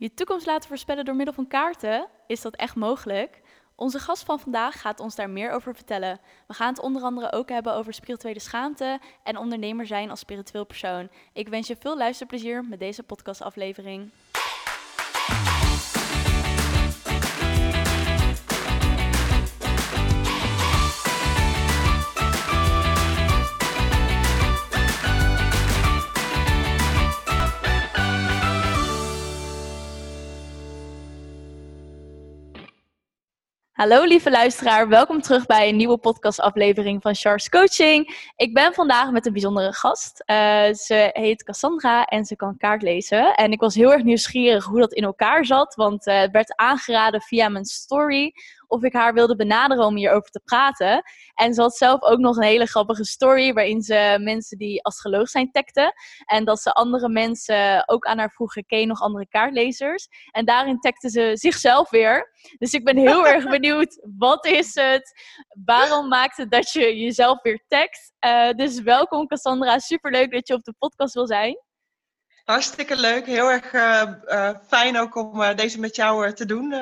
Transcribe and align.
Je 0.00 0.14
toekomst 0.14 0.46
laten 0.46 0.68
voorspellen 0.68 1.04
door 1.04 1.16
middel 1.16 1.34
van 1.34 1.46
kaarten? 1.46 2.06
Is 2.26 2.40
dat 2.40 2.56
echt 2.56 2.74
mogelijk? 2.74 3.40
Onze 3.74 3.98
gast 3.98 4.24
van 4.24 4.40
vandaag 4.40 4.80
gaat 4.80 5.00
ons 5.00 5.14
daar 5.14 5.30
meer 5.30 5.50
over 5.50 5.74
vertellen. 5.74 6.20
We 6.46 6.54
gaan 6.54 6.68
het 6.68 6.80
onder 6.80 7.02
andere 7.02 7.32
ook 7.32 7.48
hebben 7.48 7.74
over 7.74 7.92
spirituele 7.92 8.40
schaamte 8.40 9.00
en 9.22 9.36
ondernemer 9.36 9.86
zijn 9.86 10.10
als 10.10 10.20
spiritueel 10.20 10.64
persoon. 10.64 11.08
Ik 11.32 11.48
wens 11.48 11.66
je 11.66 11.76
veel 11.76 11.96
luisterplezier 11.96 12.64
met 12.64 12.78
deze 12.78 13.02
podcastaflevering. 13.02 14.10
Hallo 33.78 34.04
lieve 34.04 34.30
luisteraar, 34.30 34.88
welkom 34.88 35.20
terug 35.20 35.46
bij 35.46 35.68
een 35.68 35.76
nieuwe 35.76 35.98
podcastaflevering 35.98 37.02
van 37.02 37.14
Charles 37.14 37.48
Coaching. 37.48 38.30
Ik 38.36 38.54
ben 38.54 38.74
vandaag 38.74 39.10
met 39.10 39.26
een 39.26 39.32
bijzondere 39.32 39.72
gast. 39.72 40.22
Uh, 40.26 40.72
ze 40.72 41.10
heet 41.12 41.42
Cassandra 41.42 42.04
en 42.04 42.24
ze 42.24 42.36
kan 42.36 42.56
kaart 42.56 42.82
lezen. 42.82 43.34
En 43.34 43.52
ik 43.52 43.60
was 43.60 43.74
heel 43.74 43.92
erg 43.92 44.02
nieuwsgierig 44.02 44.64
hoe 44.64 44.80
dat 44.80 44.92
in 44.92 45.04
elkaar 45.04 45.44
zat, 45.44 45.74
want 45.74 46.06
uh, 46.06 46.20
het 46.20 46.30
werd 46.30 46.56
aangeraden 46.56 47.20
via 47.20 47.48
mijn 47.48 47.64
story 47.64 48.32
of 48.68 48.82
ik 48.82 48.92
haar 48.92 49.14
wilde 49.14 49.36
benaderen 49.36 49.84
om 49.84 49.96
hierover 49.96 50.30
te 50.30 50.40
praten. 50.44 51.02
En 51.34 51.54
ze 51.54 51.60
had 51.60 51.76
zelf 51.76 52.02
ook 52.02 52.18
nog 52.18 52.36
een 52.36 52.42
hele 52.42 52.66
grappige 52.66 53.04
story 53.04 53.52
waarin 53.52 53.82
ze 53.82 54.18
mensen 54.20 54.58
die 54.58 54.84
astroloog 54.84 55.28
zijn 55.28 55.50
tekte. 55.50 55.92
En 56.24 56.44
dat 56.44 56.60
ze 56.60 56.72
andere 56.72 57.08
mensen 57.08 57.88
ook 57.88 58.04
aan 58.04 58.18
haar 58.18 58.30
vroegen, 58.30 58.66
ken 58.66 58.80
je 58.80 58.86
nog 58.86 59.00
andere 59.00 59.28
kaartlezers? 59.28 60.08
En 60.30 60.44
daarin 60.44 60.78
tekte 60.78 61.10
ze 61.10 61.30
zichzelf 61.34 61.90
weer. 61.90 62.30
Dus 62.58 62.72
ik 62.72 62.84
ben 62.84 62.96
heel 62.96 63.26
erg 63.26 63.48
benieuwd, 63.58 64.06
wat 64.18 64.46
is 64.46 64.74
het? 64.74 65.22
Waarom 65.64 66.08
maakt 66.08 66.36
het 66.36 66.50
dat 66.50 66.72
je 66.72 66.96
jezelf 66.98 67.42
weer 67.42 67.64
tagt? 67.68 68.12
Uh, 68.26 68.50
dus 68.50 68.82
welkom 68.82 69.26
Cassandra, 69.26 69.78
superleuk 69.78 70.32
dat 70.32 70.48
je 70.48 70.54
op 70.54 70.64
de 70.64 70.74
podcast 70.78 71.14
wil 71.14 71.26
zijn. 71.26 71.67
Hartstikke 72.48 72.96
leuk. 72.96 73.26
Heel 73.26 73.50
erg 73.50 73.72
uh, 73.72 74.02
uh, 74.26 74.50
fijn 74.66 74.98
ook 74.98 75.14
om 75.14 75.40
uh, 75.40 75.54
deze 75.54 75.80
met 75.80 75.96
jou 75.96 76.32
te 76.32 76.46
doen. 76.46 76.74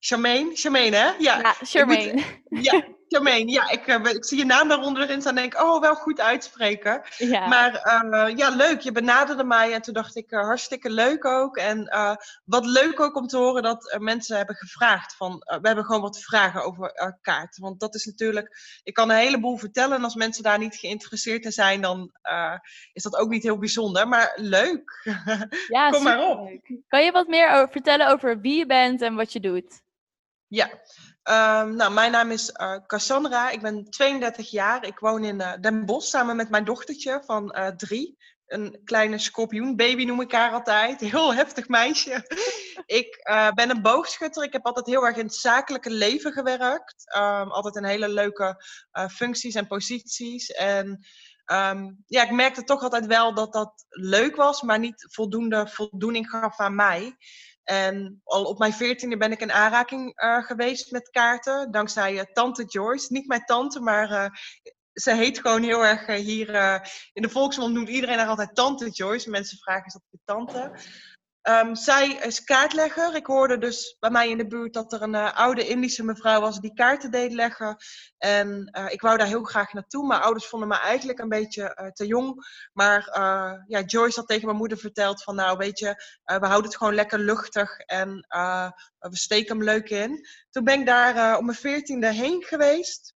Charmaine. 0.00 0.50
Charmaine, 0.54 0.96
hè? 0.96 1.06
Ja, 1.18 1.38
ja 1.38 1.54
Charmaine. 1.62 2.22
ja, 2.50 2.84
Charmaine, 3.08 3.50
ja, 3.50 3.70
ik, 3.70 3.86
uh, 3.86 4.14
ik 4.14 4.24
zie 4.24 4.38
je 4.38 4.44
naam 4.44 4.68
daaronder 4.68 5.02
erin 5.02 5.20
staan 5.20 5.36
en 5.36 5.42
denk, 5.42 5.62
oh, 5.62 5.80
wel 5.80 5.94
goed 5.94 6.20
uitspreken. 6.20 7.02
Ja. 7.16 7.46
Maar 7.46 8.02
uh, 8.10 8.36
ja, 8.36 8.48
leuk, 8.48 8.80
je 8.80 8.92
benaderde 8.92 9.44
mij 9.44 9.72
en 9.72 9.82
toen 9.82 9.94
dacht 9.94 10.16
ik, 10.16 10.32
uh, 10.32 10.40
hartstikke 10.40 10.90
leuk 10.90 11.24
ook. 11.24 11.56
En 11.56 11.90
wat 12.44 12.66
leuk 12.66 13.00
ook 13.00 13.16
om 13.16 13.26
te 13.26 13.36
horen 13.36 13.62
dat 13.62 13.96
mensen 13.98 14.36
hebben 14.36 14.54
gevraagd 14.54 15.16
van, 15.16 15.42
we 15.60 15.66
hebben 15.66 15.84
gewoon 15.84 16.00
wat 16.00 16.20
vragen 16.20 16.64
over 16.64 17.18
kaarten. 17.20 17.62
Want 17.62 17.80
dat 17.80 17.94
is 17.94 18.04
natuurlijk, 18.04 18.80
ik 18.82 18.94
kan 18.94 19.10
een 19.10 19.16
heleboel 19.16 19.56
vertellen 19.56 19.96
en 19.96 20.04
als 20.04 20.14
mensen 20.14 20.42
daar 20.42 20.58
niet 20.58 20.76
geïnteresseerd 20.76 21.44
in 21.44 21.52
zijn, 21.52 21.80
dan 21.80 22.12
is 22.92 23.02
dat 23.02 23.16
ook 23.16 23.28
niet 23.28 23.42
heel 23.42 23.58
bijzonder. 23.58 24.08
Maar 24.08 24.32
leuk, 24.36 25.00
ja, 25.68 25.90
kom 25.90 26.02
maar 26.02 26.28
op. 26.28 26.48
Leuk. 26.48 26.80
Kan 26.88 27.04
je 27.04 27.12
wat 27.12 27.26
meer 27.26 27.50
over, 27.50 27.72
vertellen 27.72 28.08
over 28.08 28.40
wie 28.40 28.58
je 28.58 28.66
bent 28.66 29.02
en 29.02 29.14
wat 29.14 29.32
je 29.32 29.40
doet? 29.40 29.84
Ja, 30.48 30.70
Um, 31.30 31.76
nou, 31.76 31.92
mijn 31.92 32.12
naam 32.12 32.30
is 32.30 32.50
uh, 32.60 32.76
Cassandra. 32.86 33.50
Ik 33.50 33.60
ben 33.60 33.90
32 33.90 34.50
jaar. 34.50 34.84
Ik 34.84 34.98
woon 34.98 35.24
in 35.24 35.40
uh, 35.40 35.52
Den 35.60 35.84
Bosch 35.84 36.08
samen 36.08 36.36
met 36.36 36.50
mijn 36.50 36.64
dochtertje 36.64 37.22
van 37.24 37.54
uh, 37.56 37.66
drie. 37.68 38.16
Een 38.46 38.80
kleine 38.84 39.18
scorpioen, 39.18 39.76
baby 39.76 40.04
noem 40.04 40.20
ik 40.20 40.32
haar 40.32 40.52
altijd. 40.52 41.00
Heel 41.10 41.34
heftig 41.34 41.68
meisje. 41.68 42.24
ik 43.00 43.30
ben 43.54 43.70
een 43.70 43.82
boogschutter. 43.82 44.44
Ik 44.44 44.52
heb 44.52 44.66
altijd 44.66 44.86
heel 44.86 45.06
erg 45.06 45.16
in 45.16 45.24
het 45.24 45.34
zakelijke 45.34 45.90
leven 45.90 46.32
gewerkt. 46.32 47.16
Um, 47.16 47.50
altijd 47.50 47.76
in 47.76 47.84
hele 47.84 48.08
leuke 48.08 48.64
functies 49.10 49.54
en 49.54 49.66
posities. 49.66 50.50
En 50.50 50.86
um, 51.52 52.02
ja, 52.06 52.22
ik 52.22 52.30
merkte 52.30 52.64
toch 52.64 52.82
altijd 52.82 53.06
wel 53.06 53.34
dat 53.34 53.52
dat 53.52 53.84
leuk 53.88 54.36
was, 54.36 54.62
maar 54.62 54.78
niet 54.78 55.06
voldoende 55.10 55.68
voldoening 55.68 56.30
gaf 56.30 56.58
aan 56.58 56.74
mij. 56.74 57.16
En 57.66 58.20
al 58.24 58.44
op 58.44 58.58
mijn 58.58 58.72
veertiende 58.72 59.16
ben 59.16 59.32
ik 59.32 59.40
in 59.40 59.52
aanraking 59.52 60.22
uh, 60.22 60.44
geweest 60.44 60.90
met 60.90 61.10
kaarten. 61.10 61.70
Dankzij 61.70 62.14
uh, 62.14 62.20
tante 62.20 62.64
Joyce. 62.64 63.12
Niet 63.12 63.26
mijn 63.26 63.44
tante, 63.44 63.80
maar 63.80 64.10
uh, 64.10 64.26
ze 64.92 65.14
heet 65.14 65.40
gewoon 65.40 65.62
heel 65.62 65.84
erg 65.84 66.06
hier... 66.06 66.48
in 67.12 67.22
de 67.22 67.28
volksmond 67.28 67.74
noemt 67.74 67.88
iedereen 67.88 68.18
haar 68.18 68.28
altijd 68.28 68.54
tante 68.54 68.90
Joyce. 68.90 69.30
Mensen 69.30 69.58
vragen, 69.58 69.86
is 69.86 69.92
dat 69.92 70.02
je 70.10 70.18
tante? 70.24 70.72
Um, 71.48 71.74
zij 71.74 72.12
is 72.12 72.44
kaartlegger. 72.44 73.14
Ik 73.14 73.26
hoorde 73.26 73.58
dus 73.58 73.96
bij 74.00 74.10
mij 74.10 74.28
in 74.28 74.38
de 74.38 74.46
buurt 74.46 74.72
dat 74.72 74.92
er 74.92 75.02
een 75.02 75.14
uh, 75.14 75.32
oude 75.36 75.68
Indische 75.68 76.04
mevrouw 76.04 76.40
was 76.40 76.60
die 76.60 76.74
kaarten 76.74 77.10
deed 77.10 77.32
leggen. 77.32 77.76
En 78.18 78.70
uh, 78.78 78.92
ik 78.92 79.00
wou 79.00 79.18
daar 79.18 79.26
heel 79.26 79.42
graag 79.42 79.72
naartoe. 79.72 80.06
Mijn 80.06 80.20
ouders 80.20 80.46
vonden 80.46 80.68
me 80.68 80.78
eigenlijk 80.78 81.18
een 81.18 81.28
beetje 81.28 81.78
uh, 81.80 81.88
te 81.88 82.06
jong. 82.06 82.44
Maar 82.72 83.08
ja, 83.66 83.80
Joyce 83.86 84.18
had 84.18 84.28
tegen 84.28 84.46
mijn 84.46 84.58
moeder 84.58 84.78
verteld 84.78 85.22
van 85.22 85.34
nou 85.34 85.56
weet 85.56 85.78
je, 85.78 85.94
we 86.24 86.46
houden 86.46 86.64
het 86.64 86.76
gewoon 86.76 86.94
lekker 86.94 87.18
luchtig 87.18 87.78
en 87.78 88.26
we 88.98 89.16
steken 89.16 89.56
hem 89.56 89.64
leuk 89.64 89.90
in. 89.90 90.26
Toen 90.50 90.64
ben 90.64 90.80
ik 90.80 90.86
daar 90.86 91.38
om 91.38 91.44
mijn 91.44 91.58
veertiende 91.58 92.12
heen 92.12 92.42
geweest 92.42 93.15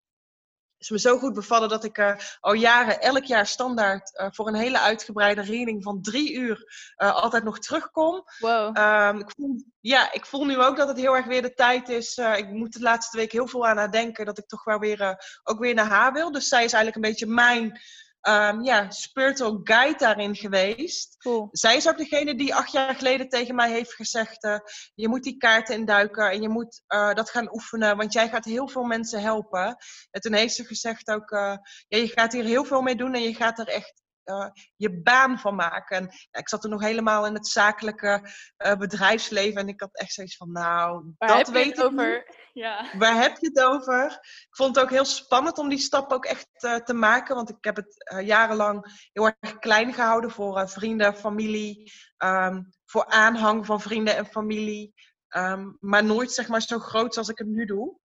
is 0.80 0.90
me 0.90 0.98
zo 0.98 1.18
goed 1.18 1.34
bevallen 1.34 1.68
dat 1.68 1.84
ik 1.84 1.98
uh, 1.98 2.12
al 2.40 2.52
jaren, 2.52 3.00
elk 3.00 3.24
jaar 3.24 3.46
standaard, 3.46 4.18
uh, 4.20 4.26
voor 4.30 4.48
een 4.48 4.54
hele 4.54 4.80
uitgebreide 4.80 5.40
reading 5.40 5.82
van 5.82 6.02
drie 6.02 6.34
uur 6.34 6.64
uh, 6.96 7.14
altijd 7.14 7.44
nog 7.44 7.58
terugkom. 7.58 8.24
Wow. 8.38 8.76
Um, 8.76 9.18
ik 9.18 9.30
voel, 9.36 9.64
ja, 9.80 10.12
ik 10.12 10.26
voel 10.26 10.44
nu 10.44 10.62
ook 10.62 10.76
dat 10.76 10.88
het 10.88 10.96
heel 10.96 11.16
erg 11.16 11.26
weer 11.26 11.42
de 11.42 11.54
tijd 11.54 11.88
is. 11.88 12.18
ik 12.18 12.48
moet 12.48 12.72
de 12.72 12.80
laatste 12.80 13.16
week 13.16 13.32
heel 13.32 13.46
veel 13.46 13.66
aan 13.66 13.76
haar 13.76 13.90
denken 13.90 14.26
dat 14.26 14.38
ik 14.38 14.46
toch 14.46 14.64
wel 14.64 14.78
weer, 14.78 15.24
ook 15.42 15.58
weer 15.58 15.74
naar 15.74 15.88
haar 15.88 16.12
wil. 16.12 16.32
Dus 16.32 16.48
zij 16.48 16.64
is 16.64 16.72
eigenlijk 16.72 17.04
een 17.04 17.10
beetje 17.10 17.34
mijn 17.34 17.80
um, 18.28 18.62
ja, 18.62 18.90
spiritual 18.90 19.60
guide 19.62 19.98
daarin 19.98 20.36
geweest. 20.36 21.16
Cool. 21.16 21.48
Zij 21.50 21.76
is 21.76 21.88
ook 21.88 21.96
degene 21.98 22.34
die 22.34 22.54
acht 22.54 22.72
jaar 22.72 22.94
geleden 22.94 23.28
tegen 23.28 23.54
mij 23.54 23.70
heeft 23.70 23.94
gezegd: 23.94 24.44
uh, 24.44 24.58
je 24.94 25.08
moet 25.08 25.22
die 25.22 25.36
kaarten 25.36 25.74
induiken 25.74 26.30
en 26.30 26.42
je 26.42 26.48
moet 26.48 26.82
uh, 26.88 27.12
dat 27.14 27.30
gaan 27.30 27.52
oefenen, 27.52 27.96
want 27.96 28.12
jij 28.12 28.28
gaat 28.28 28.44
heel 28.44 28.68
veel 28.68 28.84
mensen 28.84 29.20
helpen. 29.20 29.76
En 30.10 30.20
toen 30.20 30.32
heeft 30.34 30.54
ze 30.54 30.64
gezegd 30.64 31.10
ook: 31.10 31.30
uh, 31.30 31.56
ja, 31.88 31.98
je 31.98 32.08
gaat 32.08 32.32
hier 32.32 32.44
heel 32.44 32.64
veel 32.64 32.82
mee 32.82 32.96
doen 32.96 33.14
en 33.14 33.22
je 33.22 33.34
gaat 33.34 33.58
er 33.58 33.68
echt 33.68 34.02
uh, 34.30 34.46
je 34.76 35.00
baan 35.02 35.38
van 35.38 35.54
maken. 35.54 35.96
En 35.96 36.08
ja, 36.30 36.38
ik 36.38 36.48
zat 36.48 36.64
er 36.64 36.70
nog 36.70 36.80
helemaal 36.80 37.26
in 37.26 37.34
het 37.34 37.46
zakelijke 37.46 38.30
uh, 38.66 38.74
bedrijfsleven 38.74 39.60
en 39.60 39.68
ik 39.68 39.80
had 39.80 39.96
echt 39.98 40.12
zoiets 40.12 40.36
van, 40.36 40.52
nou, 40.52 41.12
Waar 41.18 41.28
dat 41.28 41.48
weet 41.48 41.78
ik 41.78 41.84
over? 41.84 42.34
Ja. 42.52 42.86
Waar 42.98 43.22
heb 43.22 43.36
je 43.38 43.46
het 43.46 43.64
over? 43.64 44.04
Ik 44.22 44.56
vond 44.56 44.74
het 44.74 44.84
ook 44.84 44.90
heel 44.90 45.04
spannend 45.04 45.58
om 45.58 45.68
die 45.68 45.78
stap 45.78 46.12
ook 46.12 46.24
echt 46.24 46.48
uh, 46.60 46.74
te 46.74 46.94
maken, 46.94 47.34
want 47.34 47.50
ik 47.50 47.64
heb 47.64 47.76
het 47.76 48.22
jarenlang 48.24 49.08
heel 49.12 49.32
erg 49.40 49.58
klein 49.58 49.92
gehouden 49.92 50.30
voor 50.30 50.68
vrienden, 50.68 51.16
familie, 51.16 51.92
um, 52.18 52.68
voor 52.86 53.06
aanhang 53.06 53.66
van 53.66 53.80
vrienden 53.80 54.16
en 54.16 54.26
familie. 54.26 54.94
Um, 55.36 55.76
maar 55.80 56.04
nooit 56.04 56.32
zeg 56.32 56.48
maar 56.48 56.62
zo 56.62 56.78
groot 56.78 57.16
als 57.16 57.28
ik 57.28 57.38
het 57.38 57.46
nu 57.46 57.64
doe. 57.64 57.98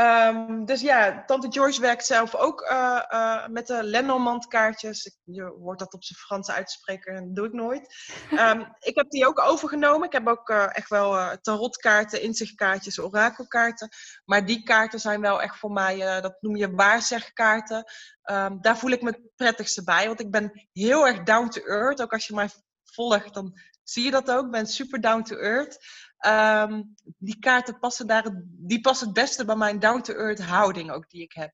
Um, 0.00 0.64
dus 0.64 0.80
ja, 0.80 1.24
tante 1.24 1.48
Joyce 1.48 1.80
werkt 1.80 2.06
zelf 2.06 2.34
ook 2.34 2.60
uh, 2.70 3.02
uh, 3.10 3.46
met 3.46 3.66
de 3.66 3.82
Lenormand-kaartjes. 3.82 5.18
Je 5.24 5.42
hoort 5.42 5.78
dat 5.78 5.94
op 5.94 6.04
zijn 6.04 6.18
Frans 6.18 6.50
uitspreken, 6.50 7.14
dat 7.14 7.34
doe 7.34 7.46
ik 7.46 7.52
nooit. 7.52 7.94
Um, 8.32 8.60
ik 8.90 8.96
heb 8.96 9.10
die 9.10 9.26
ook 9.26 9.40
overgenomen. 9.40 10.06
Ik 10.06 10.12
heb 10.12 10.26
ook 10.26 10.48
uh, 10.48 10.76
echt 10.76 10.88
wel 10.88 11.38
tarotkaarten, 11.40 12.22
inzichtkaartjes, 12.22 13.00
orakelkaarten. 13.00 13.88
Maar 14.24 14.46
die 14.46 14.62
kaarten 14.62 15.00
zijn 15.00 15.20
wel 15.20 15.42
echt 15.42 15.56
voor 15.56 15.72
mij, 15.72 16.20
dat 16.20 16.36
noem 16.40 16.56
je 16.56 16.70
waarzegkaarten. 16.70 17.84
Um, 18.30 18.60
daar 18.60 18.78
voel 18.78 18.90
ik 18.90 19.02
me 19.02 19.10
het 19.10 19.34
prettigste 19.36 19.84
bij, 19.84 20.06
want 20.06 20.20
ik 20.20 20.30
ben 20.30 20.68
heel 20.72 21.06
erg 21.06 21.22
down 21.22 21.48
to 21.48 21.60
earth. 21.60 22.02
Ook 22.02 22.12
als 22.12 22.26
je 22.26 22.34
mij 22.34 22.48
volgt, 22.84 23.34
dan 23.34 23.60
zie 23.82 24.04
je 24.04 24.10
dat 24.10 24.30
ook. 24.30 24.44
Ik 24.44 24.50
ben 24.50 24.66
super 24.66 25.00
down 25.00 25.22
to 25.22 25.36
earth. 25.36 25.78
Um, 26.26 26.94
die 27.18 27.38
kaarten 27.38 27.78
passen, 27.78 28.06
daar, 28.06 28.24
die 28.44 28.80
passen 28.80 29.06
het 29.06 29.16
beste 29.16 29.44
bij 29.44 29.56
mijn 29.56 29.78
down-to-earth 29.78 30.44
houding 30.44 30.90
ook 30.90 31.10
die 31.10 31.22
ik 31.22 31.32
heb. 31.32 31.52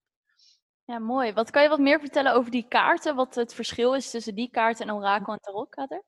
Ja, 0.85 0.99
mooi. 0.99 1.33
Wat 1.33 1.51
kan 1.51 1.63
je 1.63 1.69
wat 1.69 1.79
meer 1.79 2.01
vertellen 2.01 2.33
over 2.33 2.51
die 2.51 2.69
kaarten? 2.69 3.15
Wat 3.15 3.35
het 3.35 3.55
verschil 3.55 3.95
is 3.95 4.11
tussen 4.11 4.35
die 4.35 4.51
kaarten 4.51 4.89
en 4.89 4.95
orakel 4.95 5.33
en 5.33 5.41
tarotkaarten? 5.41 6.05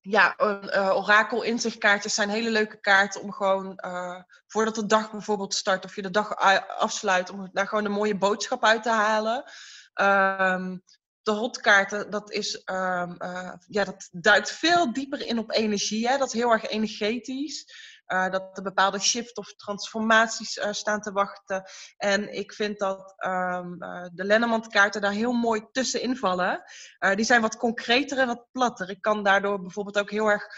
Ja, 0.00 0.34
uh, 0.38 0.96
orakel 0.96 1.42
inzichtkaarten 1.42 2.10
zijn 2.10 2.28
hele 2.28 2.50
leuke 2.50 2.80
kaarten 2.80 3.22
om 3.22 3.32
gewoon 3.32 3.72
uh, 3.84 4.22
voordat 4.46 4.74
de 4.74 4.86
dag 4.86 5.10
bijvoorbeeld 5.10 5.54
start 5.54 5.84
of 5.84 5.94
je 5.94 6.02
de 6.02 6.10
dag 6.10 6.36
afsluit, 6.78 7.30
om 7.30 7.48
daar 7.52 7.68
gewoon 7.68 7.84
een 7.84 7.90
mooie 7.90 8.18
boodschap 8.18 8.64
uit 8.64 8.82
te 8.82 8.90
halen. 8.90 9.44
Um, 9.94 10.82
de 11.26 11.32
hotkaarten, 11.32 12.10
dat, 12.10 12.30
is, 12.30 12.62
um, 12.64 13.16
uh, 13.18 13.52
ja, 13.68 13.84
dat 13.84 14.08
duikt 14.12 14.50
veel 14.50 14.92
dieper 14.92 15.26
in 15.26 15.38
op 15.38 15.52
energie. 15.52 16.08
Hè? 16.08 16.18
Dat 16.18 16.26
is 16.26 16.40
heel 16.40 16.50
erg 16.50 16.66
energetisch. 16.66 17.84
Uh, 18.06 18.30
dat 18.30 18.56
er 18.56 18.62
bepaalde 18.62 18.98
shift 18.98 19.36
of 19.36 19.54
transformaties 19.54 20.56
uh, 20.56 20.72
staan 20.72 21.00
te 21.00 21.12
wachten. 21.12 21.62
En 21.96 22.34
ik 22.34 22.52
vind 22.52 22.78
dat 22.78 23.14
um, 23.26 23.78
de 24.12 24.24
Lennemant-kaarten 24.24 25.00
daar 25.00 25.12
heel 25.12 25.32
mooi 25.32 25.66
tussen 25.72 26.02
invallen. 26.02 26.62
die 27.14 27.24
zijn 27.24 27.40
wat 27.40 27.56
concreter 27.56 28.18
en 28.18 28.26
wat 28.26 28.46
platter. 28.52 28.90
Ik 28.90 29.00
kan 29.00 29.22
daardoor 29.22 29.60
bijvoorbeeld 29.60 29.98
ook 29.98 30.10
heel 30.10 30.28
erg 30.30 30.48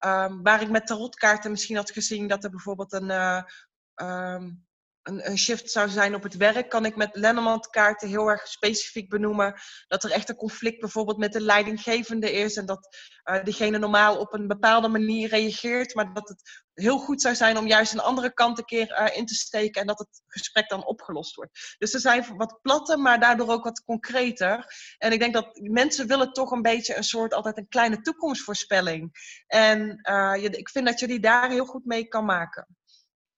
Ehm, 0.00 0.42
waar 0.42 0.62
ik 0.62 0.70
met 0.70 0.86
tarotkaarten 0.86 1.50
misschien 1.50 1.76
had 1.76 1.90
gezien 1.90 2.28
dat 2.28 2.44
er 2.44 2.50
bijvoorbeeld 2.50 2.92
een, 2.92 3.10
een, 5.02 5.38
shift 5.38 5.70
zou 5.70 5.88
zijn 5.88 6.14
op 6.14 6.22
het 6.22 6.36
werk, 6.36 6.68
kan 6.68 6.84
ik 6.84 6.96
met 6.96 7.16
Lenormand-kaarten 7.16 8.08
heel 8.08 8.28
erg 8.28 8.48
specifiek 8.48 9.08
benoemen 9.08 9.54
dat 9.88 10.04
er 10.04 10.10
echt 10.10 10.28
een 10.28 10.36
conflict 10.36 10.80
bijvoorbeeld 10.80 11.18
met 11.18 11.32
de 11.32 11.40
leidinggevende 11.40 12.32
is 12.32 12.56
en 12.56 12.66
dat 12.66 12.96
uh, 13.24 13.44
diegene 13.44 13.78
normaal 13.78 14.18
op 14.18 14.34
een 14.34 14.46
bepaalde 14.46 14.88
manier 14.88 15.28
reageert, 15.28 15.94
maar 15.94 16.12
dat 16.12 16.28
het 16.28 16.42
heel 16.74 16.98
goed 16.98 17.20
zou 17.20 17.34
zijn 17.34 17.58
om 17.58 17.66
juist 17.66 17.92
een 17.92 18.00
andere 18.00 18.32
kant 18.32 18.58
een 18.58 18.64
keer 18.64 19.00
uh, 19.00 19.16
in 19.16 19.26
te 19.26 19.34
steken 19.34 19.80
en 19.80 19.86
dat 19.86 19.98
het 19.98 20.22
gesprek 20.26 20.68
dan 20.68 20.86
opgelost 20.86 21.34
wordt. 21.34 21.74
Dus 21.78 21.90
ze 21.90 21.98
zijn 21.98 22.36
wat 22.36 22.58
platter, 22.62 22.98
maar 22.98 23.20
daardoor 23.20 23.48
ook 23.48 23.64
wat 23.64 23.84
concreter. 23.84 24.64
En 24.98 25.12
ik 25.12 25.18
denk 25.18 25.34
dat 25.34 25.60
mensen 25.62 26.06
willen 26.06 26.32
toch 26.32 26.50
een 26.50 26.62
beetje 26.62 26.96
een 26.96 27.04
soort 27.04 27.34
altijd 27.34 27.58
een 27.58 27.68
kleine 27.68 28.00
toekomstvoorspelling. 28.00 29.10
En 29.46 29.78
je, 30.40 30.48
ik 30.50 30.68
vind 30.68 30.86
dat 30.86 31.00
je 31.00 31.06
die 31.06 31.20
daar 31.20 31.50
heel 31.50 31.66
goed 31.66 31.84
mee 31.84 32.08
kan 32.08 32.24
maken. 32.24 32.66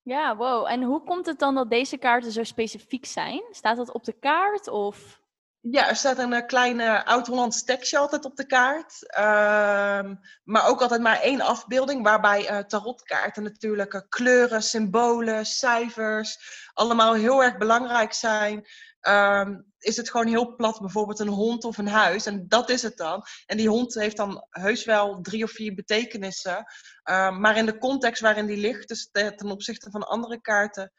Ja, 0.03 0.37
wow. 0.37 0.67
En 0.67 0.83
hoe 0.83 1.03
komt 1.03 1.27
het 1.27 1.39
dan 1.39 1.55
dat 1.55 1.71
deze 1.71 1.97
kaarten 1.97 2.33
zo 2.33 2.45
specifiek 2.45 3.07
zijn? 3.07 3.43
Staat 3.51 3.77
dat 3.77 3.93
op 3.93 4.05
de 4.05 4.13
kaart 4.13 4.69
of? 4.69 5.21
Ja, 5.61 5.89
er 5.89 5.97
staat 5.97 6.19
een 6.19 6.47
kleine 6.47 7.05
oud-Hollands 7.05 7.65
tekstje 7.65 7.99
altijd 7.99 8.25
op 8.25 8.37
de 8.37 8.47
kaart. 8.47 9.15
Uh, 9.19 10.15
maar 10.45 10.69
ook 10.69 10.81
altijd 10.81 11.01
maar 11.01 11.21
één 11.21 11.41
afbeelding, 11.41 12.03
waarbij 12.03 12.51
uh, 12.51 12.59
tarotkaarten 12.59 13.43
natuurlijk 13.43 13.95
uh, 13.95 14.01
kleuren, 14.09 14.63
symbolen, 14.63 15.47
cijfers, 15.47 16.39
allemaal 16.75 17.15
heel 17.15 17.43
erg 17.43 17.57
belangrijk 17.57 18.13
zijn. 18.13 18.67
Um, 19.09 19.72
is 19.85 19.97
het 19.97 20.11
gewoon 20.11 20.27
heel 20.27 20.55
plat, 20.55 20.81
bijvoorbeeld 20.81 21.19
een 21.19 21.29
hond 21.29 21.65
of 21.65 21.79
een 21.79 21.89
huis. 21.89 22.27
En 22.27 22.49
dat 22.49 22.71
is 22.71 22.83
het 22.83 22.97
dan. 22.97 23.23
En 23.47 23.57
die 23.57 23.69
hond 23.69 23.95
heeft 23.95 24.17
dan 24.17 24.47
heus 24.51 24.85
wel 24.85 25.21
drie 25.21 25.45
of 25.45 25.51
vier 25.51 25.75
betekenissen. 25.75 26.65
Uh, 27.11 27.39
maar 27.39 27.57
in 27.57 27.67
de 27.67 27.79
context 27.79 28.23
waarin 28.23 28.47
die 28.47 28.57
ligt, 28.57 28.89
dus 28.89 29.09
ten 29.11 29.51
opzichte 29.51 29.91
van 29.91 30.07
andere 30.07 30.41
kaarten, 30.41 30.93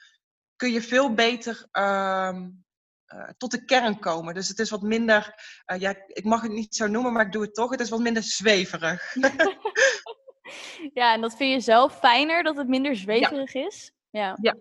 kun 0.56 0.72
je 0.72 0.82
veel 0.82 1.14
beter 1.14 1.68
uh, 1.72 2.38
uh, 3.14 3.30
tot 3.38 3.52
de 3.52 3.66
kern 3.66 4.00
komen. 4.00 4.34
Dus 4.34 4.48
het 4.48 4.60
is 4.60 4.70
wat 4.70 4.82
minder, 4.82 5.34
uh, 5.72 5.80
ja, 5.80 5.96
ik 6.08 6.24
mag 6.24 6.42
het 6.42 6.52
niet 6.52 6.76
zo 6.76 6.88
noemen, 6.88 7.14
maar 7.14 7.26
ik 7.26 7.32
doe 7.32 7.42
het 7.42 7.54
toch. 7.54 7.72
Het 7.72 7.80
is 7.80 7.90
wat 7.90 8.00
minder 8.00 8.24
zweverig. 8.24 9.16
ja, 11.00 11.14
en 11.14 11.22
dat 11.22 11.36
vind 11.36 11.52
je 11.52 11.60
zelf 11.60 12.00
fijner, 12.00 12.44
dat 12.44 12.58
het 12.58 12.68
minder 12.68 12.96
zweverig 12.96 13.54
ja. 13.54 13.66
is? 13.66 13.92
Ja. 14.10 14.38
ja, 14.42 14.56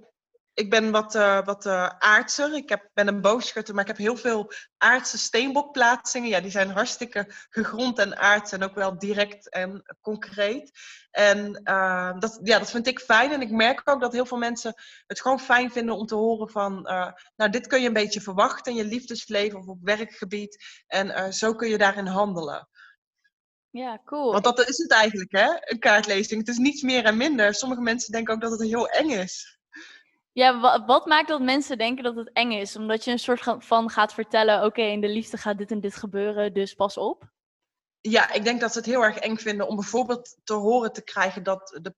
ik 0.55 0.71
ben 0.71 0.91
wat, 0.91 1.15
uh, 1.15 1.45
wat 1.45 1.67
uh, 1.67 1.87
aardser. 1.99 2.55
Ik 2.55 2.69
heb, 2.69 2.91
ben 2.95 3.09
een 3.09 3.21
boogschutter, 3.21 3.75
maar 3.75 3.83
ik 3.83 3.89
heb 3.89 3.99
heel 3.99 4.17
veel 4.17 4.53
aardse 4.77 5.19
steenbokplaatsingen. 5.19 6.29
Ja, 6.29 6.41
die 6.41 6.51
zijn 6.51 6.71
hartstikke 6.71 7.27
gegrond 7.49 7.99
en 7.99 8.17
aards 8.17 8.53
en 8.53 8.63
ook 8.63 8.75
wel 8.75 8.99
direct 8.99 9.49
en 9.49 9.97
concreet. 10.01 10.71
En 11.11 11.61
uh, 11.65 12.19
dat, 12.19 12.41
ja, 12.43 12.59
dat 12.59 12.71
vind 12.71 12.87
ik 12.87 13.01
fijn. 13.01 13.33
En 13.33 13.41
ik 13.41 13.51
merk 13.51 13.81
ook 13.85 14.01
dat 14.01 14.13
heel 14.13 14.27
veel 14.27 14.39
mensen 14.39 14.75
het 15.07 15.21
gewoon 15.21 15.41
fijn 15.41 15.71
vinden 15.71 15.97
om 15.97 16.07
te 16.07 16.15
horen 16.15 16.51
van... 16.51 16.83
nou, 17.37 17.51
dit 17.51 17.67
kun 17.67 17.81
je 17.81 17.87
een 17.87 17.93
beetje 17.93 18.21
verwachten 18.21 18.73
in 18.73 18.79
je 18.79 18.85
liefdesleven 18.85 19.59
of 19.59 19.67
op 19.67 19.79
werkgebied. 19.83 20.65
En 20.87 21.35
zo 21.35 21.55
kun 21.55 21.69
je 21.69 21.79
daarin 21.79 22.07
handelen. 22.07 22.69
Ja, 23.71 24.01
cool. 24.05 24.33
Want 24.33 24.45
dat 24.45 24.69
is 24.69 24.79
het 24.79 24.93
eigenlijk, 24.93 25.33
hè? 25.33 25.49
Een 25.61 25.79
kaartlezing. 25.79 26.41
Het 26.41 26.49
is 26.49 26.59
niets 26.59 26.83
meer 26.83 27.05
en 27.05 27.17
minder. 27.17 27.55
Sommige 27.55 27.81
mensen 27.81 28.13
denken 28.13 28.35
ook 28.35 28.41
dat 28.41 28.51
het 28.51 28.63
heel 28.63 28.89
eng 28.89 29.11
is. 29.11 29.61
Ja, 30.33 30.85
wat 30.87 31.07
maakt 31.07 31.29
dat 31.29 31.41
mensen 31.41 31.79
denken 31.79 32.05
dat 32.05 32.17
het 32.17 32.31
eng 32.33 32.53
is? 32.53 32.77
Omdat 32.77 33.05
je 33.05 33.11
een 33.11 33.19
soort 33.19 33.43
van 33.59 33.91
gaat 33.91 34.15
vertellen: 34.15 34.65
oké, 34.65 34.83
in 34.83 35.01
de 35.01 35.09
liefde 35.09 35.37
gaat 35.37 35.59
dit 35.59 35.71
en 35.71 35.81
dit 35.81 35.97
gebeuren, 35.97 36.55
dus 36.55 36.75
pas 36.75 36.97
op? 36.97 37.31
Ja, 38.01 38.33
ik 38.33 38.45
denk 38.45 38.61
dat 38.61 38.73
ze 38.73 38.79
het 38.79 38.87
heel 38.87 39.03
erg 39.03 39.17
eng 39.17 39.37
vinden 39.37 39.69
om 39.69 39.77
bijvoorbeeld 39.77 40.37
te 40.45 40.55
horen 40.55 40.93
te 40.93 41.05
krijgen 41.05 41.43
dat 41.43 41.79
de 41.83 41.95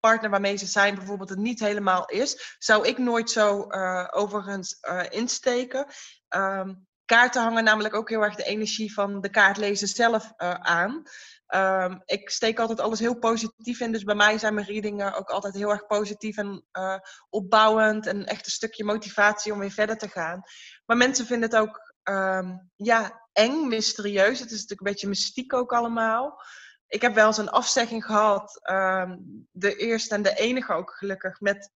partner 0.00 0.30
waarmee 0.30 0.56
ze 0.56 0.66
zijn 0.66 0.94
bijvoorbeeld 0.94 1.28
het 1.28 1.38
niet 1.38 1.60
helemaal 1.60 2.06
is. 2.06 2.56
Zou 2.58 2.86
ik 2.86 2.98
nooit 2.98 3.30
zo 3.30 3.66
uh, 3.68 4.08
overigens 4.10 4.78
uh, 4.82 5.02
insteken. 5.08 5.86
Um, 6.28 6.86
kaarten 7.04 7.42
hangen 7.42 7.64
namelijk 7.64 7.94
ook 7.94 8.08
heel 8.08 8.22
erg 8.22 8.34
de 8.34 8.44
energie 8.44 8.92
van 8.92 9.20
de 9.20 9.28
kaartlezer 9.30 9.88
zelf 9.88 10.32
uh, 10.38 10.54
aan. 10.54 11.02
Um, 11.48 12.02
ik 12.04 12.30
steek 12.30 12.58
altijd 12.58 12.80
alles 12.80 12.98
heel 12.98 13.18
positief 13.18 13.80
in. 13.80 13.92
Dus 13.92 14.02
bij 14.04 14.14
mij 14.14 14.38
zijn 14.38 14.54
mijn 14.54 14.66
readingen 14.66 15.14
ook 15.14 15.30
altijd 15.30 15.54
heel 15.54 15.70
erg 15.70 15.86
positief 15.86 16.36
en 16.36 16.64
uh, 16.72 16.98
opbouwend. 17.30 18.06
En 18.06 18.26
echt 18.26 18.46
een 18.46 18.52
stukje 18.52 18.84
motivatie 18.84 19.52
om 19.52 19.58
weer 19.58 19.70
verder 19.70 19.98
te 19.98 20.08
gaan. 20.08 20.42
Maar 20.86 20.96
mensen 20.96 21.26
vinden 21.26 21.50
het 21.50 21.58
ook 21.58 21.94
um, 22.02 22.70
ja, 22.76 23.28
eng, 23.32 23.68
mysterieus. 23.68 24.40
Het 24.40 24.50
is 24.50 24.60
natuurlijk 24.60 24.80
een 24.80 24.92
beetje 24.92 25.08
mystiek 25.08 25.52
ook 25.52 25.72
allemaal. 25.72 26.42
Ik 26.86 27.02
heb 27.02 27.14
wel 27.14 27.26
eens 27.26 27.38
een 27.38 27.50
afzegging 27.50 28.04
gehad. 28.04 28.60
Um, 28.70 29.46
de 29.50 29.76
eerste 29.76 30.14
en 30.14 30.22
de 30.22 30.34
enige 30.34 30.72
ook 30.72 30.90
gelukkig. 30.90 31.40
Met 31.40 31.70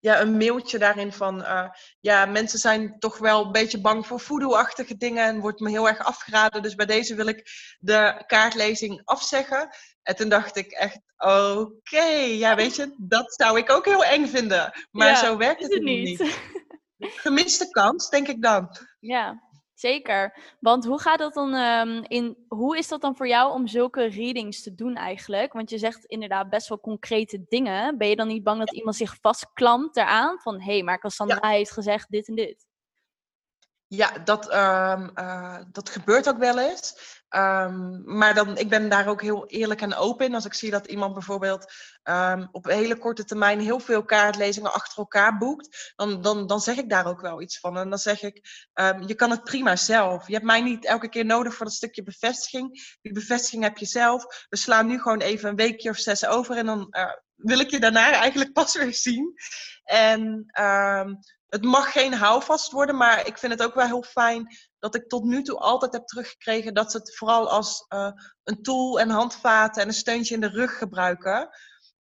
ja, 0.00 0.20
een 0.20 0.36
mailtje 0.36 0.78
daarin 0.78 1.12
van, 1.12 1.40
uh, 1.40 1.68
ja, 2.00 2.26
mensen 2.26 2.58
zijn 2.58 2.98
toch 2.98 3.18
wel 3.18 3.44
een 3.44 3.52
beetje 3.52 3.80
bang 3.80 4.06
voor 4.06 4.20
voodoo-achtige 4.20 4.96
dingen 4.96 5.24
en 5.24 5.40
wordt 5.40 5.60
me 5.60 5.70
heel 5.70 5.88
erg 5.88 5.98
afgeraden. 5.98 6.62
Dus 6.62 6.74
bij 6.74 6.86
deze 6.86 7.14
wil 7.14 7.26
ik 7.26 7.46
de 7.78 8.22
kaartlezing 8.26 9.02
afzeggen. 9.04 9.68
En 10.02 10.16
toen 10.16 10.28
dacht 10.28 10.56
ik 10.56 10.70
echt, 10.70 11.00
oké, 11.16 11.58
okay, 11.58 12.36
ja, 12.36 12.54
weet 12.54 12.76
je, 12.76 12.94
dat 12.98 13.34
zou 13.34 13.58
ik 13.58 13.70
ook 13.70 13.84
heel 13.84 14.04
eng 14.04 14.26
vinden. 14.26 14.72
Maar 14.90 15.08
ja, 15.08 15.16
zo 15.16 15.36
werkt 15.36 15.62
het, 15.62 15.72
het 15.72 15.82
niet. 15.82 16.18
niet. 16.18 16.38
Gemiste 17.24 17.70
kans, 17.70 18.08
denk 18.08 18.28
ik 18.28 18.42
dan. 18.42 18.76
Ja, 19.00 19.42
Zeker. 19.82 20.36
Want 20.60 20.84
hoe 20.84 21.00
gaat 21.00 21.18
dat 21.18 21.34
dan 21.34 21.54
um, 21.54 22.04
in. 22.06 22.36
Hoe 22.48 22.78
is 22.78 22.88
dat 22.88 23.00
dan 23.00 23.16
voor 23.16 23.28
jou 23.28 23.52
om 23.52 23.66
zulke 23.66 24.04
readings 24.04 24.62
te 24.62 24.74
doen 24.74 24.96
eigenlijk? 24.96 25.52
Want 25.52 25.70
je 25.70 25.78
zegt 25.78 26.04
inderdaad 26.04 26.50
best 26.50 26.68
wel 26.68 26.80
concrete 26.80 27.44
dingen. 27.48 27.98
Ben 27.98 28.08
je 28.08 28.16
dan 28.16 28.26
niet 28.26 28.42
bang 28.42 28.58
dat 28.58 28.74
iemand 28.74 28.96
zich 28.96 29.16
vastklampt 29.20 29.96
eraan? 29.96 30.38
Van 30.40 30.60
hé, 30.60 30.72
hey, 30.72 30.82
maar 30.82 30.98
Cassandra 30.98 31.48
ja. 31.50 31.56
heeft 31.56 31.70
gezegd 31.70 32.10
dit 32.10 32.28
en 32.28 32.34
dit. 32.34 32.66
Ja, 33.86 34.18
dat, 34.18 34.52
um, 34.54 35.10
uh, 35.14 35.58
dat 35.72 35.90
gebeurt 35.90 36.28
ook 36.28 36.38
wel 36.38 36.58
eens. 36.58 37.21
Um, 37.36 38.02
maar 38.04 38.34
dan, 38.34 38.58
ik 38.58 38.68
ben 38.68 38.88
daar 38.88 39.08
ook 39.08 39.22
heel 39.22 39.46
eerlijk 39.46 39.80
en 39.80 39.94
open 39.94 40.26
in. 40.26 40.34
Als 40.34 40.44
ik 40.44 40.54
zie 40.54 40.70
dat 40.70 40.86
iemand 40.86 41.12
bijvoorbeeld 41.12 41.72
um, 42.04 42.48
op 42.52 42.64
hele 42.64 42.98
korte 42.98 43.24
termijn 43.24 43.60
heel 43.60 43.80
veel 43.80 44.04
kaartlezingen 44.04 44.72
achter 44.72 44.98
elkaar 44.98 45.38
boekt, 45.38 45.92
dan, 45.96 46.22
dan, 46.22 46.46
dan 46.46 46.60
zeg 46.60 46.76
ik 46.76 46.90
daar 46.90 47.06
ook 47.06 47.20
wel 47.20 47.40
iets 47.42 47.58
van. 47.58 47.78
En 47.78 47.90
dan 47.90 47.98
zeg 47.98 48.22
ik, 48.22 48.66
um, 48.74 49.06
je 49.06 49.14
kan 49.14 49.30
het 49.30 49.44
prima 49.44 49.76
zelf. 49.76 50.26
Je 50.26 50.32
hebt 50.32 50.44
mij 50.44 50.60
niet 50.60 50.84
elke 50.84 51.08
keer 51.08 51.24
nodig 51.24 51.54
voor 51.54 51.66
dat 51.66 51.74
stukje 51.74 52.02
bevestiging. 52.02 52.96
Die 53.02 53.12
bevestiging 53.12 53.62
heb 53.62 53.78
je 53.78 53.86
zelf. 53.86 54.46
We 54.48 54.56
slaan 54.56 54.86
nu 54.86 55.00
gewoon 55.00 55.20
even 55.20 55.48
een 55.48 55.56
weekje 55.56 55.90
of 55.90 55.96
zes 55.96 56.26
over 56.26 56.56
en 56.56 56.66
dan 56.66 56.86
uh, 56.90 57.12
wil 57.34 57.60
ik 57.60 57.70
je 57.70 57.80
daarna 57.80 58.12
eigenlijk 58.12 58.52
pas 58.62 58.76
weer 58.76 58.94
zien. 58.94 59.34
En 59.84 60.44
het 61.48 61.62
mag 61.62 61.92
geen 61.92 62.14
houvast 62.14 62.72
worden, 62.72 62.96
maar 62.96 63.26
ik 63.26 63.38
vind 63.38 63.52
het 63.52 63.62
ook 63.62 63.74
wel 63.74 63.86
heel 63.86 64.02
fijn 64.02 64.46
dat 64.82 64.94
ik 64.94 65.08
tot 65.08 65.24
nu 65.24 65.42
toe 65.42 65.58
altijd 65.58 65.92
heb 65.92 66.06
teruggekregen 66.06 66.74
dat 66.74 66.90
ze 66.90 66.96
het 66.96 67.16
vooral 67.16 67.50
als 67.50 67.86
uh, 67.88 68.10
een 68.44 68.62
tool 68.62 69.00
en 69.00 69.10
handvaten 69.10 69.82
en 69.82 69.88
een 69.88 69.94
steuntje 69.94 70.34
in 70.34 70.40
de 70.40 70.48
rug 70.48 70.78
gebruiken. 70.78 71.48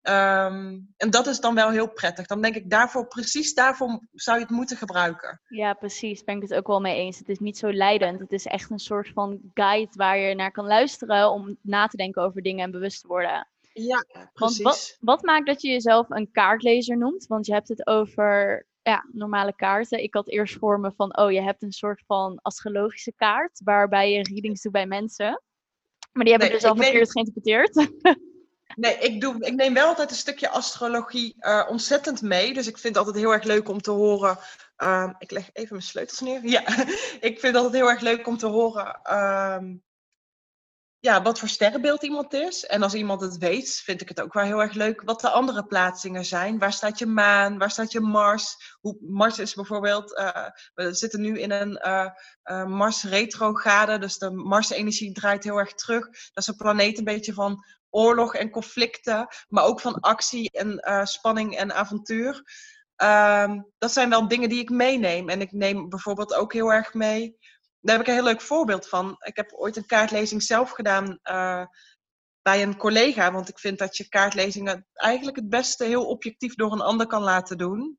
Um, 0.03 0.93
en 0.97 1.11
dat 1.11 1.27
is 1.27 1.41
dan 1.41 1.55
wel 1.55 1.71
heel 1.71 1.93
prettig. 1.93 2.27
Dan 2.27 2.41
denk 2.41 2.55
ik 2.55 2.71
daarvoor, 2.71 3.07
precies 3.07 3.55
daarvoor 3.55 4.01
zou 4.13 4.39
je 4.39 4.45
het 4.45 4.53
moeten 4.53 4.77
gebruiken. 4.77 5.41
Ja, 5.49 5.73
precies. 5.73 6.25
Ben 6.25 6.37
ik 6.37 6.43
het 6.43 6.55
ook 6.55 6.67
wel 6.67 6.81
mee 6.81 6.97
eens. 6.97 7.19
Het 7.19 7.29
is 7.29 7.39
niet 7.39 7.59
zo 7.59 7.73
leidend. 7.73 8.21
Het 8.21 8.33
is 8.33 8.47
echt 8.47 8.71
een 8.71 8.79
soort 8.79 9.11
van 9.15 9.41
guide 9.55 9.93
waar 9.93 10.19
je 10.19 10.35
naar 10.35 10.53
kan 10.53 10.67
luisteren 10.67 11.31
om 11.31 11.57
na 11.63 11.87
te 11.87 11.97
denken 11.97 12.23
over 12.23 12.43
dingen 12.43 12.65
en 12.65 12.71
bewust 12.71 13.01
te 13.01 13.07
worden. 13.09 13.49
Ja, 13.73 14.05
precies. 14.33 14.63
Want 14.63 14.77
wat, 14.77 14.97
wat 15.01 15.23
maakt 15.23 15.47
dat 15.47 15.63
je 15.63 15.69
jezelf 15.69 16.11
een 16.11 16.31
kaartlezer 16.33 16.99
noemt? 16.99 17.27
Want 17.27 17.47
je 17.47 17.53
hebt 17.53 17.69
het 17.69 17.87
over 17.87 18.67
ja, 18.83 19.07
normale 19.13 19.55
kaarten. 19.55 20.03
Ik 20.03 20.15
had 20.15 20.29
eerst 20.29 20.59
voor 20.59 20.81
me 20.81 20.93
van, 20.97 21.17
oh, 21.17 21.33
je 21.33 21.43
hebt 21.43 21.63
een 21.63 21.73
soort 21.73 22.03
van 22.07 22.39
astrologische 22.43 23.13
kaart, 23.17 23.61
waarbij 23.65 24.13
je 24.13 24.23
readings 24.23 24.63
doet 24.63 24.73
bij 24.73 24.87
mensen. 24.87 25.43
Maar 26.13 26.25
die 26.25 26.33
hebben 26.33 26.51
nee, 26.51 26.59
dus 26.59 26.69
al 26.69 26.77
verkeerd 26.77 26.95
neem... 26.95 27.13
geïnterpreteerd. 27.13 27.89
Nee, 28.75 28.99
ik, 28.99 29.21
doe, 29.21 29.47
ik 29.47 29.55
neem 29.55 29.75
wel 29.75 29.87
altijd 29.87 30.11
een 30.11 30.17
stukje 30.17 30.49
astrologie 30.49 31.37
uh, 31.39 31.67
ontzettend 31.69 32.23
mee. 32.23 32.55
Dus 32.55 32.67
ik 32.67 32.79
vind 32.79 32.95
het 32.95 33.05
altijd 33.05 33.25
heel 33.25 33.33
erg 33.33 33.45
leuk 33.45 33.69
om 33.69 33.81
te 33.81 33.91
horen. 33.91 34.39
Uh, 34.79 35.11
ik 35.19 35.31
leg 35.31 35.51
even 35.53 35.69
mijn 35.71 35.83
sleutels 35.83 36.21
neer. 36.21 36.45
Ja, 36.49 36.61
ik 37.21 37.41
vind 37.41 37.43
het 37.43 37.57
altijd 37.57 37.75
heel 37.75 37.91
erg 37.91 38.01
leuk 38.01 38.27
om 38.27 38.37
te 38.37 38.47
horen 38.47 39.01
uh, 39.05 39.59
ja, 41.01 41.23
wat 41.23 41.39
voor 41.39 41.49
sterrenbeeld 41.49 42.03
iemand 42.03 42.33
is. 42.33 42.65
En 42.67 42.83
als 42.83 42.95
iemand 42.95 43.21
het 43.21 43.39
weet, 43.39 43.81
vind 43.85 44.01
ik 44.01 44.09
het 44.09 44.21
ook 44.21 44.33
wel 44.33 44.45
heel 44.45 44.63
erg 44.63 44.73
leuk 44.73 45.03
wat 45.03 45.21
de 45.21 45.31
andere 45.31 45.67
plaatsingen 45.67 46.25
zijn. 46.25 46.59
Waar 46.59 46.73
staat 46.73 46.99
je 46.99 47.07
maan? 47.07 47.59
Waar 47.59 47.71
staat 47.71 47.93
je 47.93 48.01
Mars? 48.01 48.77
Hoe, 48.81 48.97
Mars 49.01 49.39
is 49.39 49.55
bijvoorbeeld, 49.55 50.19
uh, 50.19 50.47
we 50.75 50.95
zitten 50.95 51.21
nu 51.21 51.39
in 51.39 51.51
een 51.51 51.81
uh, 51.87 52.07
uh, 52.45 52.65
Mars-retrograde, 52.65 53.99
dus 53.99 54.19
de 54.19 54.31
Mars-energie 54.31 55.13
draait 55.13 55.45
heel 55.45 55.59
erg 55.59 55.75
terug. 55.75 56.05
Dat 56.05 56.43
is 56.43 56.47
een 56.47 56.57
planeet 56.57 56.99
een 56.99 57.05
beetje 57.05 57.33
van 57.33 57.65
oorlog 57.91 58.35
en 58.35 58.51
conflicten, 58.51 59.27
maar 59.49 59.65
ook 59.65 59.81
van 59.81 60.01
actie 60.01 60.51
en 60.51 61.07
spanning 61.07 61.57
en 61.57 61.75
avontuur. 61.75 62.43
Um, 62.97 63.73
dat 63.79 63.93
zijn 63.93 64.11
wel 64.11 64.29
dingen 64.29 64.49
die 64.49 64.61
ik 64.61 64.71
meeneem. 64.71 65.29
En 65.29 65.41
ik 65.41 65.53
neem 65.53 65.89
bijvoorbeeld 65.89 66.35
ook 66.35 66.53
heel 66.53 66.73
erg 66.73 66.95
mee 66.95 67.39
daar 67.81 67.97
heb 67.97 68.01
ik 68.01 68.07
een 68.07 68.19
heel 68.19 68.31
leuk 68.31 68.41
voorbeeld 68.41 68.89
van. 68.89 69.17
Ik 69.19 69.37
heb 69.37 69.53
ooit 69.53 69.77
een 69.77 69.87
kaartlezing 69.87 70.43
zelf 70.43 70.71
gedaan 70.71 71.19
uh, 71.25 71.65
bij 72.43 72.63
een 72.63 72.77
collega. 72.77 73.33
Want 73.33 73.49
ik 73.49 73.59
vind 73.59 73.79
dat 73.79 73.97
je 73.97 74.09
kaartlezingen 74.09 74.87
eigenlijk 74.93 75.37
het 75.37 75.49
beste 75.49 75.85
heel 75.85 76.07
objectief 76.07 76.55
door 76.55 76.73
een 76.73 76.81
ander 76.81 77.07
kan 77.07 77.23
laten 77.23 77.59
doen. 77.59 77.99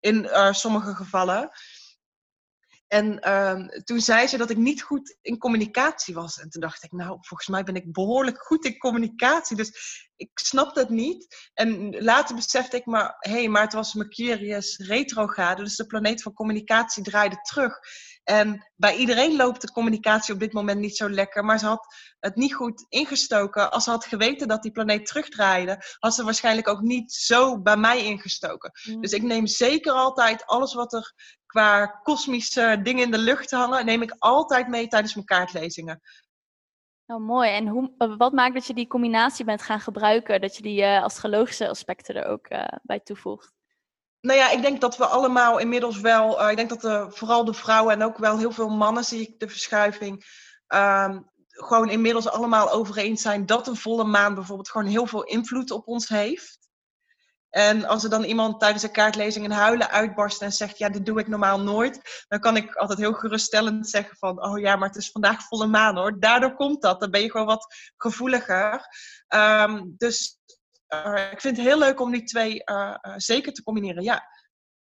In 0.00 0.24
uh, 0.24 0.52
sommige 0.52 0.94
gevallen. 0.94 1.50
En 2.86 3.20
ehm, 3.20 3.66
toen 3.84 4.00
zei 4.00 4.26
ze 4.26 4.36
dat 4.36 4.50
ik 4.50 4.56
niet 4.56 4.82
goed 4.82 5.16
in 5.22 5.38
communicatie 5.38 6.14
was. 6.14 6.38
En 6.38 6.50
toen 6.50 6.60
dacht 6.60 6.84
ik, 6.84 6.92
nou, 6.92 7.18
volgens 7.20 7.48
mij 7.48 7.62
ben 7.62 7.74
ik 7.74 7.92
behoorlijk 7.92 8.42
goed 8.42 8.64
in 8.64 8.78
communicatie. 8.78 9.56
Dus 9.56 9.70
ik 10.16 10.30
snapte 10.34 10.80
het 10.80 10.88
niet. 10.88 11.50
En 11.54 12.02
later 12.02 12.34
besefte 12.34 12.76
ik 12.76 12.86
maar, 12.86 13.16
hé, 13.18 13.30
hey, 13.30 13.48
maar 13.48 13.62
het 13.62 13.72
was 13.72 13.94
Mercurius 13.94 14.76
retrograde. 14.76 15.62
Dus 15.62 15.76
de 15.76 15.86
planeet 15.86 16.22
van 16.22 16.32
communicatie 16.32 17.02
draaide 17.02 17.40
terug. 17.42 17.78
En 18.26 18.72
bij 18.76 18.96
iedereen 18.96 19.36
loopt 19.36 19.60
de 19.60 19.72
communicatie 19.72 20.34
op 20.34 20.40
dit 20.40 20.52
moment 20.52 20.80
niet 20.80 20.96
zo 20.96 21.10
lekker. 21.10 21.44
Maar 21.44 21.58
ze 21.58 21.66
had 21.66 21.94
het 22.20 22.36
niet 22.36 22.54
goed 22.54 22.86
ingestoken. 22.88 23.70
Als 23.70 23.84
ze 23.84 23.90
had 23.90 24.04
geweten 24.04 24.48
dat 24.48 24.62
die 24.62 24.72
planeet 24.72 25.06
terugdraaide, 25.06 25.82
had 25.98 26.14
ze 26.14 26.24
waarschijnlijk 26.24 26.68
ook 26.68 26.80
niet 26.80 27.12
zo 27.12 27.60
bij 27.62 27.76
mij 27.76 28.04
ingestoken. 28.04 28.70
Mm. 28.82 29.00
Dus 29.00 29.12
ik 29.12 29.22
neem 29.22 29.46
zeker 29.46 29.92
altijd 29.92 30.46
alles 30.46 30.74
wat 30.74 30.92
er 30.92 31.14
qua 31.46 31.86
kosmische 31.86 32.80
dingen 32.82 33.04
in 33.04 33.10
de 33.10 33.18
lucht 33.18 33.50
hangen, 33.50 33.84
neem 33.84 34.02
ik 34.02 34.14
altijd 34.18 34.68
mee 34.68 34.88
tijdens 34.88 35.14
mijn 35.14 35.26
kaartlezingen. 35.26 36.00
Nou, 37.06 37.20
mooi. 37.20 37.50
En 37.50 37.66
hoe, 37.66 37.94
wat 38.18 38.32
maakt 38.32 38.54
dat 38.54 38.66
je 38.66 38.74
die 38.74 38.86
combinatie 38.86 39.44
bent 39.44 39.62
gaan 39.62 39.80
gebruiken, 39.80 40.40
dat 40.40 40.56
je 40.56 40.62
die 40.62 40.80
uh, 40.80 41.02
astrologische 41.02 41.68
aspecten 41.68 42.14
er 42.14 42.26
ook 42.26 42.50
uh, 42.50 42.64
bij 42.82 43.00
toevoegt? 43.00 43.55
Nou 44.20 44.38
ja, 44.38 44.50
ik 44.50 44.62
denk 44.62 44.80
dat 44.80 44.96
we 44.96 45.06
allemaal 45.06 45.58
inmiddels 45.58 46.00
wel, 46.00 46.42
uh, 46.42 46.50
ik 46.50 46.56
denk 46.56 46.68
dat 46.68 46.80
de, 46.80 47.06
vooral 47.08 47.44
de 47.44 47.54
vrouwen 47.54 47.94
en 47.94 48.02
ook 48.02 48.18
wel 48.18 48.38
heel 48.38 48.52
veel 48.52 48.68
mannen 48.68 49.04
zie 49.04 49.20
ik 49.20 49.38
de 49.38 49.48
verschuiving, 49.48 50.24
um, 50.74 51.30
gewoon 51.48 51.90
inmiddels 51.90 52.28
allemaal 52.28 52.70
over 52.70 52.96
eens 52.96 53.22
zijn 53.22 53.46
dat 53.46 53.66
een 53.66 53.76
volle 53.76 54.04
maan 54.04 54.34
bijvoorbeeld 54.34 54.70
gewoon 54.70 54.86
heel 54.86 55.06
veel 55.06 55.22
invloed 55.22 55.70
op 55.70 55.86
ons 55.86 56.08
heeft. 56.08 56.58
En 57.50 57.84
als 57.84 58.04
er 58.04 58.10
dan 58.10 58.24
iemand 58.24 58.60
tijdens 58.60 58.82
een 58.82 58.90
kaartlezing 58.90 59.44
een 59.44 59.50
huilen 59.50 59.90
uitbarst 59.90 60.42
en 60.42 60.52
zegt, 60.52 60.78
ja, 60.78 60.88
dit 60.88 61.06
doe 61.06 61.18
ik 61.18 61.28
normaal 61.28 61.60
nooit, 61.60 62.24
dan 62.28 62.40
kan 62.40 62.56
ik 62.56 62.74
altijd 62.74 62.98
heel 62.98 63.12
geruststellend 63.12 63.88
zeggen 63.88 64.16
van, 64.16 64.42
oh 64.44 64.58
ja, 64.58 64.76
maar 64.76 64.88
het 64.88 64.96
is 64.96 65.10
vandaag 65.10 65.42
volle 65.42 65.66
maan 65.66 65.96
hoor. 65.96 66.20
Daardoor 66.20 66.54
komt 66.54 66.82
dat. 66.82 67.00
Dan 67.00 67.10
ben 67.10 67.22
je 67.22 67.30
gewoon 67.30 67.46
wat 67.46 67.74
gevoeliger. 67.96 68.80
Um, 69.28 69.94
dus 69.96 70.38
uh, 70.88 71.32
ik 71.32 71.40
vind 71.40 71.56
het 71.56 71.66
heel 71.66 71.78
leuk 71.78 72.00
om 72.00 72.12
die 72.12 72.22
twee 72.22 72.62
uh, 72.64 72.94
uh, 73.02 73.14
zeker 73.16 73.52
te 73.52 73.62
combineren, 73.62 74.02
ja. 74.02 74.22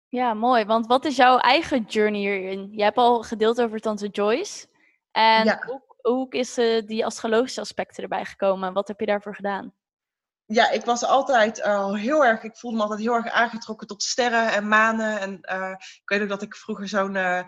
Ja, 0.09 0.35
mooi. 0.35 0.65
Want 0.65 0.87
wat 0.87 1.05
is 1.05 1.17
jouw 1.17 1.39
eigen 1.39 1.83
journey 1.83 2.21
hierin? 2.21 2.69
Je 2.73 2.83
hebt 2.83 2.97
al 2.97 3.23
gedeeld 3.23 3.61
over 3.61 3.81
Tante 3.81 4.09
Joyce. 4.09 4.67
En 5.11 5.45
ja. 5.45 5.63
hoe, 5.67 5.83
hoe 6.01 6.31
is 6.31 6.55
die 6.87 7.05
astrologische 7.07 7.61
aspecten 7.61 8.03
erbij 8.03 8.25
gekomen? 8.25 8.73
Wat 8.73 8.89
heb 8.89 9.01
je 9.01 9.07
daarvoor 9.07 9.35
gedaan? 9.35 9.75
ja, 10.55 10.71
ik 10.71 10.85
was 10.85 11.05
altijd 11.05 11.63
al 11.63 11.97
heel 11.97 12.25
erg, 12.25 12.43
ik 12.43 12.57
voelde 12.57 12.77
me 12.77 12.83
altijd 12.83 13.01
heel 13.01 13.15
erg 13.15 13.29
aangetrokken 13.29 13.87
tot 13.87 14.03
sterren 14.03 14.53
en 14.53 14.69
manen. 14.69 15.21
En 15.21 15.39
uh, 15.53 15.71
ik 15.79 16.03
weet 16.05 16.23
ook 16.23 16.29
dat 16.29 16.43
ik 16.43 16.57
vroeger 16.57 16.89
zo'n 16.89 17.15
uh, 17.15 17.43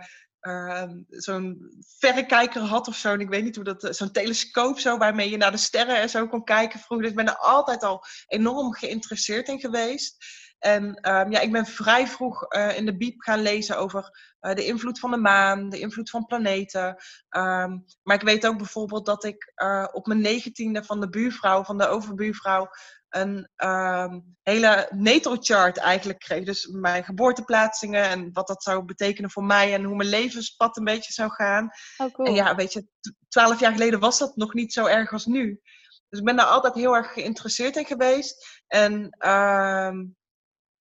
uh, 0.46 0.82
zo'n 1.08 1.74
verrekijker 1.98 2.60
had 2.60 2.88
of 2.88 2.96
zo. 2.96 3.14
Ik 3.14 3.28
weet 3.28 3.44
niet 3.44 3.56
hoe 3.56 3.64
dat, 3.64 3.96
zo'n 3.96 4.12
telescoop 4.12 4.78
zo, 4.78 4.96
waarmee 4.96 5.30
je 5.30 5.36
naar 5.36 5.50
de 5.50 5.56
sterren 5.56 6.00
en 6.00 6.08
zo 6.08 6.28
kon 6.28 6.44
kijken 6.44 6.80
vroeger. 6.80 7.06
Dus 7.06 7.10
ik 7.10 7.24
ben 7.24 7.34
er 7.34 7.40
altijd 7.40 7.82
al 7.82 8.04
enorm 8.26 8.74
geïnteresseerd 8.74 9.48
in 9.48 9.60
geweest. 9.60 10.42
En 10.58 10.84
um, 10.84 11.30
ja, 11.30 11.40
ik 11.40 11.52
ben 11.52 11.66
vrij 11.66 12.06
vroeg 12.06 12.54
uh, 12.54 12.76
in 12.76 12.86
de 12.86 12.96
biep 12.96 13.20
gaan 13.20 13.42
lezen 13.42 13.78
over 13.78 14.18
uh, 14.40 14.54
de 14.54 14.64
invloed 14.64 14.98
van 14.98 15.10
de 15.10 15.16
maan, 15.16 15.68
de 15.68 15.78
invloed 15.78 16.10
van 16.10 16.24
planeten. 16.24 16.86
Um, 17.30 17.84
maar 18.02 18.16
ik 18.16 18.22
weet 18.22 18.46
ook 18.46 18.56
bijvoorbeeld 18.56 19.06
dat 19.06 19.24
ik 19.24 19.52
op 19.92 20.06
mijn 20.06 20.20
negentiende 20.20 20.84
van 20.84 21.00
de 21.00 21.08
buurvrouw, 21.08 21.64
van 21.64 21.78
de 21.78 21.86
overbuurvrouw, 21.86 22.68
een 23.14 23.48
um, 23.56 24.36
hele 24.42 24.88
natal 24.90 25.36
chart 25.40 25.78
eigenlijk 25.78 26.18
kreeg. 26.18 26.44
Dus 26.44 26.66
mijn 26.66 27.04
geboorteplaatsingen 27.04 28.04
en 28.04 28.32
wat 28.32 28.46
dat 28.46 28.62
zou 28.62 28.84
betekenen 28.84 29.30
voor 29.30 29.44
mij 29.44 29.74
en 29.74 29.84
hoe 29.84 29.96
mijn 29.96 30.08
levenspad 30.08 30.76
een 30.76 30.84
beetje 30.84 31.12
zou 31.12 31.30
gaan. 31.30 31.70
Oh, 31.96 32.12
cool. 32.12 32.28
En 32.28 32.34
ja, 32.34 32.54
weet 32.54 32.72
je, 32.72 32.86
twaalf 33.28 33.60
jaar 33.60 33.72
geleden 33.72 34.00
was 34.00 34.18
dat 34.18 34.36
nog 34.36 34.54
niet 34.54 34.72
zo 34.72 34.86
erg 34.86 35.12
als 35.12 35.26
nu. 35.26 35.60
Dus 36.08 36.18
ik 36.18 36.24
ben 36.24 36.36
daar 36.36 36.46
altijd 36.46 36.74
heel 36.74 36.94
erg 36.96 37.12
geïnteresseerd 37.12 37.76
in 37.76 37.86
geweest. 37.86 38.62
En 38.66 39.02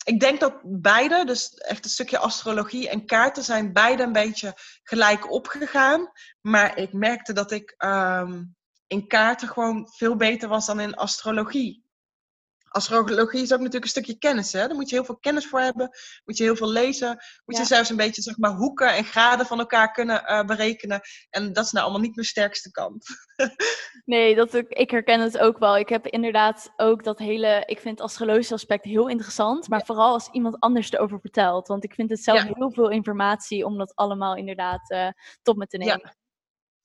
ik 0.05 0.19
denk 0.19 0.39
dat 0.39 0.59
beide, 0.63 1.25
dus 1.25 1.53
echt 1.53 1.83
een 1.83 1.91
stukje 1.91 2.17
astrologie 2.17 2.89
en 2.89 3.05
kaarten, 3.05 3.43
zijn 3.43 3.73
beide 3.73 4.03
een 4.03 4.11
beetje 4.11 4.53
gelijk 4.83 5.31
opgegaan. 5.31 6.11
Maar 6.41 6.77
ik 6.77 6.93
merkte 6.93 7.33
dat 7.33 7.51
ik 7.51 7.75
um, 7.77 8.55
in 8.87 9.07
kaarten 9.07 9.47
gewoon 9.47 9.87
veel 9.91 10.15
beter 10.15 10.49
was 10.49 10.65
dan 10.65 10.79
in 10.79 10.95
astrologie 10.95 11.82
astrologie 12.73 13.41
is 13.41 13.53
ook 13.53 13.57
natuurlijk 13.57 13.83
een 13.83 13.89
stukje 13.89 14.17
kennis. 14.17 14.51
Hè? 14.51 14.67
Daar 14.67 14.75
moet 14.75 14.89
je 14.89 14.95
heel 14.95 15.05
veel 15.05 15.17
kennis 15.17 15.47
voor 15.47 15.59
hebben. 15.59 15.89
Moet 16.25 16.37
je 16.37 16.43
heel 16.43 16.55
veel 16.55 16.69
lezen. 16.69 17.23
Moet 17.45 17.57
je 17.57 17.65
zelfs 17.65 17.89
een 17.89 17.95
beetje 17.95 18.21
zeg 18.21 18.37
maar, 18.37 18.51
hoeken 18.51 18.93
en 18.93 19.03
graden 19.03 19.45
van 19.45 19.59
elkaar 19.59 19.91
kunnen 19.91 20.23
uh, 20.25 20.43
berekenen. 20.45 21.01
En 21.29 21.53
dat 21.53 21.65
is 21.65 21.71
nou 21.71 21.83
allemaal 21.83 22.03
niet 22.03 22.15
mijn 22.15 22.27
sterkste 22.27 22.71
kant. 22.71 23.05
nee, 24.05 24.35
dat, 24.35 24.53
ik 24.53 24.91
herken 24.91 25.19
het 25.19 25.37
ook 25.37 25.57
wel. 25.57 25.77
Ik 25.77 25.89
heb 25.89 26.07
inderdaad 26.07 26.73
ook 26.75 27.03
dat 27.03 27.19
hele... 27.19 27.63
Ik 27.65 27.79
vind 27.79 27.97
het 27.97 28.07
astrologische 28.07 28.53
aspect 28.53 28.83
heel 28.83 29.07
interessant. 29.07 29.69
Maar 29.69 29.85
vooral 29.85 30.13
als 30.13 30.29
iemand 30.31 30.59
anders 30.59 30.91
erover 30.91 31.19
vertelt. 31.19 31.67
Want 31.67 31.83
ik 31.83 31.93
vind 31.93 32.09
het 32.09 32.23
zelf 32.23 32.43
heel 32.43 32.71
veel 32.71 32.89
informatie 32.89 33.65
om 33.65 33.77
dat 33.77 33.95
allemaal 33.95 34.35
inderdaad 34.35 34.91
uh, 34.91 35.07
tot 35.41 35.57
me 35.57 35.65
te 35.67 35.77
nemen. 35.77 36.15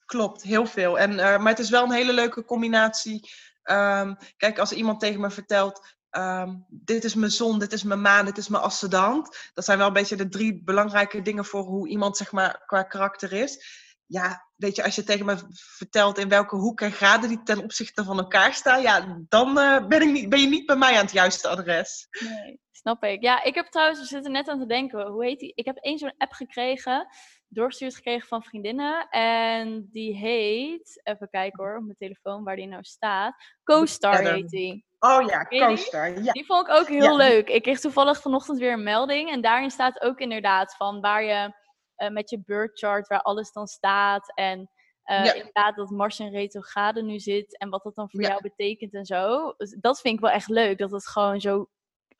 Klopt, 0.09 0.42
heel 0.42 0.66
veel. 0.66 0.99
En, 0.99 1.12
uh, 1.12 1.18
maar 1.18 1.49
het 1.49 1.59
is 1.59 1.71
wel 1.71 1.83
een 1.83 1.92
hele 1.92 2.12
leuke 2.12 2.45
combinatie 2.45 3.28
Um, 3.71 4.17
kijk, 4.37 4.59
als 4.59 4.73
iemand 4.73 5.01
tegen 5.01 5.21
me 5.21 5.31
vertelt, 5.31 5.97
um, 6.11 6.67
dit 6.69 7.05
is 7.05 7.15
mijn 7.15 7.31
zon, 7.31 7.59
dit 7.59 7.73
is 7.73 7.83
mijn 7.83 8.01
maan, 8.01 8.25
dit 8.25 8.39
is 8.39 8.49
mijn 8.49 8.63
ascendant. 8.63 9.51
Dat 9.55 9.65
zijn 9.65 9.79
wel 9.79 9.87
een 9.87 9.93
beetje 9.93 10.17
de 10.17 10.29
drie 10.29 10.63
belangrijke 10.65 11.23
dingen 11.23 11.45
voor 11.45 11.63
hoe 11.63 11.89
iemand 11.89 12.17
zeg 12.17 12.33
maar 12.33 12.63
qua 12.67 12.83
karakter 12.83 13.33
is. 13.33 13.87
Ja, 14.07 14.49
weet 14.57 14.77
je, 14.77 14.85
als 14.85 14.95
je 14.95 15.05
tegen 15.05 15.27
me 15.27 15.37
vertelt 15.51 16.19
in 16.19 16.29
welke 16.29 16.57
hoek 16.57 16.81
en 16.81 16.93
graden 16.93 17.29
die 17.29 17.43
ten 17.43 17.63
opzichte 17.63 18.05
van 18.05 18.19
elkaar 18.19 18.55
staan, 18.55 18.83
ja, 18.83 19.19
dan 19.29 19.59
uh, 19.59 19.87
ben, 19.87 20.03
ik 20.03 20.13
niet, 20.13 20.29
ben 20.29 20.41
je 20.41 20.49
niet 20.49 20.67
bij 20.67 20.77
mij 20.77 20.95
aan 20.95 21.05
het 21.05 21.13
juiste 21.13 21.49
adres. 21.49 22.07
Nee, 22.21 22.61
snap 22.73 23.05
ik. 23.05 23.23
Ja, 23.23 23.43
ik 23.43 23.55
heb 23.55 23.67
trouwens, 23.67 24.01
we 24.01 24.07
zitten 24.07 24.33
net 24.33 24.49
aan 24.49 24.59
te 24.59 24.67
denken, 24.67 25.07
hoe 25.07 25.25
heet 25.25 25.39
die? 25.39 25.53
Ik 25.55 25.65
heb 25.65 25.77
één 25.77 25.99
zo'n 25.99 26.15
app 26.17 26.33
gekregen 26.33 27.07
doorgestuurd 27.49 27.95
gekregen 27.95 28.28
van 28.28 28.43
vriendinnen. 28.43 29.09
En 29.09 29.88
die 29.93 30.17
heet, 30.17 31.00
even 31.02 31.28
kijken 31.31 31.64
hoor, 31.64 31.76
op 31.76 31.83
mijn 31.83 31.97
telefoon 31.97 32.45
waar 32.45 32.57
die 32.57 32.67
nou 32.67 32.83
staat. 32.83 33.35
Co-Star 33.64 34.23
heet 34.23 34.49
die. 34.49 34.87
Oh 34.99 35.23
ja, 35.26 35.45
Co-Star. 35.45 36.23
Ja. 36.23 36.33
Die 36.33 36.47
vond 36.47 36.69
ik 36.69 36.75
ook 36.75 36.88
heel 36.88 37.17
leuk. 37.17 37.49
Ik 37.49 37.62
kreeg 37.62 37.81
toevallig 37.81 38.21
vanochtend 38.21 38.59
weer 38.59 38.73
een 38.73 38.83
melding. 38.83 39.31
En 39.31 39.40
daarin 39.40 39.71
staat 39.71 40.00
ook 40.00 40.19
inderdaad 40.19 40.76
van 40.76 41.00
waar 41.00 41.25
je 41.25 41.55
uh, 41.97 42.09
met 42.09 42.31
je 42.31 42.43
birth 42.45 42.78
chart, 42.78 43.09
waar 43.09 43.23
alles 43.23 43.52
dan 43.52 43.67
staat. 43.67 44.33
En 44.35 44.59
uh, 45.05 45.25
ja. 45.25 45.33
inderdaad 45.33 45.76
dat 45.76 45.90
Mars 45.90 46.21
in 46.21 46.31
retrograde 46.31 47.02
nu 47.02 47.19
zit. 47.19 47.59
En 47.59 47.69
wat 47.69 47.83
dat 47.83 47.95
dan 47.95 48.11
voor 48.11 48.23
jou 48.23 48.43
betekent 48.43 48.95
en 48.95 49.05
zo. 49.05 49.55
Dus 49.57 49.76
dat 49.81 50.00
vind 50.00 50.14
ik 50.14 50.21
wel 50.21 50.31
echt 50.31 50.49
leuk. 50.49 50.78
Dat 50.78 50.90
het 50.90 51.09
gewoon 51.09 51.40
zo 51.40 51.69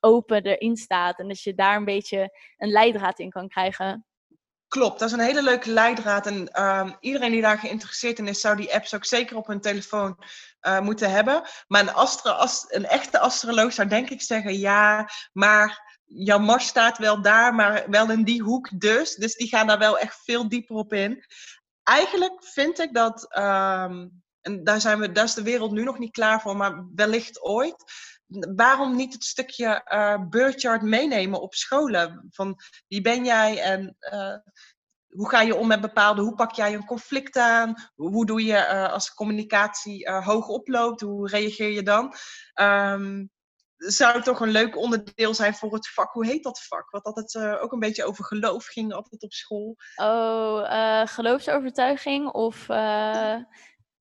open 0.00 0.42
erin 0.42 0.76
staat. 0.76 1.18
En 1.18 1.28
dat 1.28 1.42
je 1.42 1.54
daar 1.54 1.76
een 1.76 1.85
beetje 1.85 2.38
een 2.56 2.70
leidraad 2.70 3.18
in 3.18 3.30
kan 3.30 3.49
krijgen. 3.49 4.06
Klopt, 4.68 4.98
dat 4.98 5.08
is 5.08 5.14
een 5.14 5.20
hele 5.20 5.42
leuke 5.42 5.70
leidraad. 5.70 6.26
En 6.26 6.64
um, 6.64 6.96
iedereen 7.00 7.30
die 7.30 7.42
daar 7.42 7.58
geïnteresseerd 7.58 8.18
in 8.18 8.28
is, 8.28 8.40
zou 8.40 8.56
die 8.56 8.75
apps 8.75 8.94
ook 8.94 9.04
zeker 9.04 9.37
op 9.37 9.46
hun 9.46 9.60
telefoon 9.60 10.18
uh, 10.62 10.80
moeten 10.80 11.10
hebben. 11.10 11.42
Maar 11.66 11.80
een, 11.80 11.92
astro, 11.92 12.30
ast, 12.30 12.75
een 12.75 12.87
echte 12.87 13.18
astroloog 13.18 13.72
zou 13.72 13.88
denk 13.88 14.10
ik 14.10 14.22
zeggen, 14.22 14.58
ja, 14.58 15.10
maar 15.32 15.98
jouw 16.04 16.38
Mars 16.38 16.66
staat 16.66 16.98
wel 16.98 17.22
daar, 17.22 17.54
maar 17.54 17.84
wel 17.90 18.10
in 18.10 18.25
die 18.25 18.42
hoek 18.42 18.80
dus. 18.80 19.14
Dus 19.14 19.34
die 19.34 19.48
gaan 19.48 19.66
daar 19.66 19.78
wel 19.78 19.98
echt 19.98 20.20
veel 20.25 20.48
dieper 20.48 20.76
op 20.76 20.92
in. 20.92 21.25
Eigenlijk 21.82 22.44
vind 22.44 22.78
ik 22.78 22.94
dat, 22.94 23.37
um, 23.38 24.22
en 24.40 24.64
daar, 24.64 24.80
zijn 24.80 24.98
we, 24.98 25.12
daar 25.12 25.25
is 25.25 25.34
de 25.34 25.42
wereld 25.42 25.72
nu 25.72 25.82
nog 25.82 25.98
niet 25.98 26.12
klaar 26.12 26.40
voor, 26.40 26.56
maar 26.56 26.84
wellicht 26.94 27.42
ooit 27.42 27.84
waarom 28.54 28.97
niet 28.97 29.12
het 29.12 29.25
stukje 29.25 29.85
uh, 30.62 30.82
meenemen 30.82 31.40
op 31.40 31.54
scholen? 31.54 32.26
Van 32.30 32.56
wie 32.88 33.00
ben 33.00 33.25
jij 33.25 33.62
en 33.62 33.97
uh, 34.00 34.37
hoe 35.08 35.28
ga 35.28 35.40
je 35.40 35.56
om 35.56 35.66
met 35.66 35.80
bepaalde, 35.80 36.23
hoe 36.23 36.35
pak 36.35 36.52
jij 36.52 36.75
een 36.75 36.85
conflict 36.85 37.37
aan? 37.37 37.75
Hoe 37.94 38.26
doe 38.26 38.44
je 38.44 38.52
uh, 38.52 38.92
als 38.92 39.14
communicatie 39.14 40.11
hoog 40.11 40.49
oploopt? 40.49 41.00
Hoe 41.00 41.28
reageer 41.28 41.70
je 41.70 41.82
dan? 41.82 42.14
Um, 42.54 43.30
zou 43.76 44.14
het 44.14 44.25
toch 44.25 44.40
een 44.40 44.50
leuk 44.50 44.76
onderdeel 44.76 45.35
zijn 45.35 45.54
voor 45.54 45.73
het 45.73 45.88
vak? 45.88 46.12
Hoe 46.12 46.26
heet 46.26 46.42
dat 46.42 46.62
vak? 46.62 46.90
Wat 46.90 47.04
altijd 47.04 47.61
ook 47.61 47.73
een 47.73 47.78
beetje 47.78 48.04
over 48.04 48.25
geloof 48.25 48.66
ging, 48.66 48.92
altijd 48.92 49.23
op 49.23 49.32
school. 49.32 49.76
Oh, 49.97 51.06
geloofsovertuiging 51.06 52.28
of 52.28 52.68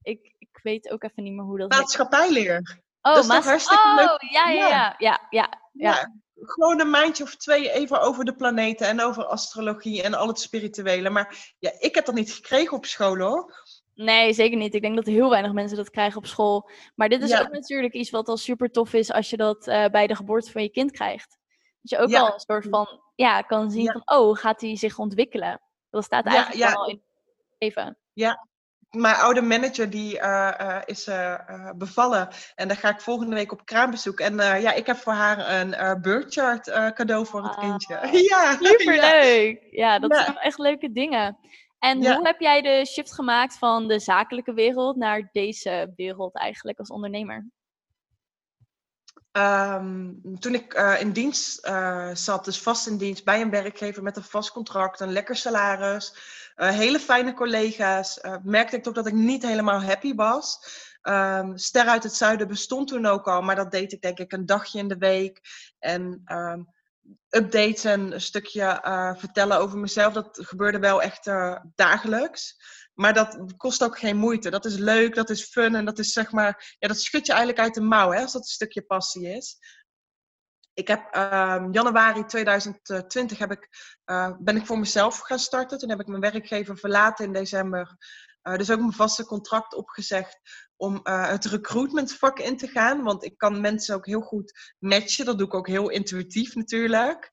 ik, 0.01 0.35
ik 0.37 0.59
weet 0.63 0.89
ook 0.89 1.03
even 1.03 1.23
niet 1.23 1.33
meer 1.33 1.45
hoe 1.45 1.57
dat 1.57 1.69
Maatschappijleer. 1.69 2.85
Oh, 3.07 3.15
dat 3.15 3.23
is 3.23 3.45
hartstikke 3.45 3.83
oh, 3.87 3.95
leuk? 3.95 4.31
Ja, 4.31 4.49
ja, 4.49 4.67
ja, 4.67 4.95
ja, 4.97 5.27
ja, 5.29 5.49
ja. 5.71 6.11
Gewoon 6.39 6.79
een 6.79 6.89
maandje 6.89 7.23
of 7.23 7.35
twee 7.35 7.71
even 7.71 8.01
over 8.01 8.25
de 8.25 8.35
planeten 8.35 8.87
en 8.87 9.01
over 9.01 9.25
astrologie 9.25 10.03
en 10.03 10.13
al 10.13 10.27
het 10.27 10.39
spirituele. 10.39 11.09
Maar 11.09 11.53
ja, 11.59 11.71
ik 11.79 11.95
heb 11.95 12.05
dat 12.05 12.15
niet 12.15 12.33
gekregen 12.33 12.77
op 12.77 12.85
school 12.85 13.17
hoor. 13.17 13.53
Nee, 13.95 14.33
zeker 14.33 14.57
niet. 14.57 14.73
Ik 14.73 14.81
denk 14.81 14.95
dat 14.95 15.05
heel 15.05 15.29
weinig 15.29 15.51
mensen 15.51 15.77
dat 15.77 15.89
krijgen 15.89 16.17
op 16.17 16.25
school. 16.25 16.69
Maar 16.95 17.09
dit 17.09 17.23
is 17.23 17.29
Ja. 17.29 17.41
ook 17.41 17.51
natuurlijk 17.51 17.93
iets 17.93 18.09
wat 18.09 18.27
al 18.27 18.37
super 18.37 18.71
tof 18.71 18.93
is 18.93 19.11
als 19.11 19.29
je 19.29 19.37
dat 19.37 19.67
eh, 19.67 19.85
bij 19.85 20.07
de 20.07 20.15
geboorte 20.15 20.51
van 20.51 20.61
je 20.61 20.69
kind 20.69 20.91
krijgt. 20.91 21.37
Dat 21.81 21.89
je 21.91 21.97
ook 21.97 22.09
Ja. 22.09 22.19
al 22.19 22.33
een 22.33 22.39
soort 22.39 22.67
van, 22.69 23.01
ja, 23.15 23.41
kan 23.41 23.71
zien 23.71 23.83
Ja. 23.83 23.91
van, 23.91 24.17
oh, 24.17 24.37
gaat 24.37 24.61
hij 24.61 24.75
zich 24.75 24.97
ontwikkelen? 24.97 25.61
Dat 25.89 26.03
staat 26.03 26.25
Ja, 26.25 26.31
eigenlijk 26.31 26.69
ja. 26.69 26.73
al 26.75 26.87
in 26.87 27.01
even. 27.57 27.97
Mijn 28.91 29.15
oude 29.15 29.41
manager 29.41 29.89
die 29.89 30.19
eh, 30.19 30.59
eh, 30.59 30.81
is 30.85 31.07
eh, 31.07 31.69
bevallen 31.75 32.27
en 32.55 32.67
daar 32.67 32.77
ga 32.77 32.89
ik 32.89 33.01
volgende 33.01 33.35
week 33.35 33.51
op 33.51 33.65
kraambezoek. 33.65 34.19
En 34.19 34.35
ja, 34.35 34.73
ik 34.73 34.85
heb 34.85 34.97
voor 34.97 35.13
haar 35.13 35.61
een 35.61 36.01
birth 36.01 36.33
chart 36.33 36.67
eh, 36.67 36.89
cadeau 36.89 37.25
voor 37.25 37.43
het 37.43 37.55
Ah, 37.55 37.59
kindje. 37.59 37.99
ja, 38.29 38.51
Super 38.61 38.93
ja. 39.71 39.99
dat 39.99 40.11
Ja. 40.15 40.23
zijn 40.23 40.37
echt 40.37 40.57
leuke 40.59 40.91
dingen. 40.91 41.37
En 41.79 42.01
Ja. 42.01 42.15
hoe 42.15 42.25
heb 42.25 42.39
jij 42.39 42.61
de 42.61 42.85
shift 42.85 43.13
gemaakt 43.13 43.57
van 43.57 43.87
de 43.87 43.99
zakelijke 43.99 44.53
wereld 44.53 44.95
naar 44.95 45.29
deze 45.31 45.93
wereld 45.95 46.35
eigenlijk 46.35 46.79
als 46.79 46.89
ondernemer? 46.89 47.47
Ehm, 49.37 50.13
toen 50.39 50.53
ik 50.53 50.73
eh, 50.73 51.01
in 51.01 51.11
dienst 51.11 51.57
eh, 51.57 52.09
zat, 52.13 52.45
dus 52.45 52.61
vast 52.61 52.87
in 52.87 52.97
dienst 52.97 53.23
bij 53.23 53.41
een 53.41 53.49
werkgever 53.49 54.03
met 54.03 54.17
een 54.17 54.23
vast 54.23 54.51
contract, 54.51 54.99
een 54.99 55.11
lekker 55.11 55.35
salaris, 55.35 56.15
eh, 56.55 56.69
hele 56.69 56.99
fijne 56.99 57.33
collega's, 57.33 58.19
merkte 58.43 58.75
ik 58.75 58.83
toch 58.83 58.93
dat 58.93 59.07
ik 59.07 59.13
niet 59.13 59.43
helemaal 59.43 59.83
happy 59.83 60.15
was. 60.15 60.59
Ehm, 61.01 61.57
Ster 61.57 61.85
uit 61.85 62.03
het 62.03 62.13
Zuiden 62.13 62.47
bestond 62.47 62.87
toen 62.87 63.05
ook 63.05 63.27
al, 63.27 63.41
maar 63.41 63.55
dat 63.55 63.71
deed 63.71 63.91
ik 63.91 64.01
denk 64.01 64.19
ik 64.19 64.31
een 64.31 64.45
dagje 64.45 64.79
in 64.79 64.87
de 64.87 64.97
week. 64.97 65.41
En 65.79 66.21
ehm, 66.25 66.61
updates 67.29 67.83
en 67.83 68.11
een 68.11 68.21
stukje 68.21 68.79
vertellen 69.17 69.59
over 69.59 69.77
mezelf, 69.77 70.13
dat 70.13 70.39
gebeurde 70.41 70.79
wel 70.79 71.01
echt 71.01 71.31
dagelijks. 71.75 72.57
Maar 72.99 73.13
dat 73.13 73.55
kost 73.57 73.83
ook 73.83 73.99
geen 73.99 74.17
moeite. 74.17 74.49
Dat 74.49 74.65
is 74.65 74.75
leuk, 74.75 75.15
dat 75.15 75.29
is 75.29 75.43
fun 75.43 75.75
en 75.75 75.85
dat 75.85 75.99
is 75.99 76.11
zeg 76.11 76.31
maar, 76.31 76.75
ja, 76.79 76.87
dat 76.87 77.01
schud 77.01 77.25
je 77.25 77.31
eigenlijk 77.31 77.61
uit 77.61 77.73
de 77.73 77.81
mouw, 77.81 78.11
hè, 78.11 78.21
als 78.21 78.31
dat 78.31 78.41
een 78.41 78.47
stukje 78.47 78.81
passie 78.81 79.29
is. 79.35 79.57
Ik 80.73 80.87
heb 80.87 81.07
ehm, 81.11 81.71
januari 81.71 82.25
2020 82.25 83.37
heb 83.37 83.51
ik, 83.51 83.69
eh, 84.03 84.31
ben 84.39 84.55
ik 84.55 84.65
voor 84.65 84.79
mezelf 84.79 85.19
gaan 85.19 85.39
starten. 85.39 85.77
Toen 85.77 85.89
heb 85.89 85.99
ik 85.99 86.07
mijn 86.07 86.21
werkgever 86.21 86.77
verlaten 86.77 87.25
in 87.25 87.33
december. 87.33 87.97
Eh, 88.41 88.57
dus 88.57 88.71
ook 88.71 88.79
mijn 88.79 88.93
vaste 88.93 89.25
contract 89.25 89.73
opgezegd 89.73 90.39
om 90.75 90.99
eh, 91.03 91.27
het 91.27 91.45
recruitmentvak 91.45 92.39
in 92.39 92.57
te 92.57 92.67
gaan. 92.67 93.03
Want 93.03 93.23
ik 93.23 93.37
kan 93.37 93.61
mensen 93.61 93.95
ook 93.95 94.05
heel 94.05 94.21
goed 94.21 94.75
matchen. 94.79 95.25
Dat 95.25 95.37
doe 95.37 95.47
ik 95.47 95.53
ook 95.53 95.67
heel 95.67 95.89
intuïtief 95.89 96.55
natuurlijk. 96.55 97.31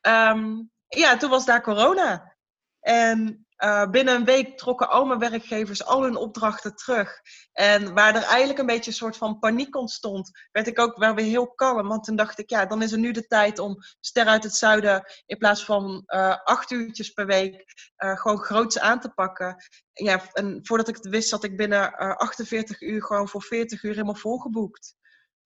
Ehm, 0.00 0.62
ja, 0.88 1.16
toen 1.16 1.30
was 1.30 1.44
daar 1.44 1.62
corona. 1.62 2.36
En 2.80 3.46
eh, 3.62 3.90
binnen 3.90 4.14
een 4.14 4.24
week 4.24 4.58
trokken 4.58 4.88
al 4.88 5.04
mijn 5.04 5.18
werkgevers 5.18 5.84
al 5.84 6.02
hun 6.02 6.16
opdrachten 6.16 6.74
terug. 6.74 7.20
En 7.52 7.94
waar 7.94 8.14
er 8.14 8.22
eigenlijk 8.22 8.58
een 8.58 8.66
beetje 8.66 8.90
een 8.90 8.96
soort 8.96 9.16
van 9.16 9.38
paniek 9.38 9.76
ontstond, 9.76 10.30
werd 10.52 10.66
ik 10.66 10.78
ook 10.78 10.96
wel 10.96 11.14
weer 11.14 11.24
heel 11.24 11.54
kalm. 11.54 11.88
Want 11.88 12.04
toen 12.04 12.16
dacht 12.16 12.38
ik, 12.38 12.50
ja, 12.50 12.66
dan 12.66 12.82
is 12.82 12.92
er 12.92 12.98
nu 12.98 13.12
de 13.12 13.26
tijd 13.26 13.58
om 13.58 13.76
ster 14.00 14.26
uit 14.26 14.42
het 14.42 14.54
zuiden 14.54 15.04
in 15.26 15.38
plaats 15.38 15.64
van 15.64 16.02
eh, 16.06 16.36
acht 16.44 16.70
uurtjes 16.70 17.10
per 17.10 17.26
week 17.26 17.64
eh, 17.96 18.16
gewoon 18.16 18.38
groots 18.38 18.78
aan 18.78 19.00
te 19.00 19.10
pakken. 19.10 19.56
Ja, 19.92 20.20
en 20.32 20.58
voordat 20.62 20.88
ik 20.88 20.96
het 20.96 21.08
wist, 21.08 21.28
zat 21.28 21.44
ik 21.44 21.56
binnen 21.56 21.92
eh, 21.92 22.16
48 22.16 22.80
uur 22.80 23.02
gewoon 23.02 23.28
voor 23.28 23.42
40 23.42 23.82
uur 23.82 23.92
helemaal 23.92 24.14
volgeboekt. 24.14 24.94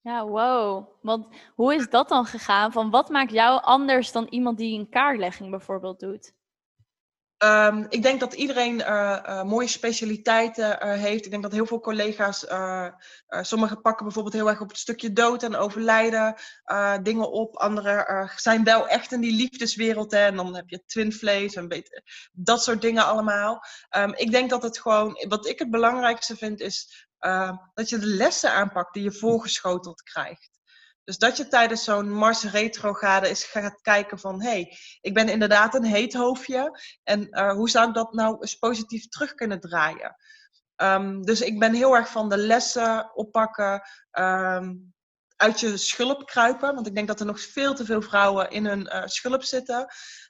Ja, 0.00 0.26
wow. 0.26 0.88
Want 1.02 1.37
hoe 1.54 1.75
is 1.75 1.88
dat 1.88 2.08
dan 2.08 2.26
gegaan? 2.26 2.73
Van 2.73 2.90
wat 2.90 3.08
maakt 3.08 3.32
jou 3.32 3.62
anders 3.62 4.12
dan 4.12 4.26
iemand 4.30 4.58
die 4.58 4.78
een 4.78 4.88
kaartlegging 4.88 5.50
bijvoorbeeld 5.50 6.00
doet? 6.00 6.35
Um, 7.45 7.87
ik 7.88 8.02
denk 8.02 8.21
dat 8.21 8.35
iedereen 8.35 8.78
uh, 8.78 9.19
uh, 9.26 9.43
mooie 9.43 9.69
specialiteiten 9.69 10.87
uh, 10.87 10.93
heeft. 10.93 11.25
Ik 11.25 11.31
denk 11.31 11.43
dat 11.43 11.52
heel 11.52 11.66
veel 11.66 11.81
collega's, 11.81 12.47
sommigen 13.28 13.81
pakken 13.81 14.05
bijvoorbeeld 14.05 14.35
heel 14.35 14.49
erg 14.49 14.61
op 14.61 14.69
het 14.69 14.78
stukje 14.78 15.12
dood 15.12 15.43
en 15.43 15.57
overlijden 15.57 16.35
dingen 17.02 17.31
op. 17.31 17.57
Anderen 17.57 18.31
zijn 18.37 18.64
wel 18.64 18.88
echt 18.88 19.12
in 19.12 19.21
die 19.21 19.37
liefdeswereld. 19.37 20.10
Hè? 20.10 20.19
En 20.19 20.37
dan 20.37 20.54
heb 20.54 20.69
je 20.69 20.84
twinvlees 20.87 21.54
en 21.54 21.84
dat 22.32 22.63
soort 22.63 22.80
dingen 22.80 23.04
allemaal. 23.04 23.65
Um, 23.97 24.15
ik 24.15 24.30
denk 24.30 24.50
dat 24.50 24.63
het 24.63 24.78
gewoon, 24.78 25.25
wat 25.28 25.47
ik 25.47 25.58
het 25.58 25.71
belangrijkste 25.71 26.37
vind, 26.37 26.60
is 26.60 27.06
dat 27.75 27.89
je 27.89 27.99
de 27.99 28.06
lessen 28.06 28.52
aanpakt 28.52 28.95
die 28.95 29.02
je 29.02 29.13
voorgeschoteld 29.13 30.02
krijgt. 30.02 30.55
Dus 31.06 31.19
dat 31.19 31.36
je 31.36 31.49
tijdens 31.49 31.84
zo'n 31.84 32.10
Mars 32.10 32.42
retrograde 32.42 33.28
eens 33.28 33.45
gaat 33.45 33.80
kijken 33.80 34.19
van... 34.19 34.42
hé, 34.42 34.49
hey, 34.49 34.76
ik 35.00 35.14
ben 35.14 35.28
inderdaad 35.28 35.75
een 35.75 35.84
heet 35.84 36.14
hoofdje. 36.14 36.80
En 37.02 37.28
uh, 37.30 37.52
hoe 37.52 37.71
zou 37.71 37.88
ik 37.88 37.95
dat 37.95 38.12
nou 38.12 38.36
eens 38.40 38.54
positief 38.54 39.08
terug 39.08 39.34
kunnen 39.34 39.60
draaien? 39.60 40.16
Um, 40.76 41.23
dus 41.23 41.40
ik 41.40 41.58
ben 41.58 41.75
heel 41.75 41.97
erg 41.97 42.08
van 42.08 42.28
de 42.28 42.36
lessen 42.36 43.16
oppakken... 43.16 43.82
Um, 44.19 44.95
uit 45.36 45.60
je 45.60 45.76
schulp 45.76 46.26
kruipen. 46.26 46.75
Want 46.75 46.86
ik 46.86 46.95
denk 46.95 47.06
dat 47.06 47.21
er 47.21 47.26
nog 47.26 47.40
veel 47.40 47.75
te 47.75 47.84
veel 47.84 48.02
vrouwen 48.02 48.50
in 48.50 48.66
hun 48.66 48.80
uh, 48.80 49.02
schulp 49.04 49.42
zitten. 49.42 49.86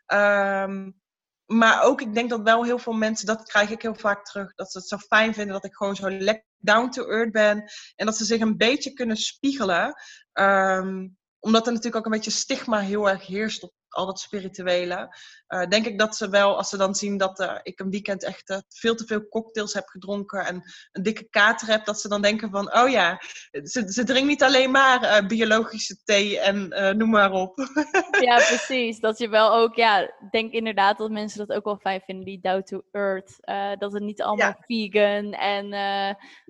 Um, 0.06 1.00
maar 1.46 1.82
ook, 1.82 2.00
ik 2.00 2.14
denk 2.14 2.30
dat 2.30 2.42
wel 2.42 2.64
heel 2.64 2.78
veel 2.78 2.92
mensen, 2.92 3.26
dat 3.26 3.48
krijg 3.48 3.70
ik 3.70 3.82
heel 3.82 3.94
vaak 3.94 4.24
terug, 4.24 4.54
dat 4.54 4.72
ze 4.72 4.78
het 4.78 4.88
zo 4.88 4.98
fijn 4.98 5.34
vinden 5.34 5.52
dat 5.52 5.64
ik 5.64 5.74
gewoon 5.74 5.96
zo 5.96 6.10
lekker 6.10 6.44
down 6.58 6.90
to 6.90 7.08
earth 7.08 7.32
ben. 7.32 7.64
En 7.94 8.06
dat 8.06 8.16
ze 8.16 8.24
zich 8.24 8.40
een 8.40 8.56
beetje 8.56 8.92
kunnen 8.92 9.16
spiegelen. 9.16 9.94
Um, 10.32 11.16
omdat 11.46 11.66
er 11.66 11.72
natuurlijk 11.72 11.96
ook 11.96 12.04
een 12.04 12.18
beetje 12.18 12.30
stigma 12.30 12.78
heel 12.78 13.08
erg 13.08 13.26
heerst 13.26 13.62
op 13.62 13.72
al 13.88 14.06
dat 14.06 14.20
spirituele. 14.20 15.16
Uh, 15.48 15.66
denk 15.66 15.86
ik 15.86 15.98
dat 15.98 16.16
ze 16.16 16.28
wel, 16.28 16.56
als 16.56 16.68
ze 16.68 16.76
dan 16.76 16.94
zien 16.94 17.16
dat 17.16 17.40
uh, 17.40 17.58
ik 17.62 17.80
een 17.80 17.90
weekend 17.90 18.24
echt 18.24 18.50
uh, 18.50 18.58
veel 18.68 18.94
te 18.94 19.04
veel 19.04 19.28
cocktails 19.28 19.74
heb 19.74 19.86
gedronken 19.86 20.46
en 20.46 20.62
een 20.92 21.02
dikke 21.02 21.28
kater 21.30 21.68
heb, 21.68 21.84
dat 21.84 22.00
ze 22.00 22.08
dan 22.08 22.22
denken 22.22 22.50
van, 22.50 22.76
oh 22.76 22.88
ja, 22.88 23.20
ze, 23.50 23.92
ze 23.92 24.04
drinkt 24.04 24.28
niet 24.28 24.42
alleen 24.42 24.70
maar 24.70 25.02
eh, 25.02 25.26
biologische 25.26 25.96
thee 26.04 26.40
en 26.40 26.68
noem 26.98 27.10
maar 27.10 27.32
op. 27.32 27.56
ja, 28.26 28.36
precies. 28.36 29.00
Dat 29.00 29.18
je 29.18 29.28
wel 29.28 29.54
ook, 29.54 29.74
ja, 29.74 30.12
denk 30.30 30.52
inderdaad 30.52 30.98
dat 30.98 31.10
mensen 31.10 31.46
dat 31.46 31.56
ook 31.56 31.64
wel 31.64 31.76
fijn 31.76 32.00
vinden, 32.00 32.24
die 32.24 32.40
down 32.40 32.62
to 32.62 32.82
earth. 32.92 33.36
Eh, 33.40 33.72
dat 33.78 33.92
het 33.92 34.02
niet 34.02 34.22
allemaal 34.22 34.46
ja. 34.46 34.64
vegan 34.66 35.32
en 35.32 35.66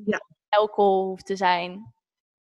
ja. 0.05 0.23
alcohol 0.49 1.05
hoeft 1.05 1.27
te 1.27 1.37
zijn. 1.37 1.95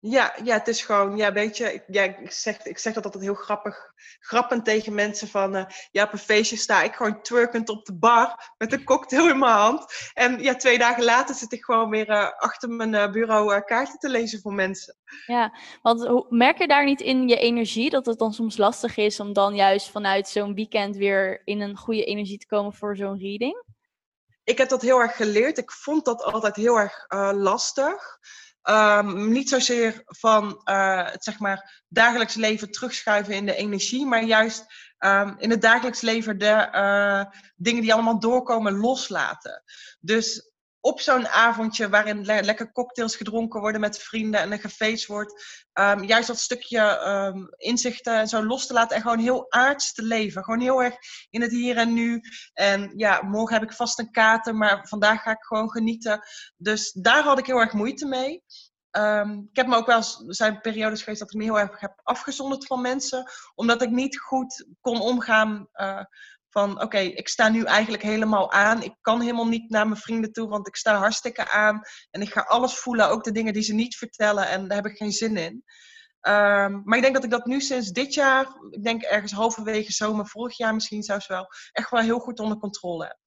Ja, 0.01 0.35
ja, 0.43 0.53
het 0.53 0.67
is 0.67 0.81
gewoon, 0.81 1.17
ja, 1.17 1.33
weet 1.33 1.57
je, 1.57 1.83
ja, 1.87 2.03
ik, 2.03 2.31
zeg, 2.31 2.65
ik 2.65 2.77
zeg 2.77 2.93
dat 2.93 3.05
altijd 3.05 3.23
heel 3.23 3.33
grappig, 3.33 3.93
grappend 4.19 4.65
tegen 4.65 4.93
mensen 4.93 5.27
van, 5.27 5.55
uh, 5.55 5.65
ja, 5.91 6.03
op 6.03 6.11
een 6.11 6.19
feestje 6.19 6.55
sta 6.55 6.83
ik 6.83 6.93
gewoon 6.93 7.21
twerkend 7.21 7.69
op 7.69 7.85
de 7.85 7.97
bar 7.97 8.53
met 8.57 8.73
een 8.73 8.83
cocktail 8.83 9.29
in 9.29 9.39
mijn 9.39 9.51
hand. 9.51 10.11
En 10.13 10.41
ja, 10.41 10.55
twee 10.55 10.77
dagen 10.77 11.03
later 11.03 11.35
zit 11.35 11.51
ik 11.51 11.63
gewoon 11.63 11.89
weer 11.89 12.09
uh, 12.09 12.29
achter 12.37 12.69
mijn 12.69 12.93
uh, 12.93 13.11
bureau 13.11 13.61
kaarten 13.61 13.99
te 13.99 14.09
lezen 14.09 14.41
voor 14.41 14.53
mensen. 14.53 14.95
Ja, 15.25 15.57
want 15.81 16.29
merk 16.31 16.57
je 16.57 16.67
daar 16.67 16.85
niet 16.85 17.01
in 17.01 17.27
je 17.27 17.37
energie 17.37 17.89
dat 17.89 18.05
het 18.05 18.19
dan 18.19 18.33
soms 18.33 18.57
lastig 18.57 18.97
is 18.97 19.19
om 19.19 19.33
dan 19.33 19.55
juist 19.55 19.89
vanuit 19.89 20.27
zo'n 20.27 20.55
weekend 20.55 20.95
weer 20.95 21.41
in 21.43 21.61
een 21.61 21.77
goede 21.77 22.03
energie 22.03 22.37
te 22.37 22.47
komen 22.47 22.73
voor 22.73 22.95
zo'n 22.95 23.19
reading? 23.19 23.63
Ik 24.43 24.57
heb 24.57 24.69
dat 24.69 24.81
heel 24.81 24.99
erg 24.99 25.15
geleerd. 25.15 25.57
Ik 25.57 25.71
vond 25.71 26.05
dat 26.05 26.23
altijd 26.23 26.55
heel 26.55 26.79
erg 26.79 27.05
lastig. 27.33 28.19
Um, 28.69 29.31
niet 29.31 29.49
zozeer 29.49 30.01
van 30.05 30.61
uh, 30.65 31.05
het 31.11 31.23
zeg 31.23 31.39
maar, 31.39 31.83
dagelijks 31.87 32.35
leven 32.35 32.71
terugschuiven 32.71 33.33
in 33.33 33.45
de 33.45 33.55
energie, 33.55 34.05
maar 34.05 34.23
juist 34.23 34.65
um, 34.99 35.35
in 35.37 35.49
het 35.49 35.61
dagelijks 35.61 36.01
leven 36.01 36.37
de 36.37 36.69
uh, 36.71 37.23
dingen 37.55 37.81
die 37.81 37.93
allemaal 37.93 38.19
doorkomen 38.19 38.77
loslaten. 38.77 39.63
Dus 39.99 40.51
op 40.81 41.01
zo'n 41.01 41.27
avondje 41.27 41.89
waarin 41.89 42.25
le 42.25 42.43
lekker 42.43 42.71
cocktails 42.71 43.15
gedronken 43.15 43.59
worden 43.59 43.81
met 43.81 43.99
vrienden 43.99 44.39
en 44.39 44.51
er 44.51 44.59
gefeest 44.59 45.05
wordt, 45.05 45.67
um, 45.73 46.03
juist 46.03 46.27
dat 46.27 46.39
stukje 46.39 47.05
um, 47.07 47.47
inzichten 47.57 48.19
en 48.19 48.27
zo 48.27 48.43
los 48.45 48.67
te 48.67 48.73
laten 48.73 48.95
en 48.95 49.01
gewoon 49.01 49.19
heel 49.19 49.51
aards 49.51 49.93
te 49.93 50.03
leven. 50.03 50.43
Gewoon 50.43 50.61
heel 50.61 50.83
erg 50.83 50.95
in 51.29 51.41
het 51.41 51.51
hier 51.51 51.77
en 51.77 51.93
nu. 51.93 52.21
En 52.53 52.93
ja, 52.95 53.21
morgen 53.21 53.59
heb 53.59 53.69
ik 53.69 53.75
vast 53.75 53.99
een 53.99 54.11
kater, 54.11 54.55
maar 54.55 54.87
vandaag 54.87 55.21
ga 55.21 55.31
ik 55.31 55.43
gewoon 55.43 55.71
genieten. 55.71 56.21
Dus 56.57 56.91
daar 56.91 57.23
had 57.23 57.39
ik 57.39 57.45
heel 57.45 57.59
erg 57.59 57.73
moeite 57.73 58.05
mee. 58.05 58.43
Um, 58.91 59.47
ik 59.49 59.55
heb 59.55 59.67
me 59.67 59.75
ook 59.75 59.85
wel 59.85 60.03
zijn 60.27 60.61
periodes 60.61 60.99
geweest 60.99 61.19
dat 61.19 61.33
ik 61.33 61.37
me 61.37 61.43
heel 61.43 61.59
erg 61.59 61.79
heb 61.79 61.99
afgezonderd 62.03 62.65
van 62.65 62.81
mensen, 62.81 63.31
omdat 63.55 63.81
ik 63.81 63.89
niet 63.89 64.19
goed 64.19 64.67
kon 64.81 64.99
omgaan 64.99 65.67
uh, 65.73 66.03
van 66.49 66.81
oké, 66.81 66.97
ik 66.97 67.27
sta 67.27 67.49
nu 67.49 67.63
eigenlijk 67.63 68.03
helemaal 68.03 68.51
aan. 68.51 68.83
Ik 68.83 68.95
kan 69.01 69.21
helemaal 69.21 69.47
niet 69.47 69.69
naar 69.69 69.87
mijn 69.87 69.99
vrienden 69.99 70.31
toe, 70.31 70.47
want 70.47 70.67
ik 70.67 70.75
sta 70.75 70.95
hartstikke 70.95 71.49
aan. 71.49 71.81
En 72.11 72.21
ik 72.21 72.29
ga 72.29 72.41
alles 72.41 72.73
voelen, 72.73 73.09
ook 73.09 73.23
de 73.23 73.31
dingen 73.31 73.53
die 73.53 73.63
ze 73.63 73.73
niet 73.73 73.95
vertellen. 73.95 74.47
En 74.47 74.67
daar 74.67 74.77
heb 74.77 74.91
ik 74.91 74.97
geen 74.97 75.11
zin 75.11 75.37
in. 75.37 75.63
Um, 76.21 76.81
maar 76.83 76.97
ik 76.97 77.01
denk 77.01 77.13
dat 77.13 77.23
ik 77.23 77.29
dat 77.29 77.45
nu 77.45 77.61
sinds 77.61 77.91
dit 77.91 78.13
jaar, 78.13 78.47
ik 78.69 78.83
denk 78.83 79.01
ergens 79.01 79.31
halverwege 79.31 79.91
zomer, 79.91 80.27
vorig 80.27 80.57
jaar 80.57 80.73
misschien 80.73 81.03
zelfs 81.03 81.27
wel, 81.27 81.47
echt 81.71 81.89
wel 81.89 82.01
heel 82.01 82.19
goed 82.19 82.39
onder 82.39 82.57
controle 82.57 83.03
heb. 83.03 83.17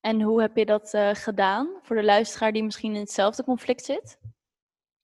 En 0.00 0.22
hoe 0.22 0.40
heb 0.40 0.56
je 0.56 0.66
dat 0.66 0.94
uh, 0.94 1.10
gedaan 1.12 1.78
voor 1.82 1.96
de 1.96 2.04
luisteraar 2.04 2.52
die 2.52 2.64
misschien 2.64 2.94
in 2.94 3.00
hetzelfde 3.00 3.44
conflict 3.44 3.84
zit? 3.84 4.18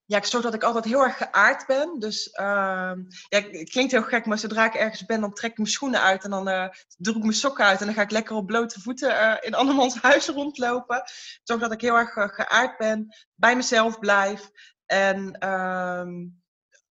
Ja, 0.06 0.16
ik 0.16 0.24
zorg 0.24 0.44
dat 0.44 0.54
ik 0.54 0.62
altijd 0.62 0.84
heel 0.84 1.02
erg 1.02 1.16
geaard 1.16 1.66
ben. 1.66 1.98
Dus 1.98 2.28
uh, 2.40 2.92
ja, 3.28 3.40
het 3.40 3.70
klinkt 3.70 3.92
heel 3.92 4.02
gek, 4.02 4.26
maar 4.26 4.38
zodra 4.38 4.64
ik 4.64 4.74
ergens 4.74 5.04
ben, 5.04 5.20
dan 5.20 5.34
trek 5.34 5.50
ik 5.50 5.56
mijn 5.56 5.70
schoenen 5.70 6.00
uit 6.00 6.24
en 6.24 6.30
dan 6.30 6.48
uh, 6.48 6.68
doe 6.96 7.14
ik 7.14 7.22
mijn 7.22 7.32
sokken 7.32 7.64
uit 7.64 7.80
en 7.80 7.86
dan 7.86 7.94
ga 7.94 8.02
ik 8.02 8.10
lekker 8.10 8.36
op 8.36 8.46
blote 8.46 8.80
voeten 8.80 9.10
uh, 9.10 9.36
in 9.40 9.54
andermans 9.54 10.00
huis 10.02 10.28
rondlopen. 10.28 11.02
Zorg 11.42 11.60
dat 11.60 11.72
ik 11.72 11.80
heel 11.80 11.96
erg 11.96 12.16
uh, 12.16 12.28
geaard 12.28 12.78
ben, 12.78 13.14
bij 13.34 13.56
mezelf 13.56 13.98
blijf 13.98 14.50
en 14.86 15.38
ehm, 15.38 16.26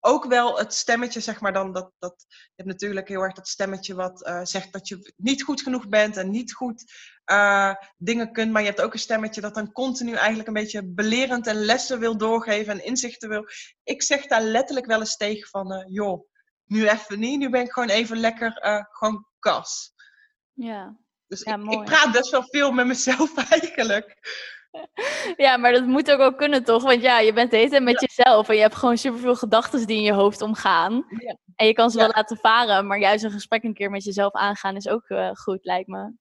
ook 0.00 0.24
wel 0.24 0.58
het 0.58 0.74
stemmetje, 0.74 1.20
zeg 1.20 1.40
maar 1.40 1.52
dan, 1.52 1.72
dat, 1.72 1.92
dat, 1.98 2.24
je 2.28 2.52
hebt 2.54 2.68
natuurlijk 2.68 3.08
heel 3.08 3.22
erg 3.22 3.34
dat 3.34 3.48
stemmetje 3.48 3.94
wat 3.94 4.30
zegt 4.42 4.72
dat 4.72 4.88
je 4.88 5.12
niet 5.16 5.42
goed 5.42 5.62
genoeg 5.62 5.88
bent 5.88 6.16
en 6.16 6.30
niet 6.30 6.52
goed 6.52 6.84
uh, 7.26 7.74
dingen 7.96 8.32
kunt, 8.32 8.52
maar 8.52 8.62
je 8.62 8.68
hebt 8.68 8.80
ook 8.80 8.92
een 8.92 8.98
stemmetje 8.98 9.40
dat 9.40 9.54
dan 9.54 9.72
continu 9.72 10.14
eigenlijk 10.14 10.48
een 10.48 10.54
beetje 10.54 10.84
belerend 10.84 11.46
en 11.46 11.56
lessen 11.56 11.98
wil 11.98 12.16
doorgeven 12.16 12.72
en 12.72 12.84
inzichten 12.84 13.28
wil. 13.28 13.44
Ik 13.82 14.02
zeg 14.02 14.26
daar 14.26 14.42
letterlijk 14.42 14.86
wel 14.86 15.00
eens 15.00 15.16
tegen 15.16 15.48
van, 15.48 15.72
uh, 15.72 15.84
joh, 15.86 16.28
nu 16.64 16.88
even 16.88 17.18
niet, 17.18 17.38
nu 17.38 17.50
ben 17.50 17.60
ik 17.62 17.72
gewoon 17.72 17.88
even 17.88 18.16
lekker 18.16 18.52
gewoon 18.90 19.26
kas. 19.38 19.92
Ja. 20.52 20.96
Dus 21.26 21.40
ja, 21.42 21.54
ik, 21.54 21.62
mooi. 21.62 21.78
ik 21.78 21.84
praat 21.84 22.12
best 22.12 22.30
wel 22.30 22.44
veel 22.44 22.72
met 22.72 22.86
mezelf 22.86 23.36
eigenlijk. 23.50 24.16
Ja, 25.36 25.56
maar 25.56 25.72
dat 25.72 25.86
moet 25.86 26.10
ook 26.10 26.18
wel 26.18 26.34
kunnen, 26.34 26.64
toch? 26.64 26.82
Want 26.82 27.02
ja, 27.02 27.18
je 27.18 27.32
bent 27.32 27.50
de 27.50 27.56
hele 27.56 27.70
tijd 27.70 27.82
met 27.82 28.00
Ja. 28.00 28.06
jezelf 28.06 28.48
en 28.48 28.54
je 28.54 28.60
hebt 28.60 28.74
gewoon 28.74 28.98
superveel 28.98 29.36
gedachten 29.36 29.86
die 29.86 29.96
in 29.96 30.02
je 30.02 30.12
hoofd 30.12 30.42
omgaan. 30.42 31.04
Ja. 31.18 31.36
En 31.56 31.66
je 31.66 31.72
kan 31.72 31.90
ze 31.90 31.98
Ja. 31.98 32.04
wel 32.04 32.12
laten 32.14 32.36
varen, 32.36 32.86
maar 32.86 32.98
juist 32.98 33.24
een 33.24 33.30
gesprek 33.30 33.62
een 33.62 33.74
keer 33.74 33.90
met 33.90 34.04
jezelf 34.04 34.32
aangaan 34.32 34.76
is 34.76 34.88
ook 34.88 35.08
eh, 35.08 35.30
goed, 35.32 35.64
lijkt 35.64 35.88
me. 35.88 36.12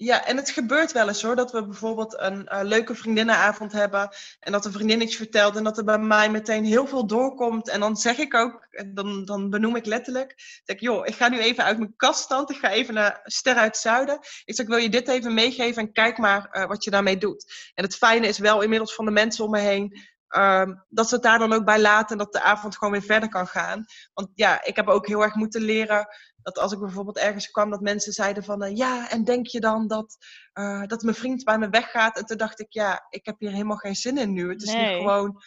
Ja, 0.00 0.24
en 0.26 0.36
het 0.36 0.50
gebeurt 0.50 0.92
wel 0.92 1.08
eens 1.08 1.22
hoor, 1.22 1.36
dat 1.36 1.52
we 1.52 1.66
bijvoorbeeld 1.66 2.18
een 2.18 2.46
eh, 2.46 2.60
leuke 2.62 2.94
vriendinnenavond 2.94 3.72
hebben 3.72 4.08
en 4.40 4.52
dat 4.52 4.64
een 4.64 4.72
vriendin 4.72 5.02
iets 5.02 5.16
vertelt 5.16 5.56
en 5.56 5.64
dat 5.64 5.78
er 5.78 5.84
bij 5.84 5.98
mij 5.98 6.30
meteen 6.30 6.64
heel 6.64 6.86
veel 6.86 7.06
doorkomt. 7.06 7.68
En 7.68 7.80
dan 7.80 7.96
zeg 7.96 8.18
ik 8.18 8.34
ook, 8.34 8.68
dan, 8.86 9.24
dan 9.24 9.50
benoem 9.50 9.76
ik 9.76 9.86
letterlijk, 9.86 10.60
ik, 10.64 10.80
joh, 10.80 11.06
ik 11.06 11.14
ga 11.14 11.28
nu 11.28 11.38
even 11.38 11.64
uit 11.64 11.78
mijn 11.78 11.96
kast 11.96 12.30
ik 12.30 12.56
ga 12.56 12.70
even 12.70 12.94
naar 12.94 13.20
Ster 13.24 13.54
uit 13.54 13.76
Zuiden. 13.76 14.18
Ik 14.44 14.54
zeg, 14.54 14.66
wil 14.66 14.76
je 14.76 14.88
dit 14.88 15.08
even 15.08 15.34
meegeven 15.34 15.82
en 15.82 15.92
kijk 15.92 16.18
maar 16.18 16.48
eh, 16.50 16.66
wat 16.66 16.84
je 16.84 16.90
daarmee 16.90 17.18
doet. 17.18 17.72
En 17.74 17.84
het 17.84 17.96
fijne 17.96 18.26
is 18.26 18.38
wel 18.38 18.62
inmiddels 18.62 18.94
van 18.94 19.04
de 19.04 19.10
mensen 19.10 19.44
om 19.44 19.50
me 19.50 19.60
heen, 19.60 19.98
ehm, 20.28 20.74
dat 20.88 21.08
ze 21.08 21.14
het 21.14 21.22
daar 21.24 21.38
dan 21.38 21.52
ook 21.52 21.64
bij 21.64 21.80
laten 21.80 22.08
en 22.12 22.24
dat 22.24 22.32
de 22.32 22.42
avond 22.42 22.76
gewoon 22.76 22.92
weer 22.92 23.02
verder 23.02 23.28
kan 23.28 23.46
gaan. 23.46 23.84
Want 24.14 24.28
ja, 24.34 24.64
ik 24.64 24.76
heb 24.76 24.88
ook 24.88 25.06
heel 25.06 25.22
erg 25.22 25.34
moeten 25.34 25.60
leren 25.62 26.08
dat 26.42 26.58
als 26.58 26.72
ik 26.72 26.78
bijvoorbeeld 26.78 27.18
ergens 27.18 27.50
kwam, 27.50 27.70
dat 27.70 27.80
mensen 27.80 28.12
zeiden 28.12 28.44
van 28.44 28.62
eh, 28.62 28.76
ja, 28.76 29.10
en 29.10 29.24
denk 29.24 29.46
je 29.46 29.60
dan 29.60 29.86
dat, 29.86 30.16
eh, 30.52 30.82
dat 30.86 31.02
mijn 31.02 31.16
vriend 31.16 31.44
bij 31.44 31.58
me 31.58 31.68
weggaat? 31.68 32.18
En 32.18 32.24
toen 32.24 32.36
dacht 32.36 32.60
ik, 32.60 32.66
ja, 32.72 33.06
ik 33.10 33.26
heb 33.26 33.36
hier 33.38 33.50
helemaal 33.50 33.76
geen 33.76 33.94
zin 33.94 34.18
in 34.18 34.32
nu. 34.32 34.48
Het 34.50 34.62
is 34.62 34.72
Nee. 34.72 34.92
nu 34.92 34.96
gewoon, 34.98 35.42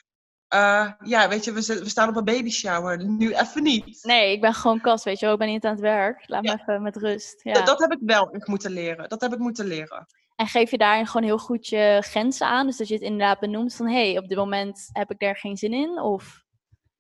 eh, 0.48 0.92
ja, 1.04 1.30
weet 1.30 1.44
je, 1.44 1.52
we, 1.52 1.90
staan 1.90 2.10
op 2.10 2.16
een 2.16 2.24
baby 2.24 2.50
shower. 2.50 3.06
Nu 3.06 3.34
even 3.34 3.64
niet. 3.64 4.04
Nee, 4.04 4.32
ik 4.32 4.42
ben 4.42 4.54
gewoon 4.54 4.82
kast, 4.82 5.04
weet 5.04 5.20
je 5.20 5.26
wel. 5.26 5.34
Ik 5.34 5.40
ben 5.40 5.50
niet 5.50 5.66
aan 5.66 5.72
het 5.72 5.82
werk. 5.82 6.24
Laat 6.28 6.44
Ja. 6.46 6.54
me 6.54 6.62
even 6.62 6.82
met 6.82 6.96
rust. 6.96 7.44
Ja. 7.44 7.54
Dat, 7.54 7.66
dat 7.66 7.80
heb 7.80 7.92
ik 7.92 8.00
wel 8.02 8.38
moeten 8.46 8.72
leren. 8.72 9.10
Dat 9.10 9.22
heb 9.22 9.34
ik 9.34 9.40
moeten 9.40 9.66
leren. 9.66 10.08
En 10.42 10.48
geef 10.48 10.72
je 10.72 10.78
daarin 10.78 11.08
gewoon 11.08 11.28
heel 11.28 11.38
goed 11.38 11.68
je 11.68 11.98
grenzen 12.06 12.48
aan? 12.48 12.66
Dus 12.66 12.78
dat 12.78 12.88
je 12.88 12.94
het 12.94 13.04
inderdaad 13.04 13.40
benoemt 13.40 13.76
van... 13.76 13.88
hé, 13.88 14.10
hey, 14.10 14.18
op 14.18 14.28
dit 14.28 14.38
moment 14.38 14.90
heb 14.92 15.12
ik 15.12 15.20
daar 15.20 15.38
geen 15.38 15.58
zin 15.58 15.74
in? 15.74 16.00
Of... 16.00 16.44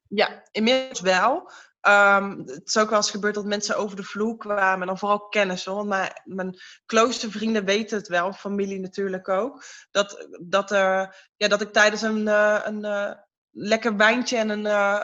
Ja, 0.07 0.43
inmiddels 0.51 1.01
wel. 1.01 1.51
Ehm, 1.79 2.37
het 2.37 2.67
is 2.67 2.77
ook 2.77 2.89
wel 2.89 2.97
eens 2.97 3.11
gebeurd 3.11 3.35
dat 3.35 3.45
mensen 3.45 3.77
over 3.77 3.95
de 3.95 4.03
vloer 4.03 4.37
kwamen. 4.37 4.81
En 4.81 4.87
dan 4.87 4.97
vooral 4.97 5.27
kennis 5.27 5.65
hoor. 5.65 5.85
Maar 5.85 6.21
mijn 6.23 6.57
close 6.85 7.31
vrienden 7.31 7.65
weten 7.65 7.97
het 7.97 8.07
wel. 8.07 8.33
Familie 8.33 8.79
natuurlijk 8.79 9.29
ook. 9.29 9.63
Dat, 9.91 10.27
dat, 10.41 10.71
er 10.71 11.29
ja, 11.37 11.47
dat 11.47 11.61
ik 11.61 11.73
tijdens 11.73 12.01
een, 12.01 12.27
eh, 12.27 12.59
een 12.63 12.85
eh, 12.85 13.11
lekker 13.51 13.97
wijntje 13.97 14.37
en 14.37 14.49
een 14.49 14.65
eh, 14.65 15.01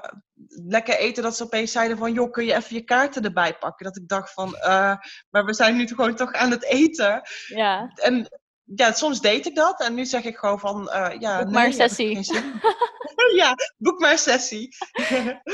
lekker 0.68 0.98
eten... 0.98 1.24
dat 1.24 1.38
ze 1.38 1.44
opeens 1.44 1.72
zeiden 1.72 1.98
van... 1.98 2.14
joh, 2.14 2.32
kun 2.32 2.46
je 2.46 2.56
even 2.56 2.76
je 2.76 2.84
kaarten 2.84 3.24
erbij 3.24 3.58
pakken? 3.58 3.86
Dat 3.86 3.98
ik 3.98 4.08
dacht 4.08 4.34
van... 4.34 4.56
eh, 4.56 4.96
maar 5.30 5.46
we 5.46 5.54
zijn 5.54 5.76
nu 5.76 5.88
gewoon 5.88 6.16
toch 6.16 6.34
aan 6.34 6.52
het 6.52 6.64
eten. 6.64 7.22
Ja, 7.48 7.92
En 7.96 8.40
ja, 8.64 8.92
soms 8.92 9.22
deed 9.22 9.46
ik 9.46 9.56
dat. 9.56 9.82
En 9.82 9.94
nu 9.94 10.06
zeg 10.06 10.24
ik 10.24 10.38
gewoon 10.38 10.60
van... 10.60 10.90
eh, 10.90 11.20
ja, 11.20 11.44
Boek 11.44 11.54
maar 11.54 11.66
een 11.66 11.78
nee, 11.78 12.10
ik 12.10 12.24
sessie. 12.24 12.42
ja, 13.42 13.56
boek 13.78 14.00
maar 14.00 14.12
een 14.12 14.18
sessie. 14.18 14.76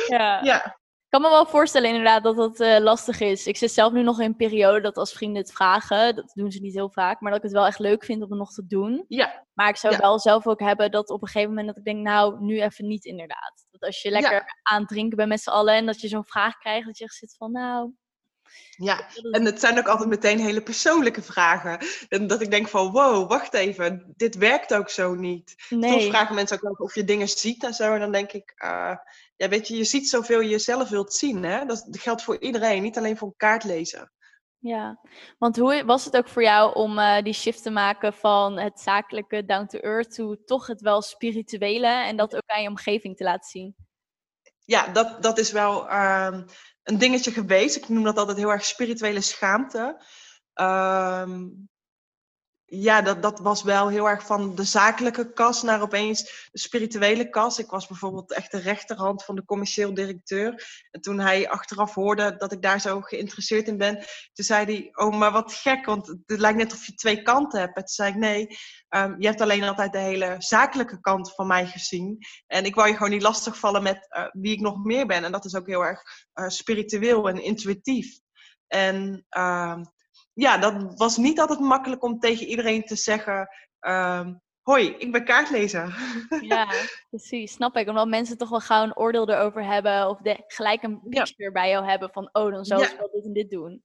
ja. 0.07 0.43
ja. 0.51 0.81
Ik 1.13 1.19
kan 1.21 1.31
me 1.31 1.35
wel 1.37 1.47
voorstellen 1.47 1.89
inderdaad 1.89 2.23
dat 2.23 2.35
dat 2.35 2.59
eh, 2.59 2.79
lastig 2.79 3.19
is. 3.19 3.47
Ik 3.47 3.57
zit 3.57 3.71
zelf 3.71 3.93
nu 3.93 4.03
nog 4.03 4.19
in 4.19 4.25
een 4.25 4.35
periode 4.35 4.81
dat 4.81 4.97
als 4.97 5.13
vrienden 5.13 5.41
het 5.41 5.51
vragen, 5.51 6.15
dat 6.15 6.31
doen 6.33 6.51
ze 6.51 6.59
niet 6.59 6.73
heel 6.73 6.89
vaak, 6.89 7.21
maar 7.21 7.31
dat 7.31 7.39
ik 7.39 7.45
het 7.45 7.55
wel 7.55 7.65
echt 7.65 7.79
leuk 7.79 8.05
vind 8.05 8.23
om 8.23 8.29
het 8.29 8.39
nog 8.39 8.53
te 8.53 8.67
doen. 8.67 9.05
Ja, 9.07 9.45
Maar 9.53 9.69
ik 9.69 9.75
zou 9.75 9.93
Ja. 9.93 9.99
wel 9.99 10.19
zelf 10.19 10.47
ook 10.47 10.59
hebben 10.59 10.91
dat 10.91 11.09
op 11.09 11.21
een 11.21 11.27
gegeven 11.27 11.49
moment 11.49 11.67
dat 11.67 11.77
ik 11.77 11.83
denk, 11.83 11.99
nou, 11.99 12.43
nu 12.43 12.61
even 12.61 12.87
niet 12.87 13.05
inderdaad. 13.05 13.65
Dat 13.71 13.81
als 13.81 14.01
je 14.01 14.09
lekker 14.09 14.59
aan 14.61 14.79
het 14.79 14.89
drinken 14.89 15.17
bent 15.17 15.29
met 15.29 15.41
z'n 15.41 15.49
allen 15.49 15.73
en 15.73 15.85
dat 15.85 16.01
je 16.01 16.07
zo'n 16.07 16.25
vraag 16.25 16.57
krijgt, 16.57 16.85
dat 16.85 16.97
je 16.97 17.03
echt 17.03 17.15
zit 17.15 17.35
van, 17.37 17.51
nou... 17.51 17.91
ja. 18.69 19.07
En 19.31 19.45
het 19.45 19.59
zijn 19.59 19.77
ook 19.77 19.87
altijd 19.87 20.09
meteen 20.09 20.39
hele 20.39 20.61
persoonlijke 20.61 21.21
vragen. 21.21 21.79
En 22.09 22.27
dat 22.27 22.41
ik 22.41 22.51
denk 22.51 22.67
van, 22.67 22.91
wow, 22.91 23.29
wacht 23.29 23.53
even, 23.53 24.13
dit 24.15 24.35
werkt 24.35 24.73
ook 24.73 24.89
zo 24.89 25.13
niet. 25.15 25.53
Soms 25.57 25.85
nee. 25.85 26.09
vragen 26.09 26.35
mensen 26.35 26.63
ook 26.63 26.81
of 26.81 26.95
je 26.95 27.03
dingen 27.03 27.27
ziet 27.27 27.63
en 27.63 27.73
zo. 27.73 27.93
En 27.93 27.99
dan 27.99 28.11
denk 28.11 28.31
ik, 28.31 28.53
eh, 28.55 28.95
ja, 29.35 29.49
weet 29.49 29.67
je, 29.67 29.77
je 29.77 29.83
ziet 29.83 30.09
zoveel 30.09 30.41
je 30.41 30.59
zelf 30.59 30.89
wilt 30.89 31.13
zien. 31.13 31.43
Hè? 31.43 31.65
Dat 31.65 31.87
geldt 31.91 32.23
voor 32.23 32.41
iedereen, 32.41 32.81
niet 32.81 32.97
alleen 32.97 33.17
voor 33.17 33.33
kaartlezen. 33.37 34.11
Ja, 34.57 34.99
want 35.37 35.57
hoe 35.57 35.85
was 35.85 36.05
het 36.05 36.17
ook 36.17 36.27
voor 36.27 36.43
jou 36.43 36.75
om 36.75 36.99
eh, 36.99 37.23
die 37.23 37.33
shift 37.33 37.63
te 37.63 37.69
maken 37.69 38.13
van 38.13 38.59
het 38.59 38.79
zakelijke 38.79 39.45
down 39.45 39.65
to 39.65 39.79
earth 39.79 40.13
to 40.13 40.35
toch 40.45 40.67
het 40.67 40.81
wel 40.81 41.01
spirituele 41.01 41.87
en 41.87 42.17
dat 42.17 42.35
ook 42.35 42.45
aan 42.45 42.61
je 42.61 42.69
omgeving 42.69 43.17
te 43.17 43.23
laten 43.23 43.49
zien? 43.49 43.75
Ja, 44.65 44.87
dat, 44.87 45.23
dat 45.23 45.37
is 45.37 45.51
wel 45.51 45.89
ehm, 45.89 46.43
een 46.83 46.97
dingetje 46.97 47.31
geweest. 47.31 47.75
Ik 47.75 47.89
noem 47.89 48.03
dat 48.03 48.17
altijd 48.17 48.37
heel 48.37 48.51
erg 48.51 48.65
spirituele 48.65 49.21
schaamte. 49.21 50.03
Ehm, 50.53 51.49
ja, 52.65 53.01
dat, 53.01 53.21
dat 53.21 53.39
was 53.39 53.63
wel 53.63 53.87
heel 53.87 54.09
erg 54.09 54.25
van 54.25 54.55
de 54.55 54.63
zakelijke 54.63 55.33
kas 55.33 55.61
naar 55.61 55.81
opeens 55.81 56.49
de 56.51 56.59
spirituele 56.59 57.29
kas. 57.29 57.59
Ik 57.59 57.69
was 57.69 57.87
bijvoorbeeld 57.87 58.33
echt 58.33 58.51
de 58.51 58.59
rechterhand 58.59 59.23
van 59.23 59.35
de 59.35 59.45
commercieel 59.45 59.93
directeur. 59.93 60.65
En 60.91 61.01
toen 61.01 61.19
hij 61.19 61.49
achteraf 61.49 61.93
hoorde 61.93 62.35
dat 62.37 62.51
ik 62.51 62.61
daar 62.61 62.81
zo 62.81 63.01
geïnteresseerd 63.01 63.67
in 63.67 63.77
ben, 63.77 63.95
toen 64.33 64.45
zei 64.45 64.65
hij, 64.65 65.05
oh, 65.05 65.17
maar 65.17 65.31
wat 65.31 65.53
gek, 65.53 65.85
want 65.85 66.07
het 66.07 66.39
lijkt 66.39 66.57
net 66.57 66.73
of 66.73 66.85
je 66.85 66.93
twee 66.93 67.21
kanten 67.21 67.59
hebt. 67.59 67.75
En 67.75 67.83
toen 67.83 67.95
zei 67.95 68.09
ik, 68.09 68.19
nee, 68.19 68.47
ehm, 68.89 69.15
je 69.17 69.27
hebt 69.27 69.41
alleen 69.41 69.63
altijd 69.63 69.91
de 69.91 69.99
hele 69.99 70.35
zakelijke 70.37 70.99
kant 70.99 71.33
van 71.35 71.47
mij 71.47 71.65
gezien. 71.65 72.17
En 72.47 72.65
ik 72.65 72.75
wou 72.75 72.87
je 72.87 72.93
gewoon 72.93 73.11
niet 73.11 73.21
lastigvallen 73.21 73.83
met 73.83 74.05
eh, 74.09 74.25
wie 74.31 74.53
ik 74.53 74.59
nog 74.59 74.83
meer 74.83 75.05
ben. 75.05 75.23
En 75.23 75.31
dat 75.31 75.45
is 75.45 75.55
ook 75.55 75.67
heel 75.67 75.85
erg 75.85 76.01
eh, 76.33 76.47
spiritueel 76.47 77.29
en 77.29 77.43
intuïtief. 77.43 78.21
En 78.67 79.25
ehm, 79.29 79.83
ja, 80.33 80.57
dat 80.57 80.97
was 80.97 81.17
niet 81.17 81.39
altijd 81.39 81.59
makkelijk 81.59 82.03
om 82.03 82.19
tegen 82.19 82.45
iedereen 82.45 82.83
te 82.83 82.95
zeggen: 82.95 83.47
ehm, 83.79 84.33
Hoi, 84.61 84.95
ik 84.97 85.11
ben 85.11 85.25
kaartlezer. 85.25 85.95
Ja, 86.41 86.67
precies. 87.09 87.51
Snap 87.53 87.75
ik. 87.77 87.87
Omdat 87.87 88.07
mensen 88.07 88.37
toch 88.37 88.49
wel 88.49 88.59
gauw 88.59 88.83
een 88.83 88.97
oordeel 88.97 89.29
erover 89.29 89.65
hebben 89.65 90.09
of 90.09 90.17
de, 90.21 90.43
gelijk 90.47 90.83
een 90.83 90.99
Ja. 91.09 91.23
picture 91.23 91.51
bij 91.51 91.69
jou 91.69 91.85
hebben 91.85 92.09
van, 92.11 92.29
oh, 92.31 92.51
dan 92.51 92.65
zou 92.65 92.81
Ja. 92.81 92.87
ze 92.87 92.95
wel 92.97 93.09
dit 93.11 93.25
en 93.25 93.33
dit 93.33 93.49
doen. 93.49 93.83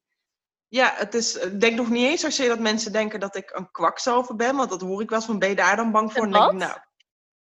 Ja, 0.68 0.92
het 0.96 1.14
is, 1.14 1.36
ik 1.36 1.60
denk 1.60 1.76
nog 1.76 1.90
niet 1.90 2.04
eens 2.06 2.20
zozeer 2.20 2.48
dat 2.48 2.58
mensen 2.58 2.92
denken 2.92 3.20
dat 3.20 3.36
ik 3.36 3.50
een 3.54 3.70
kwakzalver 3.70 4.36
ben, 4.36 4.56
want 4.56 4.70
dat 4.70 4.80
hoor 4.80 5.02
ik 5.02 5.08
wel 5.08 5.18
eens 5.18 5.26
van, 5.26 5.38
ben 5.38 5.48
je 5.48 5.54
daar 5.56 5.76
dan 5.76 5.92
bang 5.92 6.12
voor? 6.12 6.22
Een 6.22 6.34
En 6.34 6.40
denk 6.40 6.52
ik, 6.52 6.58
nou, 6.58 6.78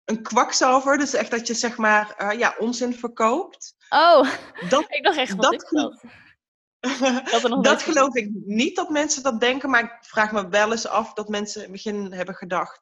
een 0.06 0.22
kwakzalver, 0.24 0.98
dus 0.98 1.14
echt 1.14 1.32
dat 1.32 1.48
je 1.48 1.54
zeg 1.54 1.78
maar 1.78 2.14
eh, 2.18 2.40
ja, 2.40 2.56
onzin 2.60 2.94
verkoopt. 2.94 3.76
Oh, 3.90 4.30
Dat, 4.70 4.86
ik 4.96 5.04
dacht 5.04 5.18
echt, 5.18 5.36
wat 5.36 5.52
Dat 5.52 5.68
geloof- 5.68 6.02
dat? 6.80 7.50
Nog 7.62 7.84
geloof 7.84 8.16
ik 8.16 8.30
niet 8.46 8.76
dat 8.76 8.90
mensen 8.90 9.24
dat 9.24 9.40
denken, 9.40 9.70
maar 9.70 9.84
ik 9.84 9.98
vraag 10.02 10.32
me 10.32 10.50
wel 10.50 10.72
eens 10.72 10.88
af 10.88 11.14
dat 11.14 11.28
mensen 11.30 11.64
in 11.66 11.72
het 11.72 11.84
begin 11.84 12.14
hebben 12.14 12.36
gedacht. 12.36 12.82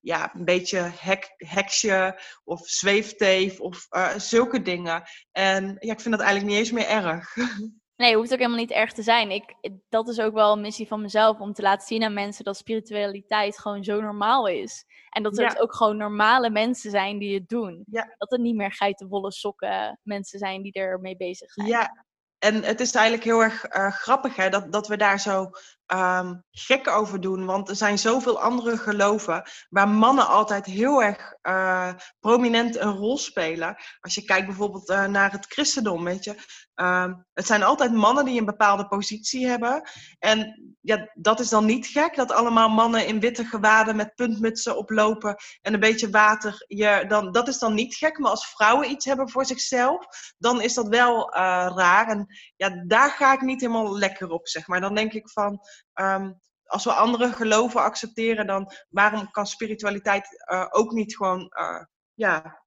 Ja, 0.00 0.34
een 0.34 0.44
beetje 0.44 0.90
hek, 0.98 1.34
heksje 1.36 2.20
of 2.44 2.68
zweefteef 2.68 3.60
of 3.60 3.86
eh, 3.88 4.18
zulke 4.18 4.62
dingen. 4.62 5.02
En 5.32 5.76
ja, 5.78 5.92
ik 5.92 6.00
vind 6.00 6.14
dat 6.16 6.24
eigenlijk 6.24 6.50
niet 6.50 6.58
eens 6.58 6.72
meer 6.72 6.88
erg. 6.88 7.34
Nee, 7.96 8.08
het 8.08 8.18
hoeft 8.18 8.32
ook 8.32 8.38
helemaal 8.38 8.58
niet 8.58 8.70
erg 8.70 8.92
te 8.92 9.02
zijn. 9.02 9.30
Ik, 9.30 9.54
dat 9.88 10.08
is 10.08 10.20
ook 10.20 10.34
wel 10.34 10.52
een 10.52 10.60
missie 10.60 10.86
van 10.86 11.00
mezelf 11.00 11.38
om 11.38 11.52
te 11.52 11.62
laten 11.62 11.86
zien 11.86 12.02
aan 12.02 12.14
mensen 12.14 12.44
dat 12.44 12.56
spiritualiteit 12.56 13.58
gewoon 13.58 13.84
zo 13.84 14.00
normaal 14.00 14.46
is. 14.48 14.84
En 15.08 15.22
dat 15.22 15.36
het 15.36 15.52
Ja. 15.52 15.60
ook 15.60 15.74
gewoon 15.74 15.96
normale 15.96 16.50
mensen 16.50 16.90
zijn 16.90 17.18
die 17.18 17.34
het 17.34 17.48
doen. 17.48 17.84
Ja. 17.90 18.14
Dat 18.18 18.30
het 18.30 18.40
niet 18.40 18.54
meer 18.54 18.72
geitenwolle 18.72 19.32
sokken 19.32 20.00
mensen 20.02 20.38
zijn 20.38 20.62
die 20.62 20.72
ermee 20.72 21.16
bezig 21.16 21.52
zijn. 21.52 21.66
Ja, 21.66 22.05
en 22.38 22.62
het 22.62 22.80
is 22.80 22.92
eigenlijk 22.92 23.24
heel 23.24 23.42
erg 23.42 23.64
eh, 23.64 23.92
grappig 23.92 24.36
hè, 24.36 24.48
dat, 24.48 24.72
dat 24.72 24.88
we 24.88 24.96
daar 24.96 25.20
zo 25.20 25.50
um, 25.94 26.44
gek 26.50 26.88
over 26.88 27.20
doen. 27.20 27.44
Want 27.44 27.68
er 27.68 27.76
zijn 27.76 27.98
zoveel 27.98 28.40
andere 28.40 28.76
geloven 28.76 29.42
waar 29.68 29.88
mannen 29.88 30.26
altijd 30.26 30.66
heel 30.66 31.02
erg 31.02 31.34
uh, 31.42 31.92
prominent 32.20 32.76
een 32.76 32.92
rol 32.92 33.18
spelen. 33.18 33.76
Als 34.00 34.14
je 34.14 34.24
kijkt 34.24 34.46
bijvoorbeeld 34.46 34.90
uh, 34.90 35.04
naar 35.04 35.32
het 35.32 35.46
christendom, 35.46 36.04
weet 36.04 36.24
je. 36.24 36.34
Um, 36.74 37.26
het 37.32 37.46
zijn 37.46 37.62
altijd 37.62 37.92
mannen 37.92 38.24
die 38.24 38.38
een 38.38 38.44
bepaalde 38.44 38.88
positie 38.88 39.46
hebben. 39.46 39.90
En 40.18 40.60
ja, 40.80 41.10
dat 41.14 41.40
is 41.40 41.48
dan 41.48 41.64
niet 41.64 41.86
gek 41.86 42.16
dat 42.16 42.32
allemaal 42.32 42.68
mannen 42.68 43.06
in 43.06 43.20
witte 43.20 43.44
gewaden 43.44 43.96
met 43.96 44.14
puntmutsen 44.14 44.76
oplopen 44.76 45.36
en 45.60 45.74
een 45.74 45.80
beetje 45.80 46.10
water. 46.10 46.64
Je, 46.66 47.04
dan, 47.08 47.32
dat 47.32 47.48
is 47.48 47.58
dan 47.58 47.74
niet 47.74 47.94
gek. 47.94 48.18
Maar 48.18 48.30
als 48.30 48.48
vrouwen 48.48 48.90
iets 48.90 49.04
hebben 49.04 49.30
voor 49.30 49.46
zichzelf, 49.46 50.06
dan 50.38 50.60
is 50.60 50.74
dat 50.74 50.88
wel 50.88 51.36
uh, 51.36 51.72
raar. 51.74 52.08
En 52.08 52.26
ja, 52.56 52.84
daar 52.86 53.10
ga 53.10 53.32
ik 53.32 53.40
niet 53.40 53.60
helemaal 53.60 53.98
lekker 53.98 54.28
op, 54.28 54.48
zeg 54.48 54.66
maar. 54.66 54.80
Dan 54.80 54.94
denk 54.94 55.12
ik 55.12 55.30
van. 55.30 55.60
Um, 55.94 56.40
als 56.66 56.84
we 56.84 56.92
andere 56.92 57.32
geloven 57.32 57.80
accepteren, 57.80 58.46
dan 58.46 58.72
waarom 58.88 59.30
kan 59.30 59.46
spiritualiteit 59.46 60.44
uh, 60.52 60.66
ook 60.70 60.92
niet 60.92 61.16
gewoon 61.16 61.52
uh, 61.60 61.84
ja, 62.14 62.62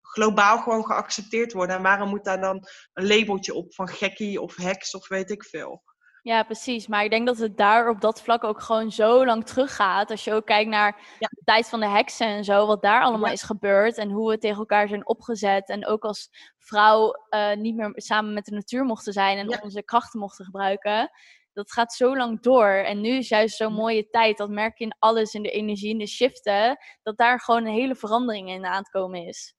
globaal 0.00 0.58
gewoon 0.58 0.84
geaccepteerd 0.84 1.52
worden? 1.52 1.76
En 1.76 1.82
waarom 1.82 2.08
moet 2.08 2.24
daar 2.24 2.40
dan 2.40 2.66
een 2.92 3.06
labeltje 3.06 3.54
op 3.54 3.74
van 3.74 3.88
gekkie 3.88 4.40
of 4.40 4.56
heks 4.56 4.94
of 4.94 5.08
weet 5.08 5.30
ik 5.30 5.44
veel? 5.44 5.82
Ja, 6.22 6.42
precies. 6.42 6.86
Maar 6.86 7.04
ik 7.04 7.10
denk 7.10 7.26
dat 7.26 7.38
het 7.38 7.56
daar 7.56 7.88
op 7.88 8.00
dat 8.00 8.22
vlak 8.22 8.44
ook 8.44 8.60
gewoon 8.60 8.92
zo 8.92 9.24
lang 9.24 9.46
teruggaat. 9.46 10.10
Als 10.10 10.24
je 10.24 10.32
ook 10.32 10.46
kijkt 10.46 10.70
naar 10.70 11.16
ja. 11.18 11.28
de 11.30 11.42
tijd 11.44 11.68
van 11.68 11.80
de 11.80 11.88
heksen 11.88 12.26
en 12.26 12.44
zo, 12.44 12.66
wat 12.66 12.82
daar 12.82 13.02
allemaal 13.02 13.26
ja. 13.26 13.32
is 13.32 13.42
gebeurd 13.42 13.96
en 13.96 14.10
hoe 14.10 14.30
we 14.30 14.38
tegen 14.38 14.58
elkaar 14.58 14.88
zijn 14.88 15.06
opgezet. 15.06 15.68
En 15.68 15.86
ook 15.86 16.04
als 16.04 16.30
vrouw 16.58 17.14
uh, 17.30 17.54
niet 17.54 17.76
meer 17.76 17.92
samen 17.94 18.34
met 18.34 18.44
de 18.44 18.54
natuur 18.54 18.84
mochten 18.84 19.12
zijn 19.12 19.38
en 19.38 19.48
ja. 19.48 19.60
onze 19.62 19.82
krachten 19.82 20.20
mochten 20.20 20.44
gebruiken. 20.44 21.10
Dat 21.58 21.72
gaat 21.72 21.92
zo 21.92 22.16
lang 22.16 22.40
door. 22.40 22.68
En 22.68 23.00
nu 23.00 23.08
is 23.08 23.28
juist 23.28 23.56
zo'n 23.56 23.72
mooie 23.72 24.08
tijd. 24.10 24.36
Dat 24.36 24.50
merk 24.50 24.78
je 24.78 24.84
in 24.84 24.96
alles, 24.98 25.34
in 25.34 25.42
de 25.42 25.50
energie, 25.50 25.90
in 25.90 25.98
de 25.98 26.06
shiften. 26.06 26.78
Dat 27.02 27.16
daar 27.16 27.40
gewoon 27.40 27.66
een 27.66 27.74
hele 27.74 27.94
verandering 27.94 28.48
in 28.48 28.66
aan 28.66 28.78
het 28.78 28.90
komen 28.90 29.26
is. 29.26 29.54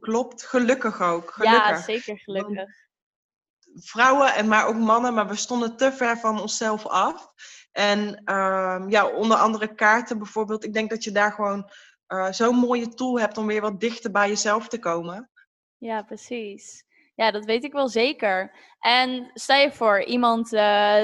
Klopt, 0.00 0.42
gelukkig 0.42 1.02
ook. 1.02 1.30
Gelukkig. 1.30 1.68
Ja, 1.68 1.80
zeker 1.80 2.18
gelukkig 2.18 2.84
vrouwen 3.74 4.34
en 4.34 4.48
maar 4.48 4.66
ook 4.66 4.76
mannen, 4.76 5.14
maar 5.14 5.28
we 5.28 5.34
stonden 5.34 5.76
te 5.76 5.92
ver 5.92 6.18
van 6.18 6.40
onszelf 6.40 6.86
af. 6.86 7.32
En 7.72 8.22
uh, 8.24 8.84
ja, 8.88 9.06
onder 9.06 9.36
andere 9.36 9.74
kaarten 9.74 10.18
bijvoorbeeld. 10.18 10.64
Ik 10.64 10.72
denk 10.72 10.90
dat 10.90 11.04
je 11.04 11.12
daar 11.12 11.32
gewoon 11.32 11.70
uh, 12.08 12.32
zo'n 12.32 12.56
mooie 12.56 12.88
tool 12.88 13.20
hebt 13.20 13.38
om 13.38 13.46
weer 13.46 13.60
wat 13.60 13.80
dichter 13.80 14.10
bij 14.10 14.28
jezelf 14.28 14.68
te 14.68 14.78
komen. 14.78 15.30
Ja, 15.78 16.02
precies. 16.02 16.84
Ja, 17.16 17.30
dat 17.30 17.44
weet 17.44 17.64
ik 17.64 17.72
wel 17.72 17.88
zeker. 17.88 18.56
En 18.80 19.30
stel 19.34 19.60
je 19.60 19.72
voor, 19.72 20.02
iemand, 20.02 20.52
uh, 20.52 20.60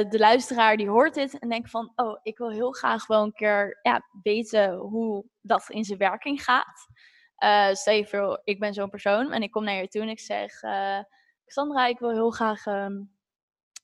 de 0.08 0.18
luisteraar, 0.18 0.76
die 0.76 0.88
hoort 0.88 1.14
dit 1.14 1.38
en 1.38 1.48
denkt 1.48 1.70
van... 1.70 1.92
oh, 1.96 2.18
ik 2.22 2.38
wil 2.38 2.50
heel 2.50 2.72
graag 2.72 3.06
wel 3.06 3.22
een 3.22 3.32
keer 3.32 3.78
ja, 3.82 4.08
weten 4.22 4.74
hoe 4.74 5.24
dat 5.40 5.64
in 5.68 5.84
zijn 5.84 5.98
werking 5.98 6.42
gaat. 6.44 6.86
Uh, 7.44 7.74
stel 7.74 7.94
je 7.94 8.06
voor, 8.06 8.40
ik 8.44 8.60
ben 8.60 8.74
zo'n 8.74 8.90
persoon 8.90 9.32
en 9.32 9.42
ik 9.42 9.50
kom 9.50 9.64
naar 9.64 9.74
je 9.74 9.88
toe 9.88 10.02
en 10.02 10.08
ik 10.08 10.20
zeg... 10.20 10.60
Sandra, 11.46 11.86
ik 11.86 11.98
wil 11.98 12.10
heel 12.10 12.30
graag 12.30 12.66
um, 12.66 13.12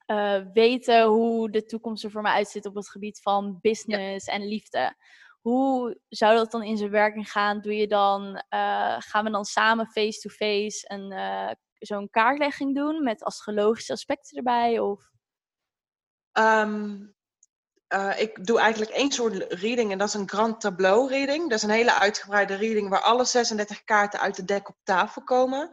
uh, 0.06 0.40
weten 0.52 1.04
hoe 1.04 1.50
de 1.50 1.64
toekomst 1.64 2.04
er 2.04 2.10
voor 2.10 2.22
mij 2.22 2.32
uitziet 2.32 2.66
op 2.66 2.74
het 2.74 2.88
gebied 2.88 3.20
van 3.20 3.58
business 3.60 4.26
ja. 4.26 4.32
en 4.32 4.48
liefde. 4.48 4.94
Hoe 5.40 6.00
zou 6.08 6.36
dat 6.36 6.50
dan 6.50 6.62
in 6.62 6.76
zijn 6.76 6.90
werking 6.90 7.30
gaan? 7.30 7.60
Doe 7.60 7.76
je 7.76 7.86
dan, 7.86 8.22
uh, 8.54 8.96
gaan 8.98 9.24
we 9.24 9.30
dan 9.30 9.44
samen 9.44 9.86
face-to-face 9.86 10.86
-face 10.86 10.94
een, 10.94 11.12
uh, 11.12 11.50
zo'n 11.78 12.10
kaartlegging 12.10 12.74
doen 12.74 13.02
met 13.02 13.22
astrologische 13.22 13.92
aspecten 13.92 14.36
erbij? 14.36 14.78
Of? 14.78 15.10
Um, 16.32 17.16
uh, 17.94 18.20
ik 18.20 18.46
doe 18.46 18.58
eigenlijk 18.58 18.90
één 18.90 19.12
soort 19.12 19.52
reading 19.52 19.92
en 19.92 19.98
dat 19.98 20.08
is 20.08 20.14
een 20.14 20.28
Grand 20.28 20.60
Tableau 20.60 21.08
reading. 21.08 21.42
Dat 21.48 21.58
is 21.58 21.62
een 21.62 21.70
hele 21.70 21.98
uitgebreide 21.98 22.54
reading 22.54 22.88
waar 22.88 23.00
alle 23.00 23.24
36 23.24 23.84
kaarten 23.84 24.20
uit 24.20 24.36
de 24.36 24.44
dek 24.44 24.68
op 24.68 24.76
tafel 24.82 25.22
komen. 25.22 25.70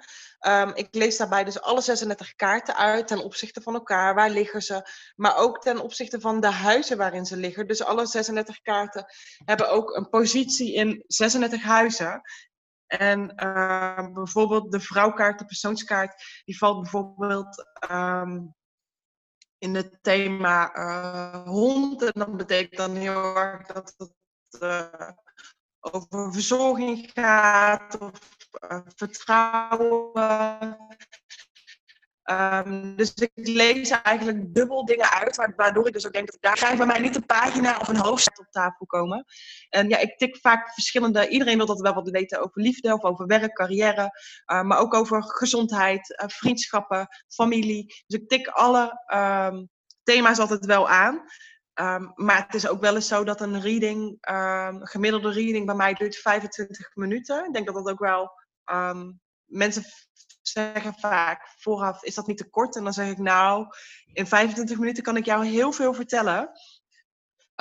Um, 0.48 0.72
ik 0.74 0.88
lees 0.91 1.18
daarbij 1.18 1.44
dus 1.44 1.62
alle 1.62 1.82
36 1.82 2.36
kaarten 2.36 2.76
uit 2.76 3.08
ten 3.08 3.24
opzichte 3.24 3.62
van 3.62 3.74
elkaar. 3.74 4.15
Waar 4.15 4.30
liggen 4.30 4.62
ze? 4.62 4.89
Maar 5.15 5.38
ook 5.38 5.62
ten 5.62 5.80
opzichte 5.80 6.20
van 6.20 6.39
de 6.39 6.52
huizen 6.52 6.98
waarin 6.98 7.26
ze 7.26 7.38
liggen. 7.38 7.68
Dus 7.68 7.84
alle 7.84 8.06
36 8.06 8.62
kaarten 8.62 9.06
hebben 9.46 9.70
ook 9.70 9.96
een 9.96 10.10
positie 10.10 10.74
in 10.74 11.04
36 11.08 11.63
huizen. 11.63 12.22
En 12.88 13.34
uh, 13.43 14.13
bijvoorbeeld 14.13 14.71
de 14.71 14.80
vrouwkaart, 14.80 15.39
de 15.39 15.45
persoonskaart, 15.45 16.41
die 16.45 16.58
valt 16.58 16.82
bijvoorbeeld 16.82 17.65
um, 17.91 18.56
in 19.58 19.76
het 19.76 19.98
thema 20.02 20.76
uh, 20.76 21.43
hond. 21.43 22.04
En 22.04 22.12
dat 22.13 22.38
betekent 22.38 22.78
dan 22.78 22.95
heel 22.95 23.36
erg 23.38 23.65
dat 23.65 23.93
het 23.98 24.13
uh, 24.62 25.10
over 25.80 26.34
verzorging 26.34 27.12
gaat 27.13 28.02
of 28.02 28.38
uh, 28.69 28.80
vertrouwen. 28.95 30.78
Um, 32.32 32.96
dus 32.96 33.14
ik 33.14 33.32
lees 33.34 33.90
eigenlijk 33.90 34.54
dubbel 34.54 34.86
dingen 34.86 35.12
uit, 35.12 35.54
waardoor 35.56 35.88
ik 35.88 35.94
dus 35.94 36.06
ook 36.06 36.14
denk 36.14 36.32
dat 36.32 36.38
daar 36.42 36.58
gaat 36.58 36.78
bij 36.78 36.86
mij 36.86 37.00
niet 37.00 37.16
een 37.16 37.26
pagina 37.26 37.78
of 37.78 37.88
een 37.88 37.98
hoofdstuk 37.98 38.40
op 38.40 38.52
tafel 38.52 38.86
komen. 38.86 39.26
En 39.70 39.90
ja, 39.90 39.98
ik 39.98 40.18
tik 40.18 40.38
vaak 40.42 40.74
verschillende, 40.74 41.28
iedereen 41.28 41.58
wil 41.58 41.66
dat 41.66 41.82
wel 41.82 41.94
wat 41.94 42.10
weten 42.10 42.42
over 42.44 42.62
liefde 42.62 42.94
of 42.94 43.04
over 43.04 43.26
werk, 43.26 43.54
carrière, 43.54 44.10
uh, 44.52 44.62
maar 44.62 44.78
ook 44.78 44.94
over 44.94 45.24
gezondheid, 45.24 46.22
uh, 46.22 46.28
vriendschappen, 46.28 47.08
familie. 47.28 47.86
Dus 48.08 48.20
ik 48.20 48.28
tik 48.28 48.48
alle 48.48 49.04
um, 49.14 49.70
thema's 50.04 50.40
altijd 50.40 50.66
wel 50.66 50.90
aan. 50.90 51.22
Um, 51.74 52.12
maar 52.16 52.46
het 52.46 52.56
is 52.56 52.68
ook 52.68 52.82
wel 52.82 52.96
eens 52.96 53.08
zo 53.08 53.24
dat 53.24 53.42
een 53.42 53.62
reading, 53.62 54.18
um, 54.30 54.86
gemiddelde 54.86 55.32
reading 55.32 55.66
bij 55.66 55.76
mij 55.76 55.94
duurt 55.94 56.16
25 56.16 56.96
minuten. 56.96 57.46
Ik 57.46 57.54
denk 57.54 57.66
dat 57.66 57.76
dat 57.76 57.90
ook 57.90 58.00
wel, 58.00 58.32
mensen 59.46 59.84
zeggen 60.50 60.94
vaak 60.94 61.54
vooraf, 61.58 62.04
is 62.04 62.16
dat 62.16 62.28
niet 62.28 62.38
te 62.38 62.50
kort? 62.50 62.76
En 62.76 62.84
dan 62.84 62.94
zeg 62.94 63.10
ik 63.10 63.18
nou, 63.18 63.68
in 64.14 64.28
25 64.28 64.78
minuten 64.78 65.04
kan 65.04 65.18
ik 65.18 65.26
jou 65.26 65.46
heel 65.46 65.72
veel 65.72 65.94
vertellen. 65.94 66.52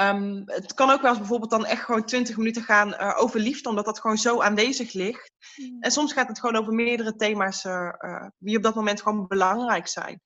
Um, 0.01 0.42
het 0.47 0.75
kan 0.75 0.90
ook 0.90 1.01
wel 1.01 1.11
eens 1.11 1.18
bijvoorbeeld 1.18 1.51
dan 1.51 1.66
echt 1.66 1.83
gewoon 1.83 2.05
20 2.05 2.37
minuten 2.37 2.62
gaan 2.62 2.88
uh, 2.88 3.14
over 3.18 3.40
liefde, 3.40 3.68
omdat 3.68 3.85
dat 3.85 4.01
gewoon 4.01 4.16
zo 4.16 4.40
aanwezig 4.40 4.92
ligt. 4.92 5.33
Mm. 5.57 5.77
En 5.81 5.90
soms 5.90 6.12
gaat 6.12 6.29
het 6.29 6.40
gewoon 6.40 6.57
over 6.57 6.73
meerdere 6.73 7.14
thema's 7.16 7.64
uh, 7.64 7.92
uh, 7.99 8.27
die 8.38 8.57
op 8.57 8.62
dat 8.62 8.75
moment 8.75 9.03
gewoon 9.03 9.27
belangrijk 9.27 9.87
zijn. 9.87 10.20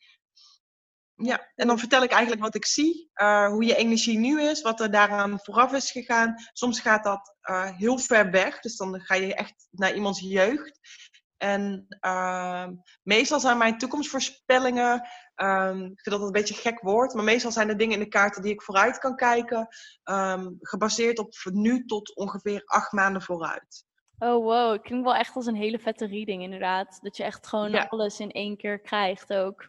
Ja, 1.15 1.53
en 1.55 1.67
dan 1.67 1.79
vertel 1.79 2.03
ik 2.03 2.11
eigenlijk 2.11 2.43
wat 2.43 2.55
ik 2.55 2.67
zie, 2.67 3.11
hoe 3.49 3.65
je 3.65 3.77
energie 3.77 4.19
nu 4.19 4.43
is, 4.43 4.63
wat 4.63 4.81
er 4.81 4.91
daaraan 4.91 5.41
vooraf 5.43 5.73
is 5.73 5.91
gegaan. 5.91 6.35
Soms 6.53 6.81
gaat 6.81 7.05
dat 7.05 7.35
heel 7.77 7.99
ver 7.99 8.31
weg, 8.31 8.61
dus 8.61 8.77
dan 8.77 9.01
ga 9.01 9.15
je 9.15 9.35
echt 9.35 9.69
naar 9.71 9.95
iemands 9.95 10.21
jeugd. 10.21 10.79
En 11.39 11.87
uh, 12.01 12.67
meestal 13.03 13.41
zijn 13.41 13.59
mijn 13.59 13.79
toekomstvoorspellingen, 13.79 15.09
um, 15.37 15.85
ik 15.85 16.01
vind 16.01 16.17
dat 16.17 16.23
een 16.23 16.33
beetje 16.33 16.55
gek 16.55 16.81
woord, 16.81 17.15
maar 17.15 17.25
meestal 17.25 17.53
zijn 17.53 17.69
er 17.69 17.77
dingen 17.77 17.95
in 17.95 18.03
de 18.03 18.09
kaarten 18.09 18.43
die 18.43 18.53
ik 18.53 18.63
vooruit 18.63 18.99
kan 18.99 19.17
kijken, 19.17 19.69
um, 20.05 20.57
gebaseerd 20.61 21.19
op 21.19 21.33
nu 21.53 21.85
tot 21.85 22.17
ongeveer 22.17 22.63
acht 22.65 22.93
maanden 22.93 23.23
vooruit. 23.23 23.87
Oh 24.19 24.45
wow, 24.45 24.73
het 24.73 24.83
klinkt 24.83 25.05
wel 25.05 25.15
echt 25.15 25.37
als 25.37 25.47
een 25.47 25.55
hele 25.55 25.79
vette 25.79 26.07
reading 26.07 26.43
inderdaad. 26.43 26.99
Dat 27.03 27.17
je 27.17 27.25
echt 27.25 27.47
gewoon 27.47 27.71
ja. 27.71 27.87
alles 27.89 28.21
in 28.21 28.31
één 28.31 28.57
keer 28.57 28.81
krijgt 28.81 29.33
ook. 29.33 29.69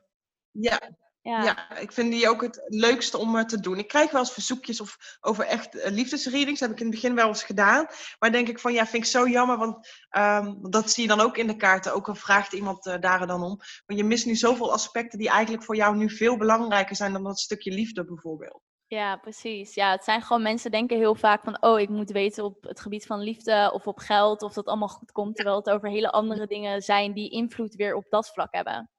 Ja, 0.51 0.79
ja. 1.21 1.43
ja. 1.43 1.77
ik 1.77 1.91
vind 1.91 2.11
die 2.11 2.29
ook 2.29 2.41
het 2.41 2.61
leukste 2.65 3.17
om 3.17 3.35
uh, 3.35 3.43
te 3.43 3.59
doen. 3.59 3.77
Ik 3.77 3.87
krijg 3.87 4.11
wel 4.11 4.21
eens 4.21 4.33
verzoekjes 4.33 4.81
of, 4.81 5.17
over 5.21 5.45
echt 5.45 5.75
uh, 5.75 5.85
liefdesreadings. 5.85 6.59
Dat 6.59 6.69
heb 6.69 6.77
ik 6.77 6.83
in 6.85 6.91
het 6.91 7.01
begin 7.01 7.15
wel 7.15 7.27
eens 7.27 7.43
gedaan. 7.43 7.87
Maar 8.19 8.31
denk 8.31 8.47
ik 8.47 8.59
van 8.59 8.73
ja, 8.73 8.85
vind 8.85 9.03
ik 9.03 9.09
zo 9.09 9.27
jammer. 9.27 9.57
Want 9.57 9.87
um, 10.17 10.71
dat 10.71 10.91
zie 10.91 11.03
je 11.03 11.09
dan 11.09 11.19
ook 11.19 11.37
in 11.37 11.47
de 11.47 11.55
kaarten. 11.55 11.93
Ook 11.93 12.07
al 12.07 12.15
vraagt 12.15 12.53
iemand 12.53 12.85
uh, 12.85 12.95
daar 12.99 13.27
dan 13.27 13.43
om. 13.43 13.59
Want 13.85 13.99
je 13.99 14.05
mist 14.05 14.25
nu 14.25 14.35
zoveel 14.35 14.73
aspecten 14.73 15.19
die 15.19 15.29
eigenlijk 15.29 15.63
voor 15.63 15.75
jou 15.75 15.95
nu 15.95 16.09
veel 16.09 16.37
belangrijker 16.37 16.95
zijn 16.95 17.13
dan 17.13 17.23
dat 17.23 17.39
stukje 17.39 17.71
liefde 17.71 18.05
bijvoorbeeld. 18.05 18.61
Ja, 18.87 19.15
precies. 19.15 19.73
Ja, 19.73 19.91
het 19.91 20.03
zijn 20.03 20.21
gewoon 20.21 20.41
mensen 20.41 20.71
denken 20.71 20.97
heel 20.97 21.15
vaak 21.15 21.43
van, 21.43 21.61
oh, 21.61 21.79
ik 21.79 21.89
moet 21.89 22.11
weten 22.11 22.43
op 22.43 22.63
het 22.63 22.79
gebied 22.79 23.05
van 23.05 23.19
liefde 23.19 23.71
of 23.73 23.87
op 23.87 23.99
geld 23.99 24.41
of 24.41 24.53
dat 24.53 24.65
allemaal 24.65 24.87
goed 24.87 25.11
komt, 25.11 25.35
terwijl 25.35 25.57
het 25.57 25.69
over 25.69 25.89
hele 25.89 26.11
andere 26.11 26.47
dingen 26.47 26.81
zijn 26.81 27.13
die 27.13 27.29
invloed 27.29 27.75
weer 27.75 27.95
op 27.95 28.05
dat 28.09 28.29
vlak 28.29 28.53
hebben. 28.53 28.89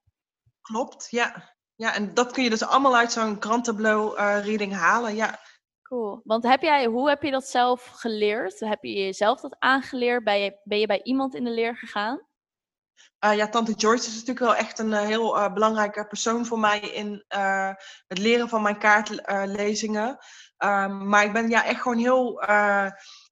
Klopt, 0.61 1.07
ja. 1.11 1.59
Ja, 1.81 1.95
en 1.95 2.15
dat 2.15 2.33
kun 2.33 2.43
je 2.43 2.51
dus 2.51 2.63
allemaal 2.63 2.97
uit 2.97 3.13
zo'n 3.13 3.39
krantenblauw 3.39 4.19
uh, 4.19 4.45
reading 4.45 4.75
halen, 4.75 5.15
ja. 5.15 5.41
Cool. 5.83 6.21
Want 6.25 6.43
heb 6.45 6.63
jij, 6.63 6.87
hoe 6.87 7.09
heb 7.09 7.23
je 7.23 7.31
dat 7.31 7.47
zelf 7.47 7.87
geleerd? 7.87 8.61
Heb 8.61 8.85
je 8.85 8.93
jezelf 8.93 9.41
dat 9.41 9.57
aangeleerd? 9.59 10.25
Ben 10.25 10.41
je, 10.41 10.61
ben 10.65 10.79
je 10.79 10.87
bij 10.87 11.03
iemand 11.03 11.35
in 11.35 11.45
de 11.45 11.51
leer 11.51 11.77
gegaan? 11.77 12.27
Uh, 13.25 13.37
ja, 13.37 13.49
tante 13.49 13.73
Joyce 13.73 14.07
is 14.07 14.13
natuurlijk 14.13 14.39
wel 14.39 14.55
echt 14.55 14.79
een 14.79 14.91
uh, 14.91 15.01
heel 15.01 15.37
uh, 15.37 15.53
belangrijke 15.53 16.07
persoon 16.07 16.47
voor 16.47 16.59
mij 16.59 16.81
in 16.81 17.25
het 18.07 18.19
leren 18.19 18.49
van 18.49 18.63
mijn 18.63 18.79
kaartlezingen. 18.79 20.19
Um, 20.59 21.09
maar 21.09 21.25
ik 21.25 21.33
ben 21.33 21.49
ja 21.49 21.65
echt 21.65 21.81
gewoon 21.81 21.99
heel, 21.99 22.43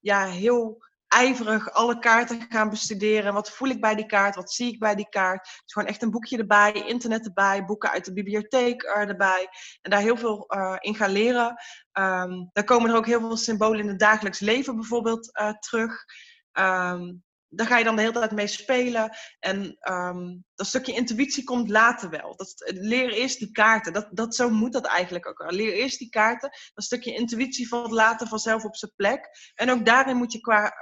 ja, 0.01 0.25
heel 0.25 0.87
ijverig 1.09 1.73
alle 1.73 1.99
kaarten 1.99 2.47
gaan 2.49 2.71
bestuderen. 2.71 3.33
Wat 3.35 3.51
voel 3.51 3.69
ik 3.69 3.81
bij 3.81 3.95
die 3.95 4.07
kaart? 4.07 4.35
Wat 4.35 4.53
zie 4.53 4.73
ik 4.73 4.79
bij 4.79 4.95
die 4.95 5.09
kaart? 5.09 5.45
Dus 5.45 5.73
gewoon 5.73 5.89
echt 5.89 6.03
een 6.03 6.11
boekje 6.11 6.39
erbij, 6.39 6.73
internet 6.73 7.27
erbij, 7.27 7.65
boeken 7.65 7.91
uit 7.91 8.05
de 8.05 8.13
bibliotheek 8.13 8.83
erbij. 8.83 9.49
En 9.83 9.91
daar 9.91 10.01
heel 10.01 10.17
veel 10.17 10.47
in 10.79 10.95
gaan 10.95 11.11
leren. 11.11 11.47
Um, 11.93 12.51
daar 12.53 12.65
komen 12.65 12.91
er 12.91 12.97
ook 12.97 13.07
heel 13.07 13.21
veel 13.21 13.37
symbolen 13.37 13.81
in 13.81 13.89
het 13.89 13.99
dagelijks 13.99 14.39
leven 14.39 14.77
bijvoorbeeld 14.77 15.31
terug. 15.61 16.05
Um, 16.53 17.27
daar 17.49 17.67
ga 17.67 17.79
je 17.79 17.85
dan 17.85 17.97
de 17.97 18.03
hele 18.03 18.13
tijd 18.13 18.31
mee 18.31 18.47
spelen. 18.47 19.17
En 19.39 19.77
ehm, 19.79 20.37
dat 20.55 20.67
stukje 20.67 20.95
intuïtie 20.95 21.45
komt 21.45 21.71
later 21.71 22.11
wel. 22.11 22.37
Dat, 22.37 22.73
leer 22.75 23.13
eerst 23.13 23.39
die 23.39 23.53
kaarten. 23.53 23.93
Dat, 23.93 24.09
dat, 24.11 24.35
zo 24.35 24.51
moet 24.51 24.73
dat 24.73 24.87
eigenlijk 24.87 25.27
ook. 25.27 25.51
Leer 25.51 25.73
eerst 25.73 25.99
die 25.99 26.09
kaarten. 26.09 26.51
Dat 26.75 26.85
stukje 26.85 27.15
intuïtie 27.15 27.69
valt 27.69 27.91
later 27.91 28.27
vanzelf 28.27 28.65
op 28.65 28.77
zijn 28.77 28.93
plek. 28.97 29.29
En 29.55 29.71
ook 29.71 29.87
daarin 29.87 30.17
moet 30.17 30.33
je 30.33 30.41
qua 30.41 30.77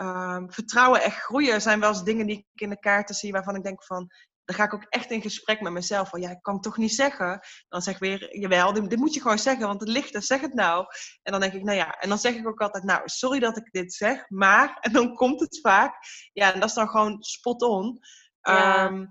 uh, 0.00 0.42
vertrouwen 0.46 1.02
echt 1.02 1.16
groeien. 1.16 1.54
Er 1.54 1.60
zijn 1.60 1.80
wel 1.80 1.88
eens 1.88 2.04
dingen 2.04 2.26
die 2.26 2.36
ik 2.52 2.60
in 2.60 2.70
de 2.70 2.78
kaarten 2.78 3.14
zie 3.14 3.32
waarvan 3.32 3.56
ik 3.56 3.62
denk 3.62 3.84
van 3.84 4.10
dan 4.48 4.56
ga 4.56 4.64
ik 4.64 4.74
ook 4.74 4.86
echt 4.88 5.10
in 5.10 5.22
gesprek 5.22 5.60
met 5.60 5.72
mezelf. 5.72 6.08
Van 6.08 6.20
ja, 6.20 6.30
ik 6.30 6.42
kan 6.42 6.54
het 6.54 6.62
toch 6.62 6.76
niet 6.76 6.94
zeggen. 6.94 7.40
Dan 7.68 7.82
zeg 7.82 7.94
ik 7.94 8.00
weer, 8.00 8.38
jawel, 8.38 8.72
dit, 8.72 8.90
dit 8.90 8.98
moet 8.98 9.14
je 9.14 9.20
gewoon 9.20 9.38
zeggen, 9.38 9.66
want 9.66 9.80
het 9.80 9.88
ligt 9.88 10.14
er, 10.14 10.22
zeg 10.22 10.40
het 10.40 10.54
nou. 10.54 10.86
En 11.22 11.32
dan 11.32 11.40
denk 11.40 11.52
ik, 11.52 11.62
nou 11.62 11.76
ja, 11.76 11.98
en 11.98 12.08
dan 12.08 12.18
zeg 12.18 12.34
ik 12.34 12.48
ook 12.48 12.60
altijd, 12.60 12.84
nou, 12.84 13.02
sorry 13.04 13.38
dat 13.38 13.56
ik 13.56 13.70
dit 13.70 13.94
zeg, 13.94 14.30
maar, 14.30 14.76
en 14.80 14.92
dan 14.92 15.14
komt 15.14 15.40
het 15.40 15.60
vaak. 15.60 15.94
Ja, 16.32 16.52
en 16.52 16.60
dat 16.60 16.68
is 16.68 16.74
dan 16.74 16.88
gewoon 16.88 17.22
spot 17.22 17.62
on. 17.62 17.98
Ehm, 18.40 19.06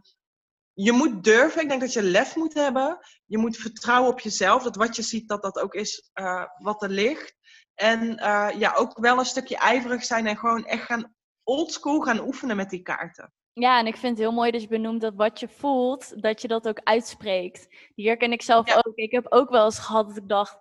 je 0.73 0.91
moet 0.91 1.23
durven, 1.23 1.62
ik 1.62 1.69
denk 1.69 1.82
dat 1.82 1.93
je 1.93 2.04
lef 2.04 2.36
moet 2.36 2.54
hebben. 2.54 3.00
Je 3.26 3.38
moet 3.38 3.58
vertrouwen 3.58 4.12
op 4.12 4.19
jezelf, 4.19 4.63
dat 4.63 4.76
wat 4.76 4.95
je 4.95 5.02
ziet, 5.02 5.28
dat 5.28 5.41
dat 5.41 5.60
ook 5.60 5.73
is 5.73 6.10
uh, 6.13 6.45
wat 6.58 6.84
er 6.84 6.89
ligt. 6.89 7.36
En 7.73 8.02
uh, 8.02 8.50
ja, 8.58 8.73
ook 8.73 9.00
wel 9.00 9.19
een 9.19 9.26
stukje 9.26 9.58
ijverig 9.58 10.04
zijn 10.04 10.28
en 10.28 10.38
gewoon 10.38 10.65
echt 10.65 10.86
gaan 10.86 11.15
oldschool 11.43 12.00
gaan 12.00 12.19
oefenen 12.19 12.56
met 12.56 12.69
die 12.69 12.82
kaarten. 12.82 13.34
Ja, 13.60 13.80
en 13.80 13.88
ik 13.88 13.98
vind 13.98 14.12
het 14.17 14.28
heel 14.28 14.36
mooi 14.36 14.52
dat 14.52 14.62
je 14.62 14.67
benoemt 14.67 15.02
dat 15.02 15.13
wat 15.15 15.39
je 15.39 15.48
voelt, 15.48 16.22
dat 16.22 16.41
je 16.41 16.48
dat 16.48 16.67
ook 16.67 16.82
uitspreekt. 16.84 17.67
Die 17.96 18.08
herken 18.08 18.32
ik 18.32 18.41
zelf 18.41 18.76
ook. 18.76 18.96
Ik 18.96 19.12
heb 19.12 19.26
ook 19.30 19.50
wel 19.50 19.65
eens 19.65 19.80
gehad 19.80 20.08
dat 20.08 20.17
ik 20.17 20.28
dacht, 20.30 20.58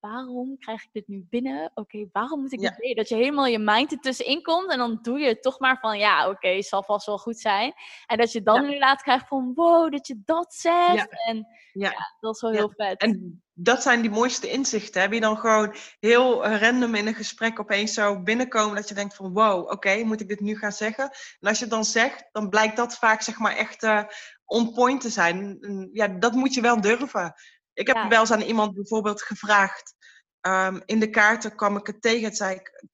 waarom 0.00 0.58
krijg 0.58 0.82
ik 0.82 0.88
dit 0.92 1.08
nu 1.08 1.26
binnen? 1.30 1.70
Oké, 1.74 2.08
waarom 2.12 2.40
moet 2.40 2.52
ik 2.52 2.60
dit 2.60 2.74
ja. 2.78 2.94
Dat 2.94 3.08
je 3.08 3.14
helemaal 3.14 3.46
je 3.46 3.58
mind 3.58 3.92
ertussenin 3.92 4.42
komt 4.42 4.70
en 4.70 4.78
dan 4.78 4.98
doe 5.02 5.18
je 5.18 5.26
het 5.26 5.42
toch 5.42 5.58
maar 5.58 5.78
van, 5.80 5.98
ja, 5.98 6.20
oké, 6.22 6.30
okay, 6.30 6.62
zal 6.62 6.82
vast 6.82 7.06
wel 7.06 7.18
goed 7.18 7.38
zijn. 7.38 7.72
En 8.06 8.16
dat 8.16 8.32
je 8.32 8.42
dan 8.42 8.54
ja. 8.54 8.62
inderdaad 8.62 9.02
krijgt 9.02 9.28
van, 9.28 9.52
wow, 9.54 9.92
dat 9.92 10.06
je 10.06 10.20
dat 10.24 10.54
zegt. 10.54 11.26
En 11.26 11.46
ja. 11.72 11.92
dat 12.20 12.34
is 12.34 12.40
wel 12.40 12.50
heel 12.50 12.72
vet. 12.76 13.00
En 13.00 13.42
dat 13.54 13.82
zijn 13.82 14.00
die 14.00 14.10
mooiste 14.10 14.50
inzichten. 14.50 15.00
Heb 15.00 15.12
je 15.12 15.20
dan 15.20 15.36
gewoon 15.36 15.74
heel 15.98 16.46
random 16.46 16.94
in 16.94 17.06
een 17.06 17.14
gesprek 17.14 17.60
opeens 17.60 17.94
zo 17.94 18.22
binnenkomen 18.22 18.76
dat 18.76 18.88
je 18.88 18.94
denkt 18.94 19.14
van, 19.14 19.32
wow, 19.32 19.70
oké, 19.70 20.02
moet 20.02 20.20
ik 20.20 20.28
dit 20.28 20.40
nu 20.40 20.56
gaan 20.56 20.72
zeggen? 20.72 21.04
En 21.40 21.48
als 21.48 21.58
je 21.58 21.64
het 21.64 21.72
dan 21.72 21.84
zegt, 21.84 22.28
dan 22.32 22.48
blijkt 22.48 22.76
dat 22.76 22.94
vaak 22.94 23.22
zeg 23.22 23.38
maar 23.38 23.56
echt 23.56 23.82
uh, 23.82 24.02
on 24.44 24.72
point 24.72 25.00
te 25.00 25.10
zijn. 25.10 25.58
Ja, 25.92 26.08
dat 26.08 26.32
moet 26.32 26.54
je 26.54 26.60
wel 26.60 26.80
durven. 26.80 27.34
Ik 27.80 27.86
heb 27.86 28.08
wel 28.08 28.20
eens 28.20 28.32
aan 28.32 28.40
iemand 28.40 28.74
bijvoorbeeld 28.74 29.22
gevraagd. 29.22 29.94
Um, 30.40 30.82
in 30.84 31.00
de 31.00 31.10
kaarten 31.10 31.56
kwam 31.56 31.76
ik 31.76 31.86
het 31.86 32.02
tegen. 32.02 32.34
Zei 32.34 32.54
ik, 32.54 32.84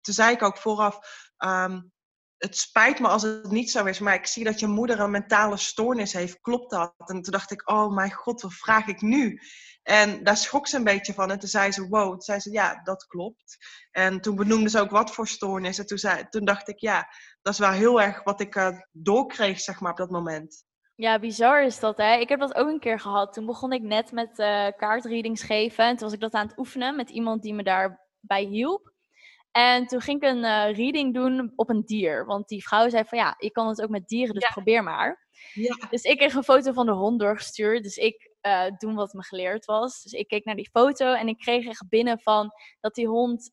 toen 0.00 0.14
zei 0.14 0.34
ik 0.34 0.42
ook 0.42 0.58
vooraf. 0.58 0.98
Um, 1.44 1.92
het 2.36 2.56
spijt 2.56 3.00
me 3.00 3.08
als 3.08 3.22
het 3.22 3.50
niet 3.50 3.70
zo 3.70 3.84
is, 3.84 3.98
maar 3.98 4.14
ik 4.14 4.26
zie 4.26 4.44
dat 4.44 4.60
je 4.60 4.66
moeder 4.66 5.00
een 5.00 5.10
mentale 5.10 5.56
stoornis 5.56 6.12
heeft. 6.12 6.40
Klopt 6.40 6.70
dat? 6.70 6.94
En 6.96 7.22
toen 7.22 7.32
dacht 7.32 7.50
ik, 7.50 7.70
oh 7.70 7.94
mijn 7.94 8.12
god, 8.12 8.42
wat 8.42 8.54
vraag 8.54 8.86
ik 8.86 9.00
nu? 9.00 9.40
En 9.82 10.24
daar 10.24 10.36
schrok 10.36 10.66
ze 10.66 10.76
een 10.76 10.84
beetje 10.84 11.14
van. 11.14 11.30
En 11.30 11.38
toen 11.38 11.48
zei 11.48 11.72
ze, 11.72 11.88
wow. 11.88 12.10
Toen 12.10 12.20
zei 12.20 12.40
ze, 12.40 12.50
ja, 12.50 12.80
dat 12.82 13.06
klopt. 13.06 13.56
En 13.90 14.20
toen 14.20 14.36
benoemde 14.36 14.70
ze 14.70 14.80
ook 14.80 14.90
wat 14.90 15.10
voor 15.10 15.28
stoornis. 15.28 15.78
En 15.78 15.86
toen, 15.86 15.98
zei, 15.98 16.28
toen 16.28 16.44
dacht 16.44 16.68
ik, 16.68 16.78
ja, 16.78 17.08
dat 17.42 17.52
is 17.52 17.58
wel 17.58 17.70
heel 17.70 18.02
erg 18.02 18.22
wat 18.22 18.40
ik 18.40 18.54
uh, 18.54 18.78
doorkreeg, 18.92 19.60
zeg 19.60 19.80
maar, 19.80 19.90
op 19.90 19.98
dat 19.98 20.10
moment. 20.10 20.64
Ja, 20.96 21.18
bizar 21.18 21.62
is 21.62 21.80
dat, 21.80 21.96
hè? 21.96 22.16
Ik 22.16 22.28
heb 22.28 22.40
dat 22.40 22.54
ook 22.54 22.68
een 22.68 22.80
keer 22.80 23.00
gehad. 23.00 23.32
Toen 23.32 23.46
begon 23.46 23.72
ik 23.72 23.82
net 23.82 24.12
met 24.12 24.38
uh, 24.38 24.66
kaartreadings 24.76 25.42
geven. 25.42 25.84
En 25.84 25.96
toen 25.96 26.04
was 26.04 26.12
ik 26.12 26.20
dat 26.20 26.32
aan 26.32 26.46
het 26.46 26.58
oefenen 26.58 26.96
met 26.96 27.10
iemand 27.10 27.42
die 27.42 27.54
me 27.54 27.62
daarbij 27.62 28.42
hielp. 28.42 28.92
En 29.50 29.86
toen 29.86 30.00
ging 30.00 30.22
ik 30.22 30.28
een 30.28 30.44
uh, 30.44 30.76
reading 30.76 31.14
doen 31.14 31.52
op 31.56 31.68
een 31.70 31.82
dier. 31.84 32.26
Want 32.26 32.48
die 32.48 32.66
vrouw 32.66 32.88
zei 32.88 33.04
van 33.04 33.18
ja, 33.18 33.34
je 33.38 33.50
kan 33.50 33.68
het 33.68 33.82
ook 33.82 33.88
met 33.88 34.08
dieren, 34.08 34.34
dus 34.34 34.48
probeer 34.48 34.82
maar. 34.82 35.26
Ja. 35.52 35.76
Dus 35.90 36.02
ik 36.02 36.16
kreeg 36.16 36.34
een 36.34 36.42
foto 36.42 36.72
van 36.72 36.86
de 36.86 36.92
hond 36.92 37.20
doorgestuurd. 37.20 37.82
Dus 37.82 37.96
ik 37.96 38.30
uh, 38.42 38.64
doen 38.78 38.94
wat 38.94 39.12
me 39.12 39.22
geleerd 39.22 39.64
was. 39.64 40.02
Dus 40.02 40.12
ik 40.12 40.28
keek 40.28 40.44
naar 40.44 40.56
die 40.56 40.70
foto 40.72 41.12
en 41.12 41.28
ik 41.28 41.38
kreeg 41.38 41.66
echt 41.66 41.88
binnen 41.88 42.18
van 42.18 42.50
dat 42.80 42.94
die 42.94 43.06
hond 43.06 43.50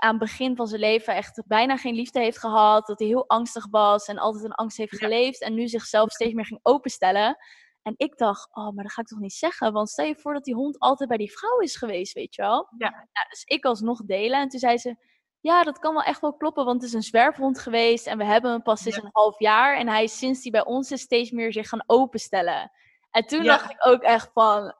aan 0.00 0.10
het 0.10 0.18
begin 0.18 0.56
van 0.56 0.66
zijn 0.66 0.80
leven 0.80 1.14
echt 1.14 1.42
bijna 1.46 1.76
geen 1.76 1.94
liefde 1.94 2.20
heeft 2.20 2.38
gehad. 2.38 2.86
Dat 2.86 2.98
hij 2.98 3.08
heel 3.08 3.28
angstig 3.28 3.66
was 3.70 4.06
en 4.06 4.18
altijd 4.18 4.44
in 4.44 4.52
angst 4.52 4.76
heeft 4.76 4.96
geleefd. 4.96 5.40
En 5.42 5.54
nu 5.54 5.68
zichzelf 5.68 6.10
steeds 6.10 6.34
meer 6.34 6.46
ging 6.46 6.60
openstellen. 6.62 7.36
En 7.82 7.94
ik 7.96 8.18
dacht, 8.18 8.48
oh, 8.56 8.70
maar 8.70 8.84
dat 8.84 8.92
ga 8.92 9.00
ik 9.00 9.06
toch 9.06 9.18
niet 9.18 9.32
zeggen? 9.32 9.72
Want 9.72 9.88
stel 9.88 10.04
je 10.04 10.16
voor 10.16 10.32
dat 10.32 10.44
die 10.44 10.54
hond 10.54 10.78
altijd 10.78 11.08
bij 11.08 11.18
die 11.18 11.32
vrouw 11.32 11.58
is 11.58 11.76
geweest, 11.76 12.12
weet 12.12 12.34
je 12.34 12.42
wel? 12.42 12.68
Ja. 12.78 12.90
Nou, 12.90 13.28
dus 13.28 13.44
ik 13.44 13.64
alsnog 13.64 14.04
delen. 14.04 14.40
En 14.40 14.48
toen 14.48 14.60
zei 14.60 14.78
ze, 14.78 14.96
ja, 15.40 15.62
dat 15.62 15.78
kan 15.78 15.94
wel 15.94 16.02
echt 16.02 16.20
wel 16.20 16.36
kloppen, 16.36 16.64
want 16.64 16.80
het 16.80 16.90
is 16.90 16.96
een 16.96 17.02
zwerfhond 17.02 17.58
geweest. 17.58 18.06
En 18.06 18.18
we 18.18 18.24
hebben 18.24 18.50
hem 18.50 18.62
pas 18.62 18.82
sinds 18.82 18.98
een 18.98 19.08
half 19.12 19.38
jaar. 19.38 19.76
En 19.76 19.88
hij 19.88 20.02
is 20.02 20.18
sinds 20.18 20.42
hij 20.42 20.50
bij 20.50 20.64
ons 20.64 20.90
is 20.90 21.00
steeds 21.00 21.30
meer 21.30 21.52
zich 21.52 21.68
gaan 21.68 21.84
openstellen. 21.86 22.70
En 23.10 23.26
toen 23.26 23.44
dacht 23.44 23.70
ik 23.70 23.86
ook 23.86 24.02
echt 24.02 24.30
van, 24.32 24.74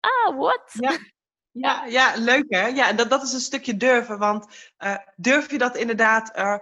ah, 0.00 0.36
what? 0.38 0.72
Ja. 0.72 0.98
Ja, 1.56 1.84
ja, 1.84 2.12
leuk 2.16 2.44
hè? 2.48 2.66
Ja, 2.66 2.92
dat, 2.92 3.10
dat 3.10 3.22
is 3.22 3.32
een 3.32 3.40
stukje 3.40 3.76
durven. 3.76 4.18
Want 4.18 4.46
uh, 4.78 4.96
durf 5.16 5.50
je 5.50 5.58
dat 5.58 5.76
inderdaad 5.76 6.38
uh, 6.38 6.58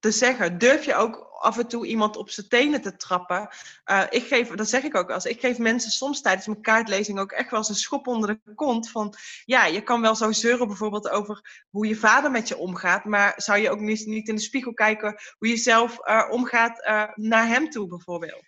te 0.00 0.10
zeggen? 0.10 0.58
Durf 0.58 0.84
je 0.84 0.94
ook 0.94 1.30
af 1.40 1.58
en 1.58 1.66
toe 1.66 1.86
iemand 1.86 2.16
op 2.16 2.30
zijn 2.30 2.48
tenen 2.48 2.82
te 2.82 2.96
trappen? 2.96 3.48
Uh, 3.90 4.02
ik 4.10 4.26
geef, 4.26 4.48
dat 4.48 4.68
zeg 4.68 4.82
ik 4.82 4.96
ook 4.96 5.10
als 5.10 5.24
ik 5.24 5.40
geef 5.40 5.58
mensen 5.58 5.90
soms 5.90 6.20
tijdens 6.20 6.46
mijn 6.46 6.60
kaartlezing 6.60 7.18
ook 7.18 7.32
echt 7.32 7.50
wel 7.50 7.58
eens 7.58 7.68
een 7.68 7.74
schop 7.74 8.06
onder 8.06 8.40
de 8.44 8.54
kont. 8.54 8.90
Van 8.90 9.14
ja, 9.44 9.66
je 9.66 9.80
kan 9.80 10.00
wel 10.00 10.14
zo 10.14 10.32
zeuren 10.32 10.66
bijvoorbeeld 10.66 11.08
over 11.08 11.64
hoe 11.70 11.86
je 11.86 11.96
vader 11.96 12.30
met 12.30 12.48
je 12.48 12.56
omgaat. 12.56 13.04
Maar 13.04 13.32
zou 13.36 13.58
je 13.58 13.70
ook 13.70 13.80
niet, 13.80 14.06
niet 14.06 14.28
in 14.28 14.34
de 14.34 14.40
spiegel 14.40 14.74
kijken 14.74 15.20
hoe 15.38 15.48
je 15.48 15.56
zelf 15.56 15.98
omgaat 16.30 16.86
naar 17.14 17.46
hem 17.46 17.70
toe 17.70 17.86
bijvoorbeeld? 17.86 18.44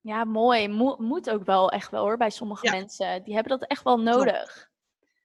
Ja, 0.00 0.24
mooi. 0.24 0.68
Mo 0.68 0.96
moet 0.98 1.30
ook 1.30 1.44
wel 1.44 1.70
echt 1.70 1.90
wel 1.90 2.02
hoor 2.02 2.16
bij 2.16 2.30
sommige 2.30 2.66
ja. 2.66 2.72
mensen. 2.72 3.24
Die 3.24 3.34
hebben 3.34 3.58
dat 3.58 3.68
echt 3.68 3.82
wel 3.82 3.98
nodig. 3.98 4.72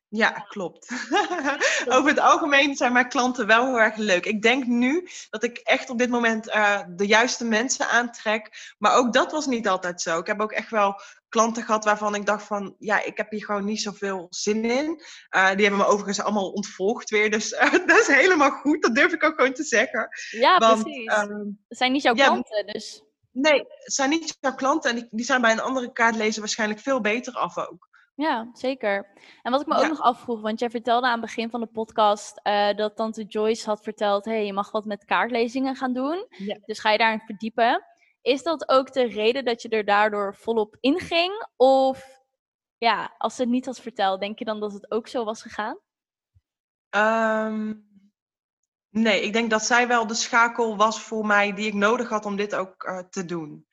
Ja, 0.10 0.30
klopt. 0.30 0.92
Over 1.96 2.10
het 2.10 2.20
algemeen 2.20 2.76
zijn 2.76 2.94
mijn 2.94 3.10
klanten 3.10 3.48
wel 3.48 3.66
heel 3.66 3.80
erg 3.80 3.96
leuk. 3.96 4.26
Ik 4.26 4.42
denk 4.42 4.66
nu 4.66 5.08
dat 5.30 5.44
ik 5.44 5.58
echt 5.58 5.90
op 5.90 5.98
dit 5.98 6.10
moment 6.10 6.48
uh, 6.48 6.82
de 6.90 7.08
juiste 7.08 7.46
mensen 7.46 7.90
aantrek. 7.90 8.74
Maar 8.78 8.96
ook 8.96 9.14
dat 9.14 9.32
was 9.32 9.46
niet 9.46 9.68
altijd 9.68 10.02
zo. 10.02 10.20
Ik 10.20 10.28
heb 10.28 10.42
ook 10.42 10.52
echt 10.52 10.70
wel 10.70 11.02
klanten 11.30 11.64
gehad 11.64 11.84
waarvan 11.84 12.16
ik 12.16 12.26
dacht 12.26 12.44
van... 12.44 12.76
ja, 12.80 13.04
ik 13.04 13.18
heb 13.18 13.32
hier 13.32 13.46
gewoon 13.46 13.66
niet 13.66 13.82
zoveel 13.82 14.28
zin 14.30 14.66
in. 14.66 15.04
Uh, 15.36 15.52
die 15.52 15.62
hebben 15.62 15.78
me 15.78 15.86
overigens 15.86 16.22
allemaal 16.22 16.52
ontvolgd 16.52 17.10
weer. 17.10 17.32
Dus 17.32 17.52
uh, 17.52 17.72
dat 17.88 18.00
is 18.00 18.08
helemaal 18.08 18.52
goed. 18.52 18.82
Dat 18.82 18.96
durf 18.96 19.14
ik 19.14 19.24
ook 19.24 19.36
gewoon 19.36 19.54
te 19.54 19.64
zeggen. 19.64 20.10
Ja, 20.30 20.58
Want, 20.58 20.84
precies. 20.84 21.14
Het 21.68 21.78
zijn 21.78 21.92
niet 21.92 22.04
jouw 22.04 22.16
ja, 22.16 22.26
klanten, 22.26 22.66
dus... 22.66 23.04
Nee, 23.32 23.60
het 23.60 23.94
zijn 23.94 24.10
niet 24.10 24.38
jouw 24.40 24.56
klanten. 24.56 24.90
En 24.90 24.96
die, 24.96 25.08
die 25.12 25.26
zijn 25.26 25.42
bij 25.42 25.52
een 25.52 25.60
andere 25.60 25.92
kaartlezer 25.92 26.40
waarschijnlijk 26.40 26.80
veel 26.80 27.02
beter 27.02 27.34
af 27.34 27.58
ook. 27.58 27.89
Ja, 28.20 28.50
zeker. 28.54 29.08
En 29.42 29.52
wat 29.52 29.62
ik 29.62 29.68
me 29.68 29.76
ook 29.76 29.88
nog 29.88 30.02
afvroeg, 30.02 30.42
want 30.42 30.60
jij 30.60 30.70
vertelde 30.70 31.06
aan 31.06 31.12
het 31.12 31.22
begin 31.22 31.50
van 31.50 31.60
de 31.60 31.68
podcast 31.68 32.40
uh, 32.44 32.74
dat 32.76 32.96
tante 32.96 33.24
Joyce 33.24 33.66
had 33.66 33.84
verteld, 33.84 34.26
hey, 34.26 34.46
je 34.46 34.54
mag 34.54 34.72
wat 34.72 34.86
met 34.86 35.06
kaartlezingen 35.06 35.76
gaan 35.76 35.94
doen. 35.94 36.26
Ja. 36.30 36.58
Dus 36.66 36.80
ga 36.80 36.92
je 36.92 36.98
daarin 36.98 37.20
verdiepen. 37.20 37.84
Is 38.22 38.44
dat 38.44 38.70
ook 38.70 38.94
de 38.94 39.04
reden 39.04 39.46
dat 39.46 39.62
je 39.62 39.70
er 39.70 39.86
daardoor 39.86 40.36
volop 40.36 40.78
inging? 40.80 41.48
Of 41.56 42.24
ja, 42.78 43.16
als 43.18 43.36
ze 43.36 43.42
het 43.42 43.52
niet 43.52 43.66
had 43.66 43.80
verteld, 43.80 44.20
denk 44.20 44.40
je 44.40 44.46
dan 44.46 44.60
dat 44.60 44.74
het 44.74 44.92
ook 44.92 45.08
zo 45.08 45.24
was 45.24 45.42
gegaan? 45.42 45.80
Um, 46.96 47.88
nee, 48.90 49.22
ik 49.22 49.34
denk 49.34 49.50
dat 49.50 49.64
zij 49.64 49.88
wel 49.88 50.08
de 50.08 50.14
schakel 50.14 50.78
was 50.78 51.02
voor 51.02 51.26
mij 51.26 51.54
die 51.54 51.68
ik 51.68 51.74
nodig 51.74 52.10
had 52.10 52.26
om 52.26 52.36
dit 52.36 52.56
ook 52.56 52.84
uh, 52.84 53.00
te 53.00 53.26
doen. 53.26 53.68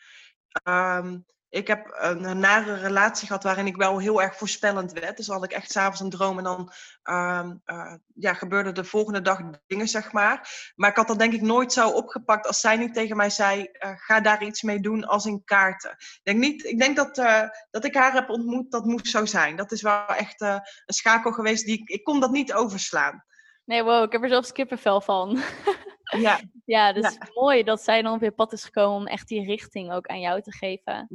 Um, 0.65 1.25
ik 1.49 1.67
heb 1.67 1.97
een 1.99 2.39
nare 2.39 2.75
relatie 2.75 3.27
gehad 3.27 3.43
waarin 3.43 3.67
ik 3.67 3.77
wel 3.77 3.99
heel 3.99 4.23
erg 4.23 4.37
voorspellend 4.37 4.93
werd. 4.93 5.17
Dus 5.17 5.27
had 5.27 5.45
ik 5.45 5.53
echt 5.53 5.71
s'avonds 5.71 6.01
een 6.01 6.11
droom 6.11 6.39
en 6.39 6.45
dan 6.45 6.73
um, 7.05 7.63
uh, 7.67 7.95
ja, 8.15 8.35
gebeurde 8.35 8.73
de 8.73 8.85
volgende 8.85 9.21
dag 9.21 9.41
dingen, 9.67 9.89
zeg 9.89 10.13
maar. 10.13 10.51
Maar 10.75 10.91
ik 10.91 10.97
had 10.97 11.09
dat 11.09 11.19
denk 11.19 11.33
ik 11.33 11.41
nooit 11.41 11.73
zo 11.73 11.89
opgepakt 11.89 12.47
als 12.47 12.61
zij 12.61 12.77
niet 12.77 12.95
tegen 12.95 13.17
mij 13.17 13.31
zei, 13.31 13.61
uh, 13.61 13.91
ga 13.97 14.21
daar 14.21 14.43
iets 14.43 14.63
mee 14.63 14.81
doen 14.81 15.05
als 15.05 15.27
in 15.27 15.45
kaarten. 15.45 15.91
Ik 15.91 16.21
denk, 16.23 16.39
niet, 16.39 16.65
ik 16.65 16.79
denk 16.79 16.97
dat, 16.97 17.19
uh, 17.19 17.43
dat 17.71 17.85
ik 17.85 17.95
haar 17.95 18.13
heb 18.13 18.31
ontmoet, 18.31 18.71
dat 18.71 18.85
moest 18.85 19.07
zo 19.07 19.27
zijn. 19.27 19.57
Dat 19.57 19.73
is 19.73 19.83
wel 19.83 20.07
echt 20.07 20.41
een 20.41 20.63
schakel 20.87 21.33
geweest, 21.33 21.65
die 21.65 21.81
ik, 21.81 21.89
ik 21.89 22.05
kon 22.05 22.21
dat 22.21 22.31
niet 22.31 22.53
overslaan. 22.53 23.25
Nee, 23.65 23.83
wow, 23.83 24.05
ik 24.05 24.13
heb 24.13 24.23
er 24.23 24.29
zelfs 24.29 24.53
kippenvel 24.53 25.01
van. 25.01 25.39
Ja. 26.21 26.41
ja, 26.65 26.93
dus 26.93 27.15
ja. 27.15 27.29
mooi 27.35 27.63
dat 27.63 27.83
zij 27.83 28.03
dan 28.03 28.15
op 28.15 28.23
je 28.23 28.31
pad 28.31 28.53
is 28.53 28.65
gekomen 28.65 28.97
om 28.97 29.07
echt 29.07 29.29
die 29.29 29.45
richting 29.45 29.93
ook 29.93 30.07
aan 30.07 30.21
jou 30.21 30.43
te 30.43 30.53
geven. 30.53 31.07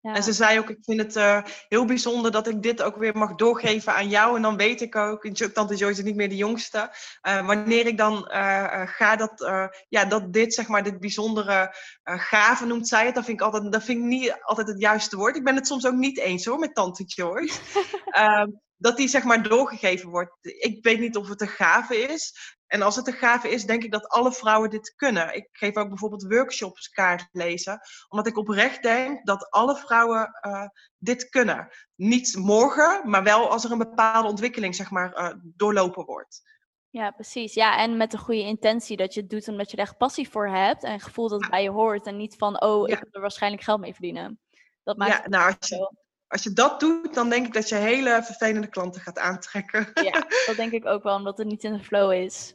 Ja, 0.00 0.14
En 0.14 0.22
ze 0.22 0.32
zei 0.32 0.58
ook, 0.58 0.70
ik 0.70 0.78
vind 0.80 1.00
het 1.00 1.16
uh, 1.16 1.42
heel 1.68 1.84
bijzonder 1.84 2.30
dat 2.30 2.46
ik 2.46 2.62
dit 2.62 2.82
ook 2.82 2.96
weer 2.96 3.16
mag 3.16 3.34
doorgeven 3.34 3.94
aan 3.94 4.08
jou. 4.08 4.36
En 4.36 4.42
dan 4.42 4.56
weet 4.56 4.80
ik 4.80 4.96
ook, 4.96 5.26
tante 5.52 5.74
Joyce 5.74 5.98
is 5.98 6.04
niet 6.04 6.16
meer 6.16 6.28
de 6.28 6.36
jongste. 6.36 6.90
Uh, 7.28 7.46
wanneer 7.46 7.86
ik 7.86 7.98
dan 7.98 8.30
uh, 8.32 8.86
ga, 8.86 9.16
dat, 9.16 9.50
ja, 9.88 10.04
dat 10.04 10.32
dit, 10.32 10.54
zeg 10.54 10.68
maar, 10.68 10.82
dit 10.82 11.00
bijzondere 11.00 11.74
gave 12.02 12.66
noemt 12.66 12.88
zij 12.88 13.06
het. 13.06 13.14
Dat 13.14 13.24
vind 13.24 13.40
ik 13.40 13.44
altijd, 13.44 13.72
dat 13.72 13.84
vind 13.84 13.98
ik 13.98 14.04
niet 14.04 14.38
altijd 14.42 14.68
het 14.68 14.80
juiste 14.80 15.16
woord. 15.16 15.36
Ik 15.36 15.44
ben 15.44 15.54
het 15.54 15.66
soms 15.66 15.86
ook 15.86 15.94
niet 15.94 16.18
eens 16.18 16.44
hoor, 16.44 16.58
met 16.58 16.74
tante 16.74 17.04
Joyce. 17.04 17.60
Dat 18.76 18.96
die 18.96 19.08
zeg 19.08 19.24
maar 19.24 19.42
doorgegeven 19.42 20.10
wordt. 20.10 20.32
Ik 20.40 20.84
weet 20.84 21.00
niet 21.00 21.16
of 21.16 21.28
het 21.28 21.40
een 21.40 21.48
gave 21.48 21.96
is. 21.96 22.34
En 22.66 22.82
als 22.82 22.96
het 22.96 23.06
een 23.06 23.12
gave 23.12 23.48
is, 23.48 23.64
denk 23.64 23.82
ik 23.82 23.92
dat 23.92 24.08
alle 24.08 24.32
vrouwen 24.32 24.70
dit 24.70 24.94
kunnen. 24.96 25.34
Ik 25.34 25.48
geef 25.52 25.76
ook 25.76 25.88
bijvoorbeeld 25.88 26.26
workshops 26.28 26.88
kaart 26.88 27.28
lezen, 27.32 27.80
omdat 28.08 28.26
ik 28.26 28.38
oprecht 28.38 28.82
denk 28.82 29.26
dat 29.26 29.50
alle 29.50 29.76
vrouwen 29.76 30.30
uh, 30.46 30.66
dit 30.98 31.28
kunnen. 31.28 31.68
Niet 31.94 32.36
morgen, 32.36 33.10
maar 33.10 33.22
wel 33.22 33.50
als 33.50 33.64
er 33.64 33.70
een 33.70 33.78
bepaalde 33.78 34.28
ontwikkeling 34.28 34.74
zeg 34.74 34.90
maar, 34.90 35.18
uh, 35.18 35.34
doorlopen 35.42 36.04
wordt. 36.04 36.42
Ja, 36.90 37.10
precies. 37.10 37.54
Ja, 37.54 37.78
en 37.78 37.96
met 37.96 38.12
een 38.12 38.18
goede 38.18 38.42
intentie 38.42 38.96
dat 38.96 39.14
je 39.14 39.20
het 39.20 39.30
doet 39.30 39.48
omdat 39.48 39.70
je 39.70 39.76
er 39.76 39.82
echt 39.82 39.96
passie 39.96 40.28
voor 40.28 40.48
hebt 40.48 40.82
en 40.82 41.00
gevoel 41.00 41.28
dat 41.28 41.40
het 41.40 41.50
bij 41.50 41.62
je 41.62 41.70
hoort 41.70 42.06
en 42.06 42.16
niet 42.16 42.36
van, 42.36 42.62
oh, 42.62 42.88
ik 42.88 42.98
ja. 42.98 43.04
er 43.10 43.20
waarschijnlijk 43.20 43.62
geld 43.62 43.80
mee 43.80 43.92
verdienen. 43.92 44.40
Dat 44.82 44.96
maakt 44.96 45.12
ja, 45.12 45.28
nou, 45.28 45.54
als 45.58 45.68
je, 45.68 45.92
als 46.34 46.42
je 46.42 46.52
dat 46.52 46.80
doet, 46.80 47.14
dan 47.14 47.28
denk 47.28 47.46
ik 47.46 47.52
dat 47.52 47.68
je 47.68 47.74
hele 47.74 48.22
vervelende 48.22 48.66
klanten 48.66 49.00
gaat 49.00 49.18
aantrekken. 49.18 49.90
Ja, 49.94 50.26
dat 50.46 50.56
denk 50.56 50.72
ik 50.72 50.86
ook 50.86 51.02
wel, 51.02 51.16
omdat 51.16 51.38
het 51.38 51.46
niet 51.46 51.64
in 51.64 51.72
de 51.72 51.84
flow 51.84 52.12
is. 52.12 52.54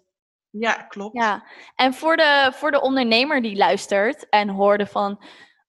Ja, 0.50 0.74
klopt. 0.74 1.16
Ja, 1.16 1.44
en 1.76 1.94
voor 1.94 2.18
de, 2.18 2.52
voor 2.56 2.72
de 2.72 2.82
ondernemer 2.82 3.42
die 3.42 3.56
luistert 3.56 4.30
en 4.30 4.50
hoorde 4.50 4.86
van, 4.86 5.24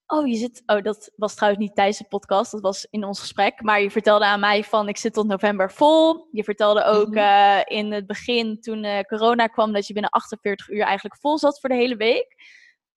oh, 0.07 0.27
je 0.27 0.37
zit, 0.37 0.63
oh, 0.67 0.83
dat 0.83 1.13
was 1.17 1.35
trouwens 1.35 1.63
niet 1.63 1.75
tijdens 1.75 1.99
de 1.99 2.09
podcast, 2.09 2.53
dat 2.53 2.61
was 2.61 2.87
in 2.91 3.05
ons 3.05 3.21
gesprek, 3.21 3.63
maar 3.63 3.81
je 3.81 3.91
vertelde 3.91 4.25
aan 4.25 4.41
mij 4.41 4.65
van, 4.65 4.89
ik 4.89 4.97
zit 4.97 5.13
tot 5.13 5.27
november 5.27 5.73
vol. 5.73 6.29
Je 6.33 6.45
vertelde 6.45 6.85
ook 6.85 7.09
mhm. 7.09 7.19
eh, 7.19 7.61
in 7.65 7.93
het 7.93 8.07
begin, 8.07 8.61
toen 8.61 8.85
uh, 8.85 9.01
corona 9.01 9.47
kwam, 9.47 9.73
dat 9.73 9.87
je 9.87 9.93
binnen 9.93 10.11
48 10.11 10.69
uur 10.69 10.83
eigenlijk 10.83 11.21
vol 11.21 11.39
zat 11.39 11.61
voor 11.61 11.69
de 11.69 11.75
hele 11.77 11.97
week. 11.97 12.35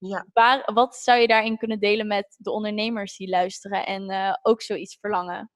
Ja. 0.06 0.26
Waar, 0.32 0.70
wat 0.74 0.96
zou 0.96 1.18
je 1.18 1.26
daarin 1.26 1.58
kunnen 1.58 1.80
delen 1.80 2.06
met 2.06 2.36
de 2.38 2.50
ondernemers 2.50 3.16
die 3.16 3.28
luisteren 3.28 3.86
en 3.86 4.10
uh, 4.10 4.34
ook 4.42 4.62
zoiets 4.62 4.96
verlangen? 5.00 5.50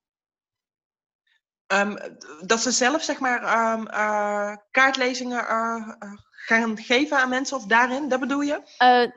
Um, 1.73 1.99
dat 2.47 2.61
ze 2.61 2.71
zelf 2.71 3.03
zeg 3.03 3.21
maar 3.21 3.73
um, 3.73 3.87
uh, 3.87 4.57
kaartlezingen 4.71 5.45
uh, 5.45 5.89
gaan 6.31 6.79
geven 6.79 7.19
aan 7.19 7.29
mensen 7.29 7.57
of 7.57 7.67
daarin, 7.67 8.09
dat 8.09 8.21
bedoel 8.21 8.41
je? 8.41 8.63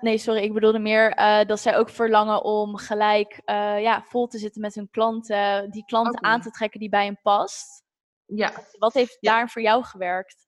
nee, 0.02 0.18
sorry, 0.18 0.42
ik 0.42 0.54
bedoelde 0.54 0.80
meer 0.80 1.16
dat 1.48 1.60
zij 1.60 1.78
ook 1.78 1.90
verlangen 1.90 2.44
om 2.44 2.78
gelijk 2.78 3.42
ja, 3.80 4.04
vol 4.04 4.28
te 4.28 4.38
zitten 4.38 4.62
met 4.62 4.76
hun 4.76 4.90
klanten, 4.90 5.72
die 5.72 5.86
klanten 5.86 6.18
okay. 6.18 6.32
aan 6.32 6.42
te 6.42 6.52
trekken 6.52 6.80
die 6.80 6.90
bij 6.90 7.06
hen 7.06 7.20
past. 7.22 7.84
Ja. 8.26 8.54
Wat 8.80 8.94
heeft 8.94 9.18
ja. 9.20 9.32
daar 9.32 9.50
voor 9.50 9.62
jou 9.62 9.84
gewerkt? 9.84 10.48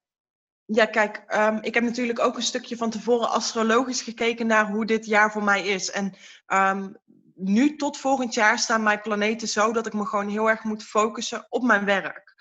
Ja, 0.65 0.85
kijk, 0.85 1.23
um, 1.35 1.57
ik 1.61 1.73
heb 1.73 1.83
natuurlijk 1.83 2.19
ook 2.19 2.35
een 2.35 2.41
stukje 2.41 2.77
van 2.77 2.89
tevoren 2.89 3.29
astrologisch 3.29 4.01
gekeken 4.01 4.47
naar 4.47 4.67
hoe 4.67 4.85
dit 4.85 5.05
jaar 5.05 5.31
voor 5.31 5.43
mij 5.43 5.67
is. 5.67 5.91
En 5.91 6.15
um, 6.47 6.97
nu 7.35 7.75
tot 7.75 7.97
volgend 7.97 8.33
jaar 8.33 8.59
staan 8.59 8.83
mijn 8.83 9.01
planeten 9.01 9.47
zo 9.47 9.71
dat 9.71 9.85
ik 9.85 9.93
me 9.93 10.05
gewoon 10.05 10.29
heel 10.29 10.49
erg 10.49 10.63
moet 10.63 10.83
focussen 10.83 11.45
op 11.49 11.63
mijn 11.63 11.85
werk. 11.85 12.32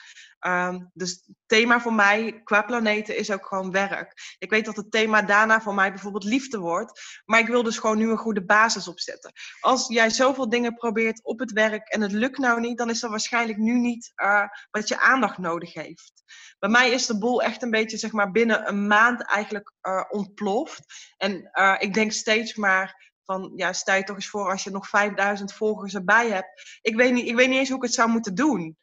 Um, 0.46 0.90
dus 0.94 1.10
het 1.10 1.36
thema 1.46 1.80
voor 1.80 1.92
mij 1.92 2.40
qua 2.44 2.62
planeten 2.62 3.16
is 3.16 3.30
ook 3.30 3.46
gewoon 3.46 3.70
werk. 3.70 4.36
Ik 4.38 4.50
weet 4.50 4.64
dat 4.64 4.76
het 4.76 4.90
thema 4.90 5.22
daarna 5.22 5.60
voor 5.60 5.74
mij 5.74 5.90
bijvoorbeeld 5.90 6.24
liefde 6.24 6.58
wordt. 6.58 7.22
Maar 7.24 7.40
ik 7.40 7.46
wil 7.46 7.62
dus 7.62 7.78
gewoon 7.78 7.98
nu 7.98 8.10
een 8.10 8.16
goede 8.16 8.44
basis 8.44 8.88
opzetten. 8.88 9.32
Als 9.60 9.88
jij 9.88 10.10
zoveel 10.10 10.48
dingen 10.48 10.74
probeert 10.74 11.24
op 11.24 11.38
het 11.38 11.52
werk 11.52 11.88
en 11.88 12.00
het 12.00 12.12
lukt 12.12 12.38
nou 12.38 12.60
niet, 12.60 12.78
dan 12.78 12.90
is 12.90 13.00
dat 13.00 13.10
waarschijnlijk 13.10 13.58
nu 13.58 13.78
niet 13.78 14.12
uh, 14.16 14.44
wat 14.70 14.88
je 14.88 14.98
aandacht 14.98 15.38
nodig 15.38 15.74
heeft. 15.74 16.12
Bij 16.58 16.70
mij 16.70 16.90
is 16.90 17.06
de 17.06 17.18
boel 17.18 17.42
echt 17.42 17.62
een 17.62 17.70
beetje 17.70 17.96
zeg 17.96 18.12
maar 18.12 18.30
binnen 18.30 18.68
een 18.68 18.86
maand 18.86 19.22
eigenlijk 19.22 19.72
uh, 19.82 20.04
ontploft. 20.08 20.84
En 21.16 21.50
uh, 21.52 21.76
ik 21.78 21.94
denk 21.94 22.12
steeds 22.12 22.54
maar 22.54 23.12
van, 23.24 23.52
ja, 23.56 23.72
stel 23.72 23.94
je 23.96 24.04
toch 24.04 24.16
eens 24.16 24.28
voor 24.28 24.50
als 24.50 24.64
je 24.64 24.70
nog 24.70 24.88
5000 24.88 25.52
volgers 25.52 25.94
erbij 25.94 26.30
hebt. 26.30 26.78
Ik 26.80 26.96
weet, 26.96 27.12
niet, 27.12 27.26
ik 27.26 27.34
weet 27.34 27.48
niet 27.48 27.58
eens 27.58 27.68
hoe 27.68 27.76
ik 27.76 27.82
het 27.82 27.94
zou 27.94 28.08
moeten 28.08 28.34
doen. 28.34 28.76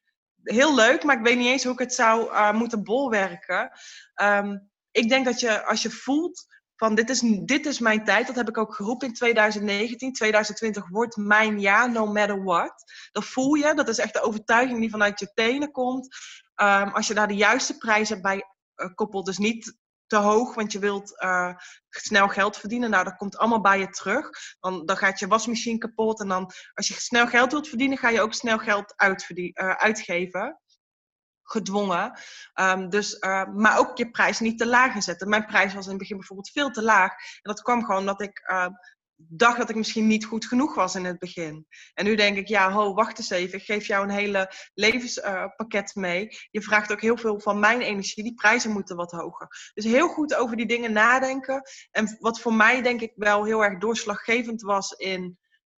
Heel 0.44 0.76
leuk, 0.76 1.04
maar 1.04 1.18
ik 1.18 1.24
weet 1.24 1.38
niet 1.38 1.48
eens 1.48 1.64
hoe 1.64 1.74
ik 1.74 1.80
het 1.80 1.94
zou 1.94 2.32
uh, 2.32 2.54
moeten 2.54 2.84
bolwerken. 2.84 3.72
Um, 4.22 4.70
ik 4.92 5.10
denk 5.10 5.26
dat 5.26 5.40
je, 5.40 5.66
als 5.66 5.82
je 5.82 5.90
voelt 5.90 6.46
van 6.76 6.96
dit 6.96 7.10
is, 7.10 7.20
dit 7.46 7.66
is 7.66 7.80
mijn 7.80 8.04
tijd, 8.04 8.28
dat 8.28 8.36
heb 8.36 8.50
ik 8.50 8.58
ook 8.58 8.76
geroepen 8.76 9.08
in 9.08 9.14
2019. 9.14 10.14
2020 10.14 10.88
wordt 10.90 11.16
mijn 11.16 11.60
jaar, 11.60 11.92
no 11.92 12.06
matter 12.06 12.44
what. 12.44 12.74
Dat 13.12 13.26
voel 13.26 13.54
je, 13.54 13.74
dat 13.74 13.90
is 13.90 13.98
echt 13.98 14.14
de 14.14 14.22
overtuiging 14.22 14.80
die 14.80 14.90
vanuit 14.90 15.20
je 15.20 15.32
tenen 15.34 15.72
komt. 15.72 16.08
Um, 16.56 16.90
als 16.90 17.08
je 17.08 17.14
daar 17.14 17.28
de 17.28 17.36
juiste 17.36 17.78
prijzen 17.78 18.22
bij 18.22 18.36
uh, 18.36 18.94
koppelt, 18.96 19.26
dus 19.26 19.38
niet 19.38 19.78
te 20.10 20.18
hoog, 20.18 20.56
want 20.56 20.72
je 20.72 20.80
wilt 20.80 21.22
uh, 21.24 21.54
snel 21.90 22.28
geld 22.28 22.58
verdienen. 22.58 22.90
Nou, 22.90 23.04
dat 23.04 23.16
komt 23.16 23.38
allemaal 23.38 23.62
bij 23.62 23.80
je 23.80 23.90
terug. 23.90 24.30
Dan, 24.60 24.86
dan 24.86 24.98
gaat 24.98 25.20
je 25.20 25.28
wasmachine 25.28 25.78
kapot. 25.78 26.20
En 26.20 26.28
dan, 26.28 26.52
als 26.74 26.88
je 26.88 26.94
snel 26.94 27.28
geld 27.28 27.52
wilt 27.52 27.68
verdienen, 27.68 27.98
ga 27.98 28.10
je 28.10 28.22
ook 28.22 28.34
snel 28.34 28.58
geld 28.58 28.94
uh, 28.98 29.72
uitgeven. 29.72 30.60
Gedwongen. 31.44 32.20
Um, 32.54 32.90
dus, 32.90 33.14
uh, 33.20 33.46
maar 33.46 33.78
ook 33.78 33.98
je 33.98 34.10
prijs 34.10 34.40
niet 34.40 34.58
te 34.58 34.68
laag 34.68 35.04
zetten. 35.04 35.30
Mijn 35.30 35.46
prijs 35.46 35.74
was 35.74 35.84
in 35.84 35.90
het 35.90 36.00
begin 36.00 36.18
bijvoorbeeld 36.18 36.50
veel 36.50 36.70
te 36.70 36.84
laag. 36.84 37.12
En 37.12 37.40
dat 37.42 37.62
kwam 37.62 37.86
gewoon 37.86 38.00
omdat 38.00 38.22
ik 38.22 38.42
dacht 39.28 39.58
dat 39.58 39.70
ik 39.70 39.76
misschien 39.76 40.08
niet 40.08 40.26
goed 40.26 40.46
genoeg 40.46 40.76
was 40.76 40.96
in 40.96 41.06
het 41.06 41.20
begin. 41.20 41.68
En 41.94 42.06
nu 42.06 42.16
denk 42.16 42.38
ik, 42.38 42.48
ja, 42.48 42.72
ho, 42.72 42.94
wacht 42.94 43.18
eens 43.18 43.30
even. 43.30 43.60
Ik 43.60 43.66
geef 43.66 43.88
jou 43.88 44.04
een 44.04 44.10
hele 44.10 44.52
levenspakket 44.74 45.96
mee. 45.96 46.28
Je 46.52 46.62
vraagt 46.62 46.92
ook 46.92 47.02
heel 47.02 47.18
veel 47.18 47.40
van 47.40 47.60
mijn 47.60 47.82
energie. 47.82 48.24
Die 48.24 48.34
prijzen 48.34 48.72
moeten 48.72 48.96
wat 48.96 49.12
hoger. 49.12 49.72
Dus 49.74 49.86
heel 49.86 50.08
goed 50.08 50.36
over 50.36 50.58
die 50.58 50.66
dingen 50.66 50.92
nadenken. 50.92 51.62
En 51.92 52.18
wat 52.20 52.40
voor 52.40 52.54
mij 52.54 52.82
denk 52.82 53.02
ik 53.02 53.12
wel 53.16 53.44
heel 53.44 53.64
erg 53.64 53.80
doorslaggevend 53.80 54.62
was 54.62 54.92
in 54.92 55.38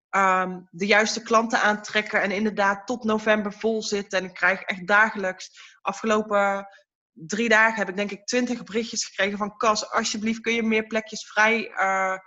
um, 0.09 0.67
de 0.71 0.85
juiste 0.85 1.21
klanten 1.21 1.61
aantrekken. 1.61 2.21
En 2.21 2.31
inderdaad 2.31 2.87
tot 2.87 3.03
november 3.03 3.53
vol 3.53 3.83
zitten. 3.83 4.19
En 4.19 4.25
ik 4.25 4.33
krijg 4.33 4.61
echt 4.61 4.87
dagelijks 4.87 5.49
afgelopen 5.81 6.67
drie 7.13 7.49
dagen 7.49 7.77
heb 7.77 7.89
ik 7.89 7.95
denk 7.95 8.11
ik 8.11 8.25
twintig 8.25 8.63
berichtjes 8.63 9.05
gekregen 9.05 9.37
van 9.37 9.57
Cas, 9.57 9.89
alsjeblieft 9.89 10.41
kun 10.41 10.53
je 10.53 10.63
meer 10.63 10.87
plekjes 10.87 11.27
vrij 11.27 11.69
uh, 11.69 12.17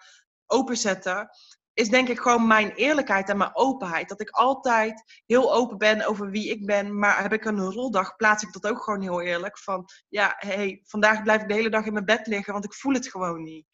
openzetten, 0.47 1.29
is 1.75 1.89
denk 1.89 2.09
ik 2.09 2.19
gewoon 2.19 2.47
mijn 2.47 2.71
eerlijkheid 2.71 3.29
en 3.29 3.37
mijn 3.37 3.57
openheid. 3.57 4.09
Dat 4.09 4.21
ik 4.21 4.31
altijd 4.31 5.23
heel 5.27 5.55
open 5.55 5.79
ben 5.79 6.07
over 6.07 6.31
wie 6.31 6.51
ik 6.51 6.67
ben, 6.67 6.99
maar 6.99 7.23
heb 7.23 7.33
ik 7.33 7.45
een 7.45 7.61
roldag, 7.61 8.17
plaats 8.17 8.43
ik 8.43 8.53
dat 8.53 8.67
ook 8.67 8.83
gewoon 8.83 9.03
heel 9.03 9.21
eerlijk. 9.21 9.59
Van 9.59 9.85
ja, 10.09 10.35
hey, 10.37 10.81
vandaag 10.85 11.23
blijf 11.23 11.43
ik 11.43 11.49
de 11.49 11.55
hele 11.55 11.71
dag 11.71 11.87
in 11.87 11.93
mijn 11.93 12.05
bed 12.05 12.27
liggen, 12.27 12.53
want 12.53 12.65
ik 12.65 12.75
voel 12.75 12.95
het 12.95 13.09
gewoon 13.09 13.43
niet. 13.43 13.67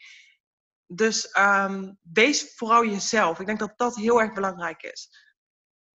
Dus 0.86 1.36
um, 1.38 1.98
wees 2.12 2.54
vooral 2.56 2.84
jezelf. 2.84 3.40
Ik 3.40 3.46
denk 3.46 3.58
dat 3.58 3.72
dat 3.76 3.96
heel 3.96 4.20
erg 4.20 4.32
belangrijk 4.32 4.82
is. 4.82 5.28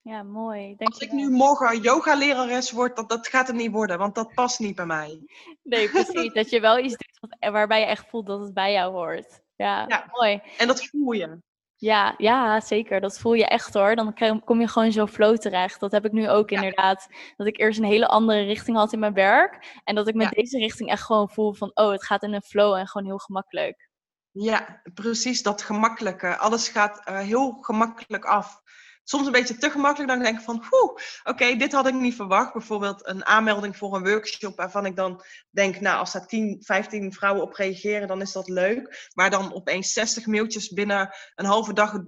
Ja, 0.01 0.23
mooi. 0.23 0.75
Als 0.79 0.99
ik 0.99 1.13
nu 1.13 1.31
morgen 1.31 1.81
yoga-lerares 1.81 2.71
word, 2.71 2.97
dat, 2.97 3.09
dat 3.09 3.29
gaat 3.29 3.47
het 3.47 3.57
niet 3.57 3.71
worden, 3.71 3.99
want 3.99 4.15
dat 4.15 4.35
past 4.35 4.59
niet 4.59 4.75
bij 4.75 4.87
mij. 4.87 5.23
Nee, 5.63 5.91
precies. 5.91 6.33
dat 6.33 6.51
je 6.51 6.61
wel 6.61 6.79
iets 6.79 6.97
doet 6.97 7.53
waarbij 7.53 7.81
je 7.81 7.87
echt 7.87 8.09
voelt 8.09 8.27
dat 8.27 8.41
het 8.41 8.55
bij 8.55 8.73
jou 8.73 8.93
hoort. 8.93 9.44
Ja, 9.57 9.85
ja, 9.89 10.05
mooi. 10.13 10.41
En 10.59 10.67
dat 10.67 10.87
voel 10.87 11.13
je. 11.13 11.39
Ja, 11.77 12.15
ja, 12.17 12.61
zeker. 12.61 13.01
Dat 13.01 13.19
voel 13.19 13.33
je 13.33 13.47
echt 13.47 13.75
hoor. 13.75 13.97
Dan 13.97 14.15
kom 14.45 14.61
je 14.61 14.69
gewoon 14.69 14.93
zo 14.93 15.07
flow 15.07 15.37
terecht. 15.37 15.81
Dat 15.81 15.93
heb 15.93 16.05
ik 16.05 16.13
nu 16.13 16.31
ook 16.31 16.51
inderdaad. 16.51 17.09
Dat 17.37 17.47
ik 17.47 17.59
eerst 17.59 17.79
een 17.79 17.85
hele 17.85 18.09
andere 18.09 18.43
richting 18.43 18.77
had 18.77 18.93
in 18.93 18.99
mijn 18.99 19.15
werk. 19.15 19.81
En 19.85 19.95
dat 19.95 20.09
ik 20.09 20.15
met 20.15 20.31
deze 20.31 20.59
richting 20.59 20.91
echt 20.91 21.03
gewoon 21.03 21.31
voel 21.31 21.53
van, 21.53 21.71
oh, 21.75 21.91
het 21.91 22.05
gaat 22.05 22.23
in 22.23 22.33
een 22.33 22.43
flow 22.43 22.75
en 22.75 22.87
gewoon 22.87 23.07
heel 23.07 23.19
gemakkelijk. 23.19 23.89
Ja, 24.31 24.81
precies 24.95 25.43
dat 25.43 25.63
gemakkelijke. 25.63 26.37
Alles 26.37 26.69
gaat 26.69 27.09
uh, 27.09 27.19
heel 27.19 27.53
gemakkelijk 27.53 28.25
af 28.25 28.63
soms 29.05 29.27
een 29.27 29.33
beetje 29.33 29.57
te 29.57 29.71
gemakkelijk. 29.71 30.11
Dan 30.11 30.23
denk 30.23 30.39
ik 30.39 30.45
van, 30.45 30.65
oké, 30.71 31.03
okay, 31.25 31.57
dit 31.57 31.73
had 31.73 31.87
ik 31.87 31.95
niet 31.95 32.15
verwacht. 32.15 32.53
Bijvoorbeeld 32.53 33.09
een 33.09 33.25
aanmelding 33.25 33.77
voor 33.77 33.95
een 33.95 34.05
workshop 34.05 34.57
waarvan 34.57 34.87
ik 34.87 34.97
dan 34.97 35.23
denk, 35.51 35.81
nou, 35.81 35.99
als 35.99 36.13
daar 36.13 36.27
10, 36.27 36.63
15 36.63 37.13
vrouwen 37.13 37.43
op 37.43 37.55
reageren, 37.55 38.09
dan 38.09 38.21
is 38.21 38.33
dat 38.33 38.49
leuk. 38.49 39.11
Maar 39.15 39.31
dan 39.31 39.55
opeens 39.55 39.93
60 39.93 40.27
mailtjes 40.27 40.69
binnen 40.69 41.15
een 41.35 41.45
halve 41.45 41.73
dag 41.73 42.01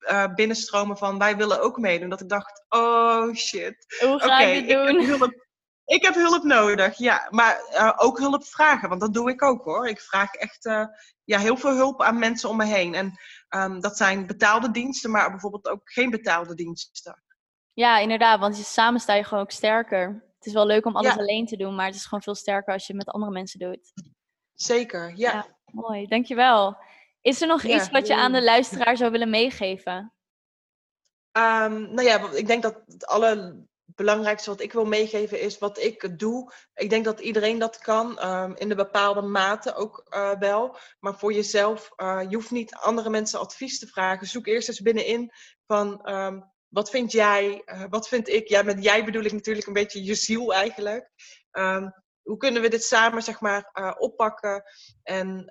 uh, 0.00 0.34
binnenstromen 0.34 0.96
van, 0.96 1.18
wij 1.18 1.36
willen 1.36 1.62
ook 1.62 1.78
meedoen. 1.78 2.08
Dat 2.08 2.20
ik 2.20 2.28
dacht, 2.28 2.64
oh 2.68 3.34
shit. 3.34 3.96
Hoe 4.00 4.18
ga 4.18 4.26
okay, 4.26 4.54
je 4.54 4.66
doen? 4.66 5.00
Ik 5.00 5.48
heb 5.98 6.14
hulp 6.14 6.44
nodig, 6.44 6.98
ja. 6.98 7.26
Maar 7.30 7.60
uh, 7.72 7.92
ook 7.96 8.18
hulp 8.18 8.44
vragen, 8.44 8.88
want 8.88 9.00
dat 9.00 9.14
doe 9.14 9.30
ik 9.30 9.42
ook 9.42 9.64
hoor. 9.64 9.88
Ik 9.88 10.00
vraag 10.00 10.34
echt 10.34 10.66
uh, 10.66 10.84
ja, 11.24 11.38
heel 11.38 11.56
veel 11.56 11.74
hulp 11.74 12.02
aan 12.02 12.18
mensen 12.18 12.48
om 12.48 12.56
me 12.56 12.64
heen. 12.64 12.94
En 12.94 13.18
um, 13.48 13.80
dat 13.80 13.96
zijn 13.96 14.26
betaalde 14.26 14.70
diensten, 14.70 15.10
maar 15.10 15.30
bijvoorbeeld 15.30 15.68
ook 15.68 15.92
geen 15.92 16.10
betaalde 16.10 16.54
diensten. 16.54 17.22
Ja, 17.72 17.98
inderdaad, 17.98 18.40
want 18.40 18.56
samen 18.56 19.00
sta 19.00 19.14
je 19.14 19.24
gewoon 19.24 19.42
ook 19.42 19.50
sterker. 19.50 20.24
Het 20.36 20.46
is 20.46 20.52
wel 20.52 20.66
leuk 20.66 20.86
om 20.86 20.96
alles 20.96 21.18
alleen 21.18 21.46
te 21.46 21.56
doen, 21.56 21.74
maar 21.74 21.86
het 21.86 21.94
is 21.94 22.04
gewoon 22.04 22.22
veel 22.22 22.34
sterker 22.34 22.72
als 22.72 22.86
je 22.86 22.92
het 22.94 23.04
met 23.04 23.14
andere 23.14 23.32
mensen 23.32 23.58
doet. 23.58 23.92
Zeker, 24.54 25.12
ja. 25.16 25.32
ja 25.32 25.46
mooi, 25.64 26.06
dankjewel. 26.06 26.76
Is 27.20 27.40
er 27.40 27.46
nog 27.46 27.62
iets 27.62 27.90
wat 27.90 28.06
je 28.06 28.16
aan 28.16 28.32
de 28.32 28.42
luisteraar 28.42 28.96
zou 28.96 29.10
willen 29.10 29.30
meegeven? 29.30 30.12
Ehm, 31.32 31.80
nou 31.80 32.02
ja, 32.02 32.30
ik 32.32 32.46
denk 32.46 32.62
dat 32.62 32.82
het 32.86 33.06
allerbelangrijkste 33.94 34.50
wat 34.50 34.60
ik 34.60 34.72
wil 34.72 34.84
meegeven 34.84 35.40
is 35.40 35.58
wat 35.58 35.78
ik 35.78 36.18
doe. 36.18 36.52
Ik 36.74 36.90
denk 36.90 37.04
dat 37.04 37.20
iedereen 37.20 37.58
dat 37.58 37.78
kan, 37.78 38.18
ehm, 38.18 38.52
in 38.54 38.70
een 38.70 38.76
bepaalde 38.76 39.22
mate 39.22 39.74
ook 39.74 40.06
uh, 40.08 40.38
wel. 40.38 40.76
Maar 41.00 41.18
voor 41.18 41.32
jezelf, 41.32 41.90
uh, 41.96 42.20
je 42.28 42.34
hoeft 42.34 42.50
niet 42.50 42.74
andere 42.74 43.10
mensen 43.10 43.40
advies 43.40 43.78
te 43.78 43.86
vragen. 43.86 44.26
Zoek 44.26 44.46
eerst 44.46 44.68
eens 44.68 44.80
binnenin 44.80 45.32
van 45.66 46.10
um, 46.10 46.52
wat 46.68 46.90
vind 46.90 47.12
jij, 47.12 47.62
uh, 47.66 47.84
wat 47.88 48.08
vind 48.08 48.28
ik. 48.28 48.48
Ja, 48.48 48.62
met 48.62 48.82
jij 48.82 49.04
bedoel 49.04 49.24
ik 49.24 49.32
natuurlijk 49.32 49.66
een 49.66 49.72
beetje 49.72 50.04
je 50.04 50.14
ziel 50.14 50.54
eigenlijk. 50.54 51.10
hoe 52.20 52.38
kunnen 52.38 52.62
we 52.62 52.68
dit 52.68 52.84
samen 52.84 53.22
zeg 53.22 53.40
maar, 53.40 53.96
oppakken? 53.98 54.62
En 55.02 55.50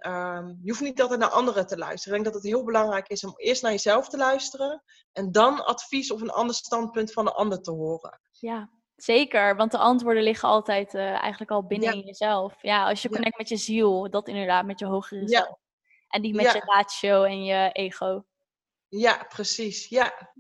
je 0.62 0.70
hoeft 0.70 0.82
niet 0.82 1.02
altijd 1.02 1.20
naar 1.20 1.30
anderen 1.30 1.68
te 1.68 1.78
luisteren. 1.78 2.18
Ik 2.18 2.24
denk 2.24 2.34
dat 2.34 2.44
het 2.44 2.54
heel 2.54 2.64
belangrijk 2.64 3.08
is 3.08 3.24
om 3.24 3.34
eerst 3.36 3.62
naar 3.62 3.72
jezelf 3.72 4.10
te 4.10 4.18
luisteren. 4.18 4.84
En 5.12 5.32
dan 5.32 5.66
advies 5.66 6.12
of 6.12 6.22
een 6.22 6.30
ander 6.30 6.56
standpunt 6.56 7.12
van 7.12 7.28
een 7.28 7.34
ander 7.34 7.62
te 7.62 7.72
horen. 7.72 8.20
Ja, 8.40 8.70
zeker. 8.96 9.56
Want 9.56 9.72
de 9.72 9.78
antwoorden 9.78 10.24
liggen 10.24 10.50
altijd 10.50 10.94
uh, 10.94 11.02
eigenlijk 11.02 11.52
al 11.52 11.64
binnen 11.64 11.94
in 11.94 12.06
jezelf. 12.06 12.62
Ja, 12.62 12.88
als 12.88 13.02
je 13.02 13.10
connect 13.10 13.38
met 13.38 13.50
je 13.50 13.58
ziel, 13.58 14.10
dat 14.10 14.28
inderdaad 14.28 14.66
met 14.66 14.80
je 14.80 14.86
hogere 14.86 15.28
zelf. 15.28 15.58
En 16.08 16.22
niet 16.22 16.36
met 16.36 16.52
je 16.52 16.62
ratio 16.66 17.24
en 17.24 17.44
je 17.44 17.70
ego. 17.72 18.24
Ja, 18.88 19.26
precies. 19.30 19.88
Ja. 19.88 20.34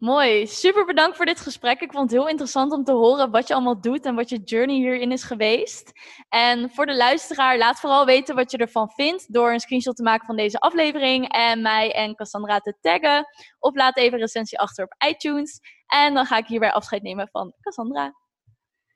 Mooi, 0.00 0.46
super 0.46 0.84
bedankt 0.84 1.16
voor 1.16 1.26
dit 1.26 1.40
gesprek. 1.40 1.80
Ik 1.80 1.92
vond 1.92 2.10
het 2.10 2.20
heel 2.20 2.28
interessant 2.28 2.72
om 2.72 2.84
te 2.84 2.92
horen 2.92 3.30
wat 3.30 3.48
je 3.48 3.54
allemaal 3.54 3.80
doet 3.80 4.04
en 4.04 4.14
wat 4.14 4.28
je 4.28 4.42
journey 4.44 4.74
hierin 4.76 5.12
is 5.12 5.22
geweest. 5.22 5.92
En 6.28 6.70
voor 6.70 6.86
de 6.86 6.96
luisteraar, 6.96 7.58
laat 7.58 7.80
vooral 7.80 8.06
weten 8.06 8.34
wat 8.34 8.50
je 8.50 8.56
ervan 8.56 8.90
vindt 8.90 9.32
door 9.32 9.52
een 9.52 9.60
screenshot 9.60 9.96
te 9.96 10.02
maken 10.02 10.26
van 10.26 10.36
deze 10.36 10.58
aflevering 10.58 11.28
en 11.28 11.62
mij 11.62 11.92
en 11.92 12.14
Cassandra 12.14 12.58
te 12.58 12.76
taggen. 12.80 13.26
Of 13.58 13.74
laat 13.74 13.96
even 13.96 14.12
een 14.12 14.20
recensie 14.20 14.58
achter 14.58 14.84
op 14.84 15.08
iTunes. 15.08 15.60
En 15.86 16.14
dan 16.14 16.26
ga 16.26 16.36
ik 16.36 16.46
hierbij 16.46 16.72
afscheid 16.72 17.02
nemen 17.02 17.28
van 17.28 17.54
Cassandra. 17.60 18.14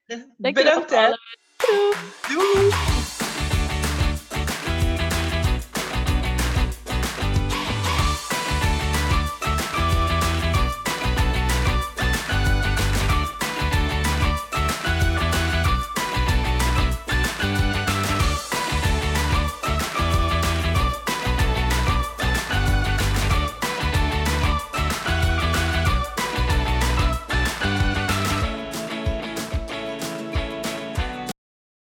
Bedankt 0.37 0.91
hè. 0.91 1.15
Doei. 1.57 1.93
Doei. 2.29 2.94